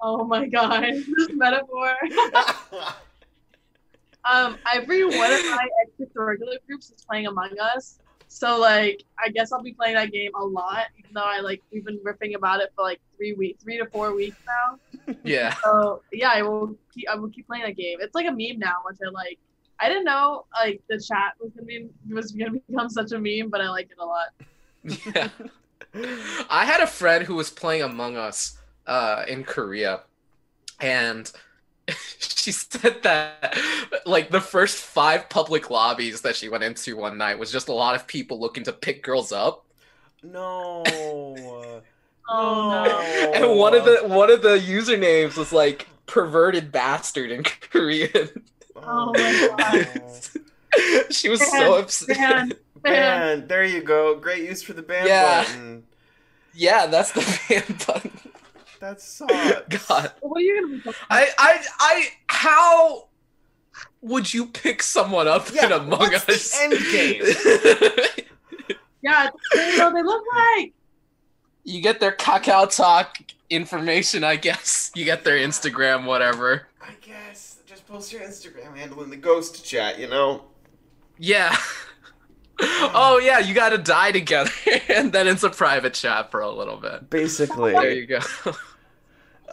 Oh 0.00 0.24
my 0.24 0.46
god. 0.48 0.82
This 1.16 1.28
metaphor. 1.30 1.94
Um, 4.24 4.56
every 4.72 5.04
one 5.04 5.32
of 5.32 5.44
my 5.46 5.68
extracurricular 5.86 6.56
groups 6.66 6.90
is 6.90 7.04
playing 7.08 7.28
Among 7.28 7.56
Us. 7.60 8.00
So 8.26 8.58
like, 8.58 9.04
I 9.24 9.28
guess 9.28 9.52
I'll 9.52 9.62
be 9.62 9.72
playing 9.72 9.94
that 9.94 10.10
game 10.10 10.32
a 10.34 10.44
lot, 10.44 10.86
even 10.98 11.10
though 11.14 11.24
I 11.24 11.40
like 11.40 11.62
we've 11.72 11.84
been 11.84 12.00
riffing 12.00 12.34
about 12.34 12.60
it 12.60 12.72
for 12.74 12.82
like 12.82 13.00
three 13.16 13.34
weeks, 13.34 13.62
three 13.62 13.78
to 13.78 13.86
four 13.86 14.14
weeks 14.14 14.36
now. 14.46 14.78
Yeah. 15.24 15.54
So 15.64 16.02
yeah, 16.12 16.30
I 16.34 16.42
will 16.42 16.76
keep 16.94 17.08
I 17.08 17.16
will 17.16 17.28
keep 17.28 17.46
playing 17.46 17.64
that 17.64 17.76
game. 17.76 17.98
It's 18.00 18.14
like 18.14 18.26
a 18.26 18.30
meme 18.30 18.58
now, 18.58 18.76
which 18.84 18.98
I 19.04 19.10
like. 19.10 19.38
I 19.80 19.88
didn't 19.88 20.04
know 20.04 20.44
like 20.54 20.80
the 20.88 21.00
chat 21.00 21.34
was 21.40 21.50
gonna 21.52 21.66
be 21.66 21.88
was 22.10 22.32
gonna 22.32 22.58
become 22.68 22.88
such 22.88 23.12
a 23.12 23.18
meme, 23.18 23.50
but 23.50 23.60
I 23.60 23.68
like 23.70 23.90
it 23.90 23.98
a 23.98 24.04
lot. 24.04 24.28
Yeah. 24.84 25.28
I 26.48 26.64
had 26.64 26.80
a 26.80 26.86
friend 26.86 27.24
who 27.24 27.34
was 27.34 27.50
playing 27.50 27.82
Among 27.82 28.16
Us 28.16 28.58
uh, 28.86 29.24
in 29.28 29.44
Korea, 29.44 30.02
and 30.80 31.30
she 32.18 32.52
said 32.52 33.02
that 33.02 33.56
like 34.06 34.30
the 34.30 34.40
first 34.40 34.82
five 34.82 35.28
public 35.28 35.70
lobbies 35.70 36.20
that 36.22 36.36
she 36.36 36.48
went 36.48 36.64
into 36.64 36.96
one 36.96 37.18
night 37.18 37.38
was 37.38 37.52
just 37.52 37.68
a 37.68 37.72
lot 37.72 37.94
of 37.94 38.06
people 38.06 38.40
looking 38.40 38.64
to 38.64 38.72
pick 38.72 39.02
girls 39.02 39.32
up. 39.32 39.66
No. 40.22 40.82
Oh 42.28 42.68
no. 42.70 43.32
And 43.34 43.58
one 43.58 43.74
of 43.74 43.84
the 43.84 44.02
one 44.08 44.30
of 44.30 44.42
the 44.42 44.58
usernames 44.58 45.36
was 45.36 45.52
like 45.52 45.88
perverted 46.06 46.72
bastard 46.72 47.30
in 47.30 47.42
Korean. 47.70 48.28
Oh 48.76 49.12
my 49.14 49.34
God. 49.34 49.86
she 51.10 51.28
was 51.28 51.40
so 51.40 51.72
Man, 51.72 51.80
upset. 51.80 52.08
Man, 52.18 52.48
man. 52.48 52.54
Ban. 52.82 53.46
There 53.48 53.64
you 53.64 53.82
go. 53.82 54.16
Great 54.16 54.44
use 54.44 54.62
for 54.62 54.72
the 54.72 54.82
ban 54.82 55.06
Yeah. 55.06 55.42
button. 55.44 55.84
Yeah, 56.54 56.86
that's 56.86 57.12
the 57.12 57.20
ban 57.48 57.76
button. 57.86 58.20
That 58.80 59.00
sucks. 59.00 59.86
God. 59.88 60.12
What 60.20 60.38
are 60.38 60.40
you 60.42 60.60
gonna 60.62 60.74
be 60.76 60.82
talking 60.82 61.06
I, 61.08 61.28
I, 61.38 61.64
I, 61.78 62.08
how 62.26 63.08
would 64.00 64.32
you 64.34 64.46
pick 64.46 64.82
someone 64.82 65.28
up 65.28 65.52
Yeah, 65.54 65.66
in 65.66 65.72
Among 65.72 66.00
what's 66.00 66.24
the 66.24 66.32
Us? 66.34 66.60
end 66.60 66.88
game? 66.88 67.22
Yeah, 69.02 69.28
what 69.52 69.94
they 69.94 70.02
look 70.02 70.24
like. 70.58 70.74
You 71.64 71.80
get 71.80 72.00
their 72.00 72.12
Kakao 72.12 72.74
Talk 72.74 73.18
information, 73.50 74.24
I 74.24 74.36
guess. 74.36 74.90
You 74.94 75.04
get 75.04 75.24
their 75.24 75.36
Instagram, 75.38 76.04
whatever. 76.06 76.68
I 76.80 76.92
guess 77.00 77.58
just 77.66 77.86
post 77.86 78.12
your 78.12 78.22
Instagram 78.22 78.76
handle 78.76 79.02
in 79.02 79.10
the 79.10 79.16
ghost 79.16 79.64
chat. 79.64 79.98
You 79.98 80.08
know. 80.08 80.44
Yeah. 81.18 81.56
oh 82.60 83.20
yeah, 83.22 83.38
you 83.38 83.54
gotta 83.54 83.78
die 83.78 84.12
together, 84.12 84.50
and 84.88 85.12
then 85.12 85.26
it's 85.28 85.42
a 85.42 85.50
private 85.50 85.94
chat 85.94 86.30
for 86.30 86.40
a 86.40 86.50
little 86.50 86.76
bit. 86.76 87.10
Basically. 87.10 87.72
There 87.72 87.90
you 87.92 88.06
go. 88.06 88.20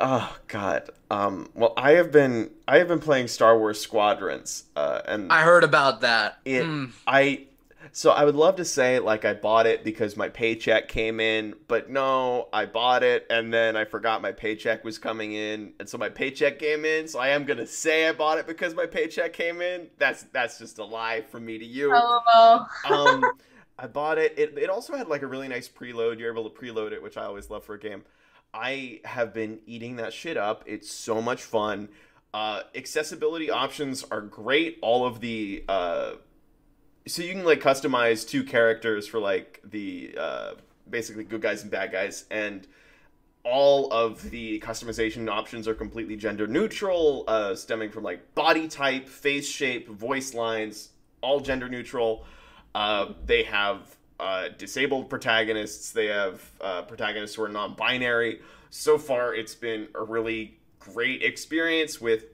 Oh 0.01 0.33
God. 0.47 0.89
Um. 1.11 1.49
Well, 1.55 1.73
I 1.75 1.91
have 1.93 2.09
been 2.09 2.51
I 2.65 2.77
have 2.77 2.87
been 2.87 3.01
playing 3.01 3.27
Star 3.27 3.57
Wars 3.59 3.81
Squadrons. 3.81 4.63
Uh. 4.73 5.01
And 5.05 5.29
I 5.29 5.41
heard 5.41 5.65
about 5.65 6.01
that. 6.01 6.39
It- 6.45 6.63
Mm. 6.63 6.91
I 7.05 7.47
so 7.91 8.11
I 8.11 8.23
would 8.25 8.35
love 8.35 8.55
to 8.57 8.65
say 8.65 8.99
like 8.99 9.25
I 9.25 9.33
bought 9.33 9.65
it 9.65 9.83
because 9.83 10.17
my 10.17 10.29
paycheck 10.29 10.87
came 10.87 11.19
in, 11.19 11.55
but 11.67 11.89
no, 11.89 12.49
I 12.53 12.65
bought 12.65 13.03
it 13.03 13.25
and 13.29 13.53
then 13.53 13.75
I 13.75 13.85
forgot 13.85 14.21
my 14.21 14.31
paycheck 14.31 14.83
was 14.83 14.97
coming 14.97 15.33
in, 15.33 15.73
and 15.79 15.87
so 15.87 15.97
my 15.97 16.09
paycheck 16.09 16.59
came 16.59 16.85
in. 16.85 17.07
So 17.07 17.19
I 17.19 17.29
am 17.29 17.45
gonna 17.45 17.67
say 17.67 18.07
I 18.07 18.11
bought 18.11 18.37
it 18.37 18.47
because 18.47 18.75
my 18.75 18.85
paycheck 18.85 19.33
came 19.33 19.61
in. 19.61 19.87
That's 19.97 20.23
that's 20.33 20.57
just 20.59 20.79
a 20.79 20.85
lie 20.85 21.21
from 21.21 21.45
me 21.45 21.57
to 21.57 21.65
you. 21.65 21.89
LOL. 21.91 22.67
um, 22.89 23.25
I 23.79 23.87
bought 23.87 24.17
it. 24.17 24.37
it. 24.37 24.57
It 24.57 24.69
also 24.69 24.95
had 24.95 25.07
like 25.07 25.21
a 25.21 25.27
really 25.27 25.47
nice 25.47 25.69
preload. 25.69 26.19
You're 26.19 26.31
able 26.31 26.49
to 26.49 26.55
preload 26.55 26.91
it, 26.91 27.01
which 27.01 27.17
I 27.17 27.23
always 27.23 27.49
love 27.49 27.63
for 27.63 27.75
a 27.75 27.79
game. 27.79 28.03
I 28.53 28.99
have 29.05 29.33
been 29.33 29.59
eating 29.65 29.95
that 29.97 30.11
shit 30.11 30.35
up. 30.35 30.63
It's 30.65 30.91
so 30.91 31.21
much 31.21 31.43
fun. 31.43 31.89
Uh, 32.33 32.63
accessibility 32.75 33.49
options 33.49 34.03
are 34.11 34.21
great. 34.21 34.79
All 34.81 35.05
of 35.05 35.19
the 35.21 35.63
uh, 35.69 36.13
so 37.09 37.23
you 37.23 37.33
can 37.33 37.43
like 37.43 37.59
customize 37.59 38.27
two 38.27 38.43
characters 38.43 39.07
for 39.07 39.19
like 39.19 39.61
the 39.63 40.15
uh, 40.17 40.51
basically 40.89 41.23
good 41.23 41.41
guys 41.41 41.63
and 41.63 41.71
bad 41.71 41.91
guys, 41.91 42.25
and 42.29 42.67
all 43.43 43.91
of 43.91 44.29
the 44.29 44.59
customization 44.59 45.29
options 45.29 45.67
are 45.67 45.73
completely 45.73 46.15
gender 46.15 46.45
neutral, 46.45 47.23
uh, 47.27 47.55
stemming 47.55 47.89
from 47.89 48.03
like 48.03 48.35
body 48.35 48.67
type, 48.67 49.07
face 49.07 49.47
shape, 49.47 49.89
voice 49.89 50.33
lines, 50.33 50.89
all 51.21 51.39
gender 51.39 51.67
neutral. 51.67 52.25
Uh, 52.75 53.13
they 53.25 53.43
have 53.43 53.95
uh, 54.19 54.49
disabled 54.57 55.09
protagonists. 55.09 55.91
They 55.91 56.07
have 56.07 56.41
uh, 56.61 56.83
protagonists 56.83 57.35
who 57.35 57.43
are 57.43 57.49
non-binary. 57.49 58.41
So 58.69 58.97
far, 58.97 59.33
it's 59.33 59.55
been 59.55 59.87
a 59.95 60.03
really 60.03 60.59
great 60.77 61.23
experience. 61.23 61.99
With 61.99 62.25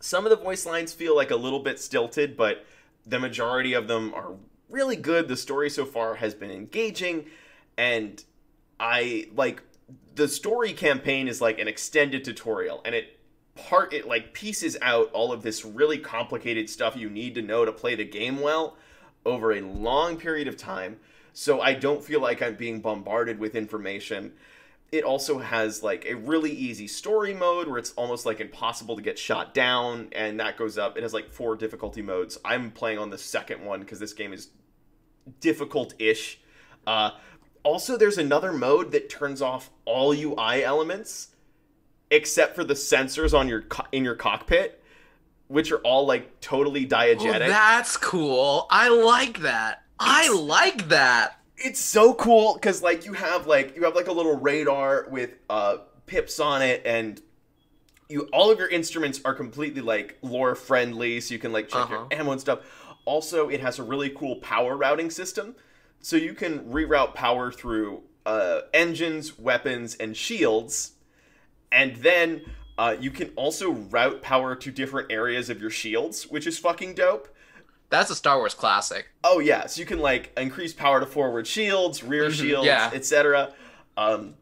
some 0.00 0.26
of 0.26 0.30
the 0.30 0.36
voice 0.36 0.66
lines 0.66 0.92
feel 0.92 1.16
like 1.16 1.30
a 1.30 1.36
little 1.36 1.60
bit 1.60 1.78
stilted, 1.78 2.36
but 2.36 2.66
the 3.06 3.18
majority 3.18 3.72
of 3.72 3.88
them 3.88 4.12
are 4.14 4.34
really 4.68 4.96
good. 4.96 5.28
The 5.28 5.36
story 5.36 5.70
so 5.70 5.84
far 5.84 6.16
has 6.16 6.34
been 6.34 6.50
engaging, 6.50 7.26
and 7.76 8.22
I 8.78 9.28
like 9.34 9.62
the 10.14 10.28
story 10.28 10.72
campaign 10.72 11.28
is 11.28 11.40
like 11.40 11.58
an 11.58 11.68
extended 11.68 12.24
tutorial, 12.24 12.80
and 12.84 12.94
it 12.94 13.18
part 13.54 13.92
it 13.92 14.06
like 14.06 14.32
pieces 14.32 14.76
out 14.80 15.10
all 15.12 15.32
of 15.32 15.42
this 15.42 15.64
really 15.64 15.98
complicated 15.98 16.70
stuff 16.70 16.96
you 16.96 17.10
need 17.10 17.34
to 17.34 17.42
know 17.42 17.64
to 17.64 17.72
play 17.72 17.94
the 17.94 18.04
game 18.04 18.40
well 18.40 18.76
over 19.26 19.52
a 19.52 19.60
long 19.60 20.16
period 20.16 20.48
of 20.48 20.56
time. 20.56 20.98
So 21.32 21.60
I 21.60 21.74
don't 21.74 22.02
feel 22.02 22.20
like 22.20 22.42
I'm 22.42 22.56
being 22.56 22.80
bombarded 22.80 23.38
with 23.38 23.54
information. 23.54 24.32
It 24.92 25.04
also 25.04 25.38
has 25.38 25.82
like 25.84 26.04
a 26.06 26.14
really 26.14 26.50
easy 26.50 26.88
story 26.88 27.32
mode 27.32 27.68
where 27.68 27.78
it's 27.78 27.92
almost 27.92 28.26
like 28.26 28.40
impossible 28.40 28.96
to 28.96 29.02
get 29.02 29.18
shot 29.18 29.54
down, 29.54 30.08
and 30.12 30.40
that 30.40 30.56
goes 30.56 30.78
up. 30.78 30.96
It 30.96 31.02
has 31.04 31.14
like 31.14 31.30
four 31.30 31.54
difficulty 31.56 32.02
modes. 32.02 32.38
I'm 32.44 32.70
playing 32.72 32.98
on 32.98 33.10
the 33.10 33.18
second 33.18 33.64
one 33.64 33.80
because 33.80 34.00
this 34.00 34.12
game 34.12 34.32
is 34.32 34.48
difficult-ish. 35.40 36.40
Uh, 36.86 37.10
also, 37.62 37.96
there's 37.96 38.18
another 38.18 38.52
mode 38.52 38.90
that 38.92 39.08
turns 39.10 39.42
off 39.42 39.70
all 39.84 40.12
UI 40.12 40.64
elements 40.64 41.28
except 42.10 42.56
for 42.56 42.64
the 42.64 42.74
sensors 42.74 43.38
on 43.38 43.46
your 43.46 43.62
co- 43.62 43.86
in 43.92 44.02
your 44.02 44.16
cockpit, 44.16 44.82
which 45.48 45.70
are 45.70 45.78
all 45.78 46.06
like 46.06 46.40
totally 46.40 46.84
Oh, 46.86 46.88
diegetic. 46.96 47.46
that's 47.46 47.96
cool. 47.96 48.66
I 48.70 48.88
like 48.88 49.40
that. 49.42 49.82
I 50.00 50.30
like 50.32 50.88
that. 50.88 51.38
It's 51.60 51.80
so 51.80 52.14
cool 52.14 52.54
because 52.54 52.82
like 52.82 53.04
you 53.04 53.12
have 53.12 53.46
like 53.46 53.76
you 53.76 53.84
have 53.84 53.94
like 53.94 54.06
a 54.08 54.12
little 54.12 54.38
radar 54.38 55.06
with 55.10 55.30
uh 55.48 55.78
pips 56.06 56.40
on 56.40 56.62
it 56.62 56.82
and 56.84 57.20
you 58.08 58.28
all 58.32 58.50
of 58.50 58.58
your 58.58 58.68
instruments 58.68 59.20
are 59.24 59.34
completely 59.34 59.80
like 59.80 60.18
lore 60.22 60.54
friendly 60.54 61.20
so 61.20 61.32
you 61.34 61.38
can 61.38 61.52
like 61.52 61.68
check 61.68 61.82
Uh-huh. 61.82 61.94
your 62.10 62.18
ammo 62.20 62.32
and 62.32 62.40
stuff 62.40 62.60
also 63.04 63.48
it 63.48 63.60
has 63.60 63.78
a 63.78 63.82
really 63.82 64.10
cool 64.10 64.36
power 64.36 64.76
routing 64.76 65.10
system 65.10 65.54
so 66.00 66.16
you 66.16 66.34
can 66.34 66.60
reroute 66.60 67.14
power 67.14 67.52
through 67.52 68.02
uh, 68.26 68.60
engines 68.74 69.38
weapons 69.38 69.94
and 69.96 70.16
shields 70.16 70.92
and 71.72 71.96
then 71.96 72.42
uh, 72.78 72.96
you 72.98 73.10
can 73.10 73.30
also 73.36 73.70
route 73.70 74.22
power 74.22 74.54
to 74.56 74.70
different 74.70 75.10
areas 75.12 75.48
of 75.50 75.60
your 75.60 75.70
shields 75.70 76.26
which 76.28 76.46
is 76.46 76.58
fucking 76.58 76.94
dope 76.94 77.28
That's 77.90 78.10
a 78.10 78.14
Star 78.14 78.38
Wars 78.38 78.54
classic. 78.54 79.08
Oh 79.24 79.40
yeah, 79.40 79.66
so 79.66 79.80
you 79.80 79.86
can 79.86 79.98
like 79.98 80.32
increase 80.38 80.72
power 80.72 81.00
to 81.00 81.06
forward 81.06 81.46
shields, 81.46 82.02
rear 82.02 82.28
Mhm, 82.30 82.32
shields, 82.40 82.66
yeah. 82.66 82.90
etc. 82.94 83.52
Um, 83.96 84.34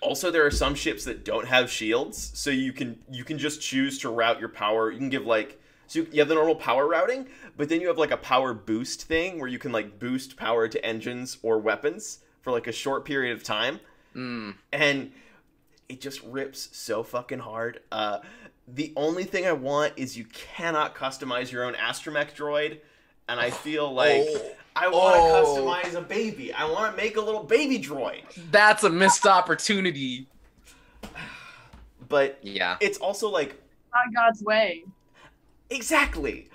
also, 0.00 0.30
there 0.30 0.46
are 0.46 0.50
some 0.50 0.74
ships 0.74 1.04
that 1.04 1.24
don't 1.24 1.46
have 1.48 1.70
shields, 1.70 2.30
so 2.34 2.50
you 2.50 2.72
can 2.72 2.98
you 3.10 3.24
can 3.24 3.38
just 3.38 3.60
choose 3.60 3.98
to 4.00 4.08
route 4.10 4.40
your 4.40 4.48
power. 4.48 4.90
You 4.90 4.98
can 4.98 5.08
give 5.10 5.26
like 5.26 5.60
so 5.86 6.00
you, 6.00 6.08
you 6.12 6.20
have 6.20 6.28
the 6.28 6.34
normal 6.36 6.54
power 6.54 6.86
routing, 6.86 7.26
but 7.56 7.68
then 7.68 7.80
you 7.80 7.88
have 7.88 7.98
like 7.98 8.10
a 8.12 8.16
power 8.16 8.54
boost 8.54 9.02
thing 9.04 9.38
where 9.40 9.48
you 9.48 9.58
can 9.58 9.72
like 9.72 9.98
boost 9.98 10.36
power 10.36 10.68
to 10.68 10.84
engines 10.86 11.38
or 11.42 11.58
weapons 11.58 12.20
for 12.42 12.50
like 12.52 12.66
a 12.66 12.72
short 12.72 13.04
period 13.04 13.36
of 13.36 13.42
time 13.42 13.80
Mm. 14.16 14.54
and 14.72 15.12
it 15.88 16.00
just 16.00 16.20
rips 16.24 16.68
so 16.72 17.02
fucking 17.04 17.38
hard. 17.40 17.80
Uh, 17.92 18.18
the 18.74 18.92
only 18.96 19.24
thing 19.24 19.46
I 19.46 19.52
want 19.52 19.94
is 19.96 20.16
you 20.16 20.24
cannot 20.26 20.94
customize 20.94 21.50
your 21.50 21.64
own 21.64 21.74
astromech 21.74 22.34
droid, 22.34 22.78
and 23.28 23.40
I 23.40 23.50
feel 23.50 23.92
like 23.92 24.22
Oh. 24.28 24.50
I 24.76 24.88
want 24.88 25.16
to 25.16 25.20
Oh. 25.22 25.64
customize 25.64 25.94
a 25.94 26.00
baby. 26.00 26.52
I 26.52 26.64
want 26.70 26.94
to 26.94 26.96
make 27.02 27.16
a 27.16 27.20
little 27.20 27.42
baby 27.42 27.78
droid, 27.78 28.22
That's 28.50 28.84
a 28.84 28.90
missed 28.90 29.26
opportunity. 29.26 30.26
but 32.08 32.38
Yeah. 32.42 32.76
it's 32.80 32.98
also 32.98 33.28
like 33.28 33.60
Not 33.92 34.14
God's 34.14 34.42
way. 34.42 34.84
exactly. 35.70 36.48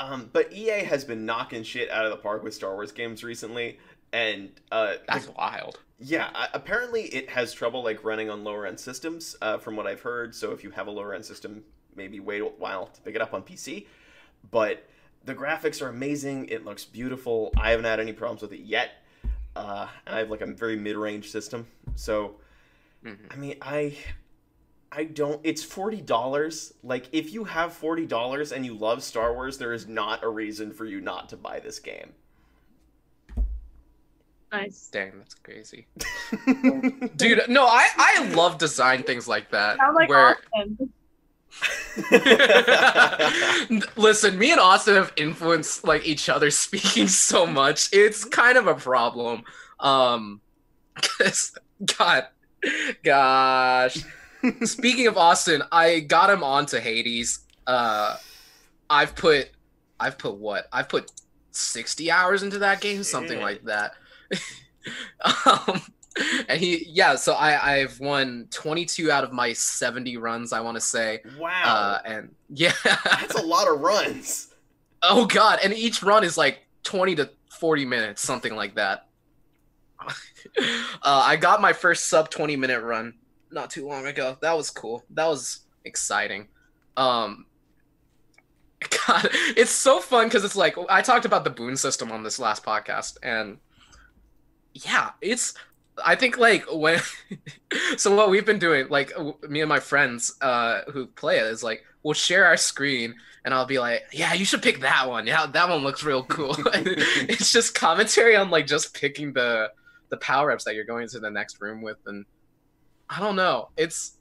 Um, 0.00 0.30
but 0.32 0.52
EA 0.52 0.84
has 0.84 1.04
been 1.04 1.26
knocking 1.26 1.62
shit 1.64 1.90
out 1.90 2.04
of 2.04 2.10
the 2.10 2.16
park 2.18 2.42
with 2.44 2.54
Star 2.54 2.74
Wars 2.74 2.92
games 2.92 3.24
recently, 3.24 3.78
and 4.12 4.50
uh, 4.70 4.92
the 4.92 5.00
That's 5.08 5.28
wild. 5.28 5.80
Yeah, 6.00 6.30
apparently 6.54 7.02
it 7.06 7.30
has 7.30 7.52
trouble 7.52 7.82
like 7.82 8.04
running 8.04 8.30
on 8.30 8.44
lower 8.44 8.66
end 8.66 8.78
systems, 8.78 9.36
uh, 9.42 9.58
from 9.58 9.74
what 9.76 9.86
I've 9.86 10.02
heard. 10.02 10.34
So 10.34 10.52
if 10.52 10.62
you 10.62 10.70
have 10.70 10.86
a 10.86 10.90
lower 10.92 11.12
end 11.12 11.24
system, 11.24 11.64
maybe 11.96 12.20
wait 12.20 12.40
a 12.40 12.44
while 12.46 12.86
to 12.86 13.00
pick 13.00 13.16
it 13.16 13.20
up 13.20 13.34
on 13.34 13.42
PC. 13.42 13.86
But 14.50 14.84
the 15.24 15.34
graphics 15.34 15.82
are 15.82 15.88
amazing. 15.88 16.46
It 16.46 16.64
looks 16.64 16.84
beautiful. 16.84 17.52
I 17.56 17.70
haven't 17.70 17.86
had 17.86 17.98
any 17.98 18.12
problems 18.12 18.42
with 18.42 18.52
it 18.52 18.60
yet. 18.60 18.90
Uh, 19.56 19.88
and 20.06 20.14
I 20.14 20.18
have 20.20 20.30
like 20.30 20.40
a 20.40 20.46
very 20.46 20.76
mid 20.76 20.96
range 20.96 21.30
system. 21.30 21.66
So 21.96 22.36
Mhm. 23.04 23.18
I 23.32 23.36
mean, 23.36 23.56
I 23.60 23.96
I 24.92 25.04
don't. 25.04 25.40
It's 25.44 25.62
forty 25.64 26.00
dollars. 26.00 26.74
Like 26.84 27.08
if 27.12 27.32
you 27.32 27.44
have 27.44 27.72
forty 27.72 28.06
dollars 28.06 28.52
and 28.52 28.64
you 28.64 28.74
love 28.74 29.02
Star 29.02 29.34
Wars, 29.34 29.58
there 29.58 29.72
is 29.72 29.86
not 29.88 30.22
a 30.22 30.28
reason 30.28 30.72
for 30.72 30.84
you 30.86 31.00
not 31.00 31.28
to 31.30 31.36
buy 31.36 31.58
this 31.60 31.78
game. 31.80 32.14
Nice. 34.52 34.88
Dang, 34.90 35.12
that's 35.18 35.34
crazy. 35.34 35.86
Dude, 37.16 37.42
no, 37.48 37.66
I, 37.66 37.86
I 37.96 38.28
love 38.34 38.58
design 38.58 39.02
things 39.02 39.28
like 39.28 39.50
that. 39.50 39.76
Sound 39.78 39.94
like 39.94 40.08
where 40.08 40.38
Austin. 40.54 40.92
Listen, 43.96 44.38
me 44.38 44.50
and 44.52 44.60
Austin 44.60 44.94
have 44.94 45.12
influenced 45.16 45.84
like 45.84 46.06
each 46.06 46.28
other 46.28 46.50
speaking 46.52 47.08
so 47.08 47.46
much. 47.46 47.88
It's 47.92 48.24
kind 48.24 48.56
of 48.58 48.66
a 48.66 48.74
problem. 48.74 49.42
Um 49.80 50.40
'cause- 50.94 51.52
God 51.96 52.26
gosh. 53.04 53.98
Speaking 54.64 55.06
of 55.06 55.16
Austin, 55.16 55.62
I 55.70 56.00
got 56.00 56.30
him 56.30 56.42
onto 56.42 56.78
Hades. 56.78 57.40
Uh 57.66 58.16
I've 58.90 59.14
put 59.14 59.50
I've 60.00 60.18
put 60.18 60.34
what? 60.36 60.68
I've 60.72 60.88
put 60.88 61.10
60 61.52 62.10
hours 62.10 62.42
into 62.42 62.58
that 62.60 62.80
game, 62.80 63.02
something 63.02 63.38
Shit. 63.38 63.42
like 63.42 63.64
that. 63.64 63.92
um 65.46 65.82
and 66.48 66.60
he 66.60 66.86
yeah, 66.88 67.14
so 67.16 67.32
I 67.32 67.76
I've 67.76 68.00
won 68.00 68.48
22 68.50 69.10
out 69.10 69.24
of 69.24 69.32
my 69.32 69.52
70 69.52 70.16
runs, 70.16 70.52
I 70.52 70.60
want 70.60 70.76
to 70.76 70.80
say. 70.80 71.20
wow. 71.38 71.62
Uh, 71.64 71.98
and 72.04 72.34
yeah. 72.48 72.72
That's 72.84 73.34
a 73.34 73.42
lot 73.42 73.68
of 73.68 73.80
runs. 73.80 74.54
oh 75.02 75.26
god, 75.26 75.60
and 75.62 75.72
each 75.72 76.02
run 76.02 76.24
is 76.24 76.36
like 76.36 76.66
20 76.84 77.14
to 77.16 77.30
40 77.58 77.84
minutes, 77.84 78.22
something 78.22 78.54
like 78.54 78.74
that. 78.76 79.06
uh, 80.00 80.12
I 81.02 81.36
got 81.36 81.60
my 81.60 81.72
first 81.72 82.06
sub 82.08 82.30
20 82.30 82.56
minute 82.56 82.82
run 82.82 83.14
not 83.50 83.70
too 83.70 83.86
long 83.86 84.06
ago. 84.06 84.36
That 84.40 84.56
was 84.56 84.70
cool. 84.70 85.04
That 85.10 85.26
was 85.26 85.60
exciting. 85.84 86.48
Um 86.96 87.46
God, 89.06 89.28
it's 89.56 89.72
so 89.72 89.98
fun 89.98 90.26
because 90.28 90.44
it's 90.44 90.54
like 90.54 90.76
I 90.88 91.02
talked 91.02 91.24
about 91.24 91.42
the 91.44 91.50
boon 91.50 91.76
system 91.76 92.12
on 92.12 92.22
this 92.22 92.38
last 92.38 92.64
podcast, 92.64 93.16
and 93.24 93.58
yeah, 94.74 95.10
it's 95.20 95.54
I 96.04 96.14
think 96.14 96.38
like 96.38 96.64
when 96.72 97.00
so 97.96 98.14
what 98.14 98.30
we've 98.30 98.46
been 98.46 98.58
doing, 98.58 98.88
like 98.88 99.12
me 99.48 99.60
and 99.60 99.68
my 99.68 99.80
friends 99.80 100.36
uh 100.40 100.82
who 100.92 101.06
play 101.06 101.38
it 101.38 101.46
is 101.46 101.62
like 101.62 101.84
we'll 102.02 102.14
share 102.14 102.44
our 102.44 102.56
screen 102.56 103.14
and 103.44 103.54
I'll 103.54 103.66
be 103.66 103.78
like, 103.78 104.04
yeah, 104.12 104.34
you 104.34 104.44
should 104.44 104.62
pick 104.62 104.80
that 104.80 105.08
one. 105.08 105.26
Yeah, 105.26 105.46
that 105.46 105.68
one 105.68 105.82
looks 105.82 106.04
real 106.04 106.22
cool. 106.24 106.54
it's 106.74 107.52
just 107.52 107.74
commentary 107.74 108.36
on 108.36 108.50
like 108.50 108.66
just 108.66 108.94
picking 108.94 109.32
the 109.32 109.70
the 110.10 110.16
power 110.18 110.50
ups 110.50 110.64
that 110.64 110.74
you're 110.74 110.84
going 110.84 111.08
to 111.08 111.18
the 111.18 111.30
next 111.30 111.60
room 111.60 111.82
with, 111.82 111.98
and 112.06 112.24
I 113.08 113.20
don't 113.20 113.36
know. 113.36 113.70
It's 113.76 114.18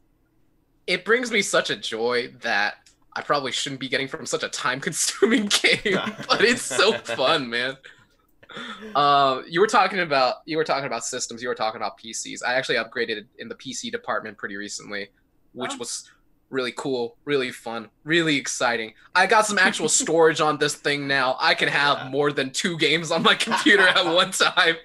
it 0.85 1.03
brings 1.03 1.31
me 1.31 1.41
such 1.41 1.69
a 1.69 1.75
joy 1.75 2.33
that 2.41 2.75
I 3.13 3.21
probably 3.21 3.51
shouldn't 3.51 3.81
be 3.81 3.89
getting 3.89 4.07
from 4.07 4.25
such 4.25 4.43
a 4.43 4.49
time 4.49 4.79
consuming 4.79 5.47
game, 5.47 5.99
but 6.29 6.41
it's 6.41 6.61
so 6.61 6.93
fun, 6.93 7.49
man. 7.49 7.75
Uh, 8.95 9.41
you 9.47 9.59
were 9.59 9.67
talking 9.67 9.99
about 9.99 10.35
you 10.45 10.57
were 10.57 10.63
talking 10.63 10.85
about 10.85 11.03
systems. 11.05 11.41
You 11.41 11.47
were 11.49 11.55
talking 11.55 11.79
about 11.79 11.97
PCs. 11.99 12.43
I 12.45 12.53
actually 12.55 12.75
upgraded 12.77 13.25
in 13.39 13.47
the 13.49 13.55
PC 13.55 13.91
department 13.91 14.37
pretty 14.37 14.55
recently, 14.57 15.09
which 15.53 15.71
Oh. 15.73 15.77
was 15.77 16.09
really 16.49 16.71
cool, 16.77 17.17
really 17.25 17.51
fun, 17.51 17.89
really 18.05 18.37
exciting. 18.37 18.93
I 19.13 19.25
got 19.27 19.45
some 19.45 19.59
actual 19.59 19.89
storage 20.01 20.39
on 20.39 20.57
this 20.57 20.75
thing 20.75 21.05
now. 21.07 21.35
I 21.39 21.53
can 21.55 21.67
have 21.67 21.97
Yeah. 21.97 22.09
more 22.09 22.31
than 22.31 22.51
two 22.51 22.77
games 22.77 23.11
on 23.11 23.21
my 23.21 23.35
computer 23.35 23.85
at 23.87 24.05
one 24.13 24.31
time. 24.31 24.77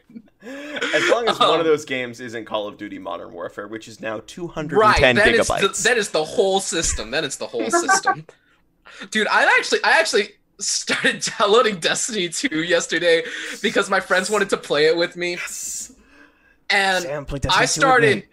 As 0.42 1.08
long 1.08 1.28
as 1.28 1.38
one 1.38 1.50
Um, 1.50 1.60
of 1.60 1.64
those 1.66 1.84
games 1.84 2.18
isn't 2.18 2.46
Call 2.46 2.66
of 2.66 2.76
Duty 2.76 2.98
Modern 2.98 3.32
Warfare, 3.32 3.68
which 3.68 3.86
is 3.86 4.00
now 4.00 4.22
210 4.26 4.76
Right, 4.76 5.00
then 5.00 5.16
it's 5.18 5.46
the, 5.46 5.54
gigabytes. 5.54 5.82
then 5.84 5.98
the 6.12 6.24
whole 6.24 6.58
system. 6.58 7.12
Then 7.12 7.24
it's 7.24 7.36
the 7.36 7.46
whole 7.46 7.70
system. 7.70 8.26
Dude, 9.12 9.28
I 9.28 9.44
actually 9.56 9.78
I 9.84 9.92
actually 10.00 10.30
started 10.62 11.26
downloading 11.38 11.78
Destiny 11.78 12.28
2 12.28 12.62
yesterday 12.62 13.22
because 13.62 13.90
my 13.90 14.00
friends 14.00 14.30
wanted 14.30 14.50
to 14.50 14.56
play 14.56 14.86
it 14.86 14.96
with 14.96 15.16
me. 15.16 15.32
yes. 15.32 15.92
And 16.70 17.02
Sam, 17.04 17.24
play 17.24 17.36
I 17.36 17.60
Destiny 17.60 17.60
2 17.60 17.62
with 17.62 17.70
started 17.70 18.16
me. 18.16 18.24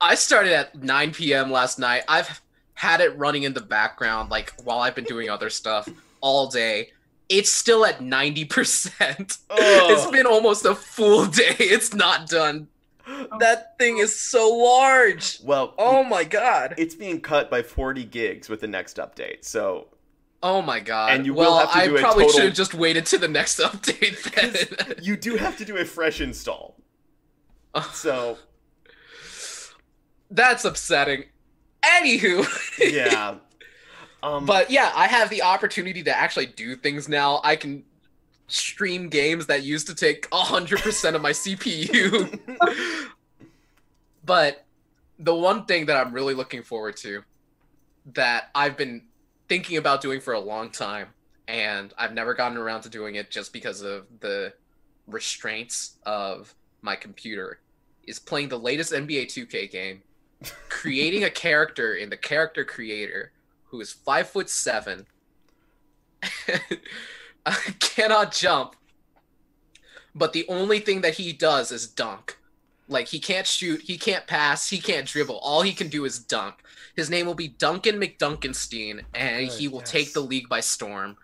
I 0.00 0.14
started 0.16 0.52
at 0.52 0.82
9 0.82 1.12
p.m. 1.12 1.50
last 1.52 1.78
night. 1.78 2.02
I've 2.08 2.40
had 2.74 3.00
it 3.00 3.16
running 3.16 3.44
in 3.44 3.54
the 3.54 3.60
background 3.60 4.30
like 4.30 4.52
while 4.64 4.80
I've 4.80 4.94
been 4.96 5.04
doing 5.04 5.30
other 5.30 5.48
stuff 5.50 5.88
all 6.20 6.48
day. 6.48 6.90
It's 7.28 7.52
still 7.52 7.84
at 7.86 8.00
90%. 8.00 8.92
It's 9.10 9.38
Ugh. 10.06 10.12
been 10.12 10.26
almost 10.26 10.64
a 10.64 10.74
full 10.74 11.26
day. 11.42 11.54
It's 11.58 11.94
not 11.94 12.28
done. 12.28 12.66
Oh. 13.06 13.26
That 13.38 13.78
thing 13.78 13.98
is 13.98 14.18
so 14.18 14.48
large. 14.48 15.38
Well, 15.42 15.74
Oh 15.78 16.02
my 16.04 16.24
god. 16.24 16.74
it's 16.78 16.94
being 16.94 17.20
cut 17.20 17.50
by 17.50 17.62
40 17.62 18.04
gigs 18.04 18.48
with 18.48 18.60
the 18.60 18.66
next 18.68 18.96
update. 18.96 19.44
So 19.44 19.86
Oh 20.42 20.60
my 20.60 20.80
god. 20.80 21.12
And 21.12 21.24
you 21.26 21.34
will 21.34 21.42
well, 21.42 21.58
have 21.60 21.72
to 21.72 21.78
I 21.78 21.86
do 21.86 21.96
a 21.96 22.00
probably 22.00 22.24
total- 22.24 22.38
should 22.40 22.44
have 22.46 22.54
just 22.54 22.74
waited 22.74 23.06
to 23.06 23.18
the 23.18 23.28
next 23.28 23.58
update 23.60 24.22
then. 24.34 24.96
you 25.02 25.16
do 25.16 25.36
have 25.36 25.56
to 25.58 25.64
do 25.64 25.76
a 25.78 25.84
fresh 25.84 26.20
install. 26.20 26.76
So 27.92 28.36
That's 30.30 30.64
upsetting. 30.64 31.24
Anywho. 31.82 32.46
yeah. 32.78 33.36
Um, 34.22 34.44
But 34.46 34.70
yeah, 34.70 34.92
I 34.94 35.06
have 35.06 35.30
the 35.30 35.42
opportunity 35.42 36.02
to 36.04 36.16
actually 36.16 36.46
do 36.46 36.76
things 36.76 37.08
now. 37.08 37.40
I 37.42 37.56
can 37.56 37.84
stream 38.48 39.08
games 39.08 39.46
that 39.46 39.62
used 39.62 39.86
to 39.88 39.94
take 39.94 40.28
100% 40.30 41.14
of 41.14 41.22
my 41.22 41.30
CPU. 41.30 42.38
but 44.24 44.64
the 45.18 45.34
one 45.34 45.64
thing 45.64 45.86
that 45.86 45.96
I'm 45.96 46.12
really 46.12 46.34
looking 46.34 46.62
forward 46.62 46.96
to 46.98 47.22
that 48.14 48.50
I've 48.54 48.76
been 48.76 49.02
thinking 49.52 49.76
about 49.76 50.00
doing 50.00 50.18
for 50.18 50.32
a 50.32 50.40
long 50.40 50.70
time 50.70 51.08
and 51.46 51.92
I've 51.98 52.14
never 52.14 52.32
gotten 52.32 52.56
around 52.56 52.80
to 52.84 52.88
doing 52.88 53.16
it 53.16 53.30
just 53.30 53.52
because 53.52 53.82
of 53.82 54.06
the 54.20 54.54
restraints 55.06 55.98
of 56.06 56.54
my 56.80 56.96
computer 56.96 57.58
is 58.04 58.18
playing 58.18 58.48
the 58.48 58.58
latest 58.58 58.94
NBA 58.94 59.26
2K 59.26 59.70
game, 59.70 60.00
creating 60.70 61.24
a 61.24 61.28
character 61.44 61.94
in 61.94 62.08
the 62.08 62.16
character 62.16 62.64
creator 62.64 63.32
who 63.64 63.78
is 63.82 63.92
five 63.92 64.26
foot 64.26 64.48
seven, 64.48 65.04
cannot 67.78 68.32
jump, 68.32 68.74
but 70.14 70.32
the 70.32 70.46
only 70.48 70.78
thing 70.78 71.02
that 71.02 71.16
he 71.16 71.30
does 71.30 71.70
is 71.70 71.86
dunk. 71.86 72.38
Like 72.88 73.08
he 73.08 73.18
can't 73.20 73.46
shoot, 73.46 73.80
he 73.82 73.96
can't 73.96 74.26
pass, 74.26 74.68
he 74.68 74.78
can't 74.78 75.06
dribble. 75.06 75.38
All 75.38 75.62
he 75.62 75.72
can 75.72 75.88
do 75.88 76.04
is 76.04 76.18
dunk. 76.18 76.56
His 76.96 77.08
name 77.08 77.26
will 77.26 77.34
be 77.34 77.48
Duncan 77.48 78.00
McDuncanstein, 78.00 79.02
and 79.14 79.48
Good, 79.48 79.58
he 79.58 79.68
will 79.68 79.78
yes. 79.78 79.90
take 79.90 80.12
the 80.12 80.20
league 80.20 80.48
by 80.48 80.60
storm. 80.60 81.16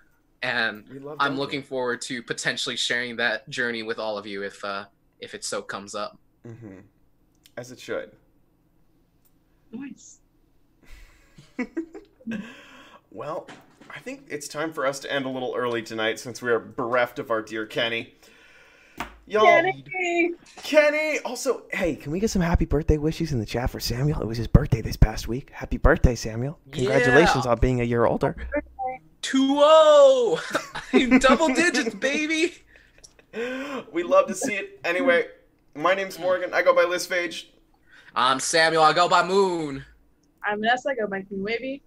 And 0.43 0.85
I'm 1.19 1.37
looking 1.37 1.63
forward 1.63 2.01
to 2.03 2.23
potentially 2.23 2.77
sharing 2.77 3.17
that 3.17 3.49
journey 3.51 3.83
with 3.83 3.99
all 3.99 4.17
of 4.17 4.27
you 4.27 4.43
if 4.45 4.65
uh, 4.65 4.85
if 5.21 5.35
it 5.35 5.45
so 5.45 5.61
comes 5.61 5.95
up. 5.95 6.17
Mhm. 6.47 6.83
As 7.57 7.73
it 7.73 7.81
should. 7.81 8.13
Nice. 9.73 10.21
Well, 13.11 13.49
I 13.95 14.01
think 14.01 14.27
it's 14.29 14.49
time 14.49 14.73
for 14.73 14.87
us 14.87 15.01
to 15.01 15.11
end 15.13 15.25
a 15.25 15.31
little 15.31 15.55
early 15.57 15.83
tonight 15.83 16.21
since 16.21 16.43
we 16.43 16.51
are 16.51 16.59
bereft 16.59 17.19
of 17.19 17.31
our 17.31 17.41
dear 17.41 17.65
Kenny. 17.65 18.15
Y'all, 19.29 19.43
Kenny! 19.45 19.85
Kenny. 20.63 21.19
Also, 21.21 21.65
hey, 21.73 21.97
can 21.97 22.13
we 22.13 22.19
get 22.21 22.31
some 22.31 22.41
happy 22.41 22.65
birthday 22.65 22.97
wishes 22.97 23.33
in 23.33 23.39
the 23.41 23.47
chat 23.47 23.69
for 23.69 23.79
Samuel? 23.79 24.21
It 24.23 24.27
was 24.27 24.39
his 24.39 24.47
birthday 24.47 24.81
this 24.81 24.97
past 24.97 25.29
week. 25.29 25.51
Happy 25.53 25.77
birthday, 25.77 26.15
Samuel! 26.15 26.59
Congratulations 26.73 27.45
Yeah. 27.45 27.51
on 27.51 27.59
being 27.59 27.81
a 27.81 27.85
year 27.85 28.07
older. 28.07 28.35
2-0! 29.23 31.21
Double 31.21 31.49
digits, 31.49 31.95
baby! 32.01 32.55
we 33.93 34.03
love 34.03 34.27
to 34.29 34.35
see 34.35 34.55
it. 34.55 34.81
Anyway, 34.85 35.27
my 35.75 35.95
name's 35.95 36.19
Morgan. 36.19 36.55
I 36.55 36.63
go 36.63 36.75
by 36.75 36.85
Lisphage. 36.85 37.51
I'm 38.17 38.41
Samuel. 38.41 38.83
I 38.83 38.95
go 38.95 39.09
by 39.09 39.23
Moon. 39.27 39.85
I'm 40.43 40.61
Vanessa. 40.61 40.89
I 40.91 40.95
go 40.95 41.07
by 41.07 41.21
King 41.23 41.43
Wavy. 41.43 41.83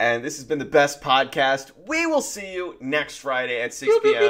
And 0.00 0.24
this 0.24 0.36
has 0.36 0.44
been 0.44 0.60
the 0.60 0.64
best 0.64 1.00
podcast. 1.00 1.72
We 1.88 2.06
will 2.06 2.20
see 2.22 2.52
you 2.52 2.76
next 2.80 3.16
Friday 3.18 3.60
at 3.60 3.74
6 3.74 3.92
p.m. 4.02 4.22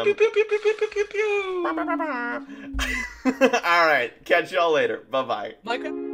All 3.26 3.86
right. 3.86 4.12
Catch 4.24 4.52
y'all 4.52 4.72
later. 4.72 5.04
Bye 5.10 5.22
bye. 5.22 5.54
Minecraft. 5.66 6.07